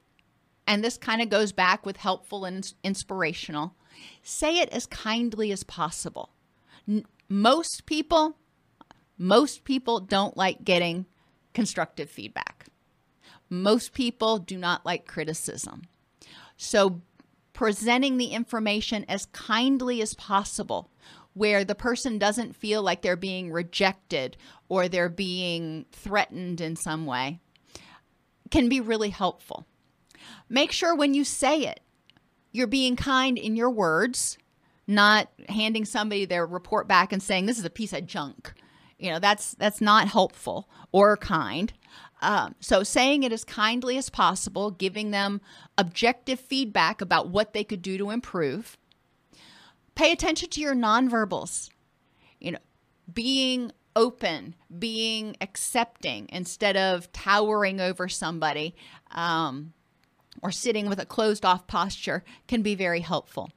and 0.67 0.83
this 0.83 0.97
kind 0.97 1.21
of 1.21 1.29
goes 1.29 1.51
back 1.51 1.85
with 1.85 1.97
helpful 1.97 2.45
and 2.45 2.71
inspirational, 2.83 3.75
say 4.23 4.59
it 4.59 4.69
as 4.69 4.85
kindly 4.85 5.51
as 5.51 5.63
possible. 5.63 6.29
N- 6.87 7.05
most 7.27 7.85
people, 7.85 8.37
most 9.17 9.63
people 9.63 9.99
don't 9.99 10.37
like 10.37 10.63
getting 10.63 11.05
constructive 11.53 12.09
feedback. 12.09 12.67
Most 13.49 13.93
people 13.93 14.37
do 14.37 14.57
not 14.57 14.85
like 14.85 15.07
criticism. 15.07 15.83
So, 16.55 17.01
presenting 17.53 18.17
the 18.17 18.27
information 18.27 19.05
as 19.09 19.25
kindly 19.27 20.01
as 20.01 20.13
possible 20.13 20.91
where 21.39 21.63
the 21.63 21.73
person 21.73 22.19
doesn't 22.19 22.53
feel 22.53 22.83
like 22.83 23.01
they're 23.01 23.15
being 23.15 23.49
rejected 23.49 24.35
or 24.67 24.89
they're 24.89 25.07
being 25.07 25.85
threatened 25.93 26.59
in 26.59 26.75
some 26.75 27.05
way 27.05 27.39
can 28.51 28.67
be 28.67 28.81
really 28.81 29.09
helpful. 29.09 29.65
Make 30.49 30.73
sure 30.73 30.93
when 30.93 31.13
you 31.13 31.23
say 31.23 31.61
it, 31.61 31.79
you're 32.51 32.67
being 32.67 32.97
kind 32.97 33.37
in 33.37 33.55
your 33.55 33.69
words, 33.69 34.37
not 34.85 35.29
handing 35.47 35.85
somebody 35.85 36.25
their 36.25 36.45
report 36.45 36.89
back 36.89 37.13
and 37.13 37.23
saying 37.23 37.45
this 37.45 37.57
is 37.57 37.63
a 37.63 37.69
piece 37.69 37.93
of 37.93 38.05
junk. 38.05 38.53
You 38.97 39.11
know, 39.11 39.19
that's 39.19 39.53
that's 39.53 39.79
not 39.79 40.09
helpful 40.09 40.67
or 40.91 41.15
kind. 41.15 41.71
Um, 42.21 42.55
so 42.59 42.83
saying 42.83 43.23
it 43.23 43.31
as 43.31 43.45
kindly 43.45 43.97
as 43.97 44.09
possible, 44.09 44.71
giving 44.71 45.11
them 45.11 45.39
objective 45.77 46.41
feedback 46.41 46.99
about 46.99 47.29
what 47.29 47.53
they 47.53 47.63
could 47.63 47.81
do 47.81 47.97
to 47.97 48.09
improve, 48.09 48.77
Pay 49.99 50.13
attention 50.13 50.49
to 50.51 50.61
your 50.61 50.75
nonverbals. 50.75 51.69
You 52.39 52.53
know, 52.53 52.59
being 53.13 53.73
open, 53.97 54.55
being 54.77 55.35
accepting 55.41 56.29
instead 56.31 56.77
of 56.77 57.11
towering 57.11 57.81
over 57.81 58.07
somebody 58.07 58.77
um, 59.11 59.73
or 60.41 60.53
sitting 60.53 60.87
with 60.87 61.01
a 61.01 61.05
closed 61.05 61.43
off 61.43 61.67
posture 61.67 62.23
can 62.47 62.61
be 62.61 62.75
very 62.75 63.01
helpful. 63.01 63.51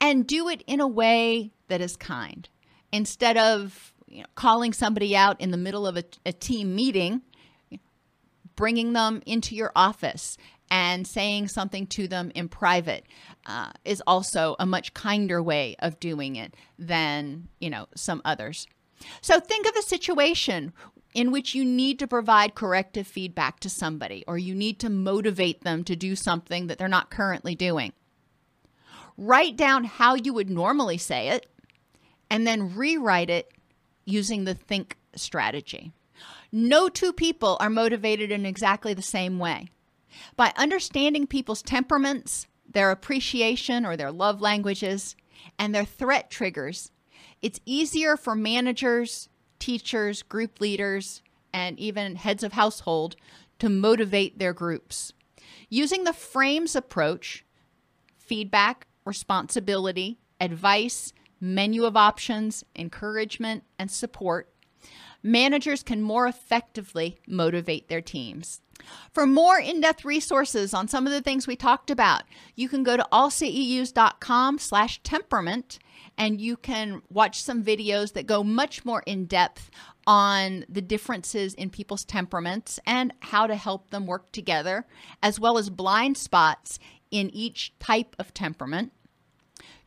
And 0.00 0.26
do 0.26 0.48
it 0.48 0.64
in 0.66 0.80
a 0.80 0.88
way 0.88 1.52
that 1.68 1.82
is 1.82 1.98
kind 1.98 2.48
instead 2.90 3.36
of 3.36 3.92
you 4.08 4.20
know, 4.20 4.26
calling 4.36 4.72
somebody 4.72 5.14
out 5.14 5.38
in 5.38 5.50
the 5.50 5.58
middle 5.58 5.86
of 5.86 5.98
a, 5.98 6.04
a 6.24 6.32
team 6.32 6.74
meeting, 6.74 7.20
bringing 8.56 8.94
them 8.94 9.20
into 9.26 9.54
your 9.54 9.70
office 9.76 10.38
and 10.70 11.06
saying 11.06 11.48
something 11.48 11.86
to 11.88 12.06
them 12.08 12.30
in 12.34 12.48
private 12.48 13.04
uh, 13.46 13.70
is 13.84 14.02
also 14.06 14.56
a 14.58 14.66
much 14.66 14.94
kinder 14.94 15.42
way 15.42 15.76
of 15.78 16.00
doing 16.00 16.36
it 16.36 16.54
than 16.78 17.48
you 17.60 17.70
know 17.70 17.86
some 17.94 18.22
others. 18.24 18.66
So 19.20 19.40
think 19.40 19.66
of 19.66 19.76
a 19.76 19.82
situation 19.82 20.72
in 21.14 21.32
which 21.32 21.54
you 21.54 21.64
need 21.64 21.98
to 21.98 22.06
provide 22.06 22.54
corrective 22.54 23.06
feedback 23.06 23.60
to 23.60 23.68
somebody 23.68 24.24
or 24.26 24.38
you 24.38 24.54
need 24.54 24.78
to 24.80 24.90
motivate 24.90 25.62
them 25.62 25.82
to 25.84 25.96
do 25.96 26.14
something 26.14 26.66
that 26.66 26.78
they're 26.78 26.88
not 26.88 27.10
currently 27.10 27.54
doing. 27.54 27.92
Write 29.16 29.56
down 29.56 29.84
how 29.84 30.14
you 30.14 30.32
would 30.32 30.48
normally 30.48 30.98
say 30.98 31.28
it 31.28 31.46
and 32.30 32.46
then 32.46 32.74
rewrite 32.74 33.30
it 33.30 33.50
using 34.04 34.44
the 34.44 34.54
think 34.54 34.96
strategy. 35.16 35.92
No 36.52 36.88
two 36.88 37.12
people 37.12 37.56
are 37.60 37.70
motivated 37.70 38.30
in 38.30 38.46
exactly 38.46 38.94
the 38.94 39.02
same 39.02 39.38
way. 39.38 39.68
By 40.36 40.52
understanding 40.56 41.26
people's 41.26 41.62
temperaments, 41.62 42.46
their 42.70 42.90
appreciation 42.90 43.84
or 43.84 43.96
their 43.96 44.12
love 44.12 44.40
languages, 44.40 45.16
and 45.58 45.74
their 45.74 45.84
threat 45.84 46.30
triggers, 46.30 46.90
it's 47.42 47.60
easier 47.64 48.16
for 48.16 48.34
managers, 48.34 49.28
teachers, 49.58 50.22
group 50.22 50.60
leaders, 50.60 51.22
and 51.52 51.78
even 51.78 52.16
heads 52.16 52.42
of 52.42 52.52
household 52.52 53.16
to 53.58 53.68
motivate 53.68 54.38
their 54.38 54.52
groups. 54.52 55.12
Using 55.68 56.04
the 56.04 56.12
frames 56.12 56.76
approach, 56.76 57.44
feedback, 58.16 58.86
responsibility, 59.04 60.18
advice, 60.40 61.12
menu 61.40 61.84
of 61.84 61.96
options, 61.96 62.64
encouragement, 62.76 63.64
and 63.78 63.90
support, 63.90 64.52
managers 65.22 65.82
can 65.82 66.02
more 66.02 66.26
effectively 66.26 67.18
motivate 67.26 67.88
their 67.88 68.00
teams. 68.00 68.60
For 69.12 69.26
more 69.26 69.58
in 69.58 69.80
depth 69.80 70.04
resources 70.04 70.74
on 70.74 70.88
some 70.88 71.06
of 71.06 71.12
the 71.12 71.20
things 71.20 71.46
we 71.46 71.56
talked 71.56 71.90
about, 71.90 72.22
you 72.54 72.68
can 72.68 72.82
go 72.82 72.96
to 72.96 73.06
allceus.com 73.12 74.58
slash 74.58 75.02
temperament 75.02 75.78
and 76.16 76.40
you 76.40 76.56
can 76.56 77.02
watch 77.08 77.42
some 77.42 77.64
videos 77.64 78.12
that 78.12 78.26
go 78.26 78.44
much 78.44 78.84
more 78.84 79.02
in 79.06 79.26
depth 79.26 79.70
on 80.06 80.64
the 80.68 80.82
differences 80.82 81.54
in 81.54 81.70
people's 81.70 82.04
temperaments 82.04 82.78
and 82.86 83.12
how 83.20 83.46
to 83.46 83.56
help 83.56 83.90
them 83.90 84.06
work 84.06 84.32
together, 84.32 84.86
as 85.22 85.38
well 85.38 85.56
as 85.56 85.70
blind 85.70 86.16
spots 86.16 86.78
in 87.10 87.30
each 87.30 87.72
type 87.78 88.16
of 88.18 88.34
temperament. 88.34 88.92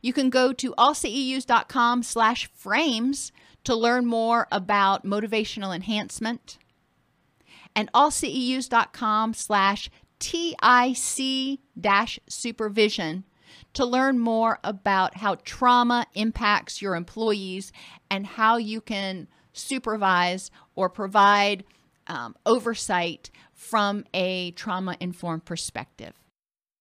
You 0.00 0.12
can 0.12 0.28
go 0.30 0.52
to 0.52 0.74
allceus.com 0.76 2.02
slash 2.02 2.50
frames 2.54 3.32
to 3.64 3.74
learn 3.74 4.06
more 4.06 4.46
about 4.52 5.04
motivational 5.04 5.74
enhancement 5.74 6.58
and 7.76 7.90
allceus.com 7.94 9.34
slash 9.34 9.90
TIC 10.18 11.60
supervision 12.28 13.24
to 13.74 13.84
learn 13.84 14.18
more 14.18 14.58
about 14.64 15.18
how 15.18 15.34
trauma 15.36 16.06
impacts 16.14 16.80
your 16.80 16.94
employees 16.94 17.72
and 18.10 18.26
how 18.26 18.56
you 18.56 18.80
can 18.80 19.28
supervise 19.52 20.50
or 20.74 20.88
provide 20.88 21.64
um, 22.06 22.34
oversight 22.46 23.30
from 23.52 24.04
a 24.12 24.50
trauma 24.52 24.96
informed 25.00 25.44
perspective. 25.44 26.14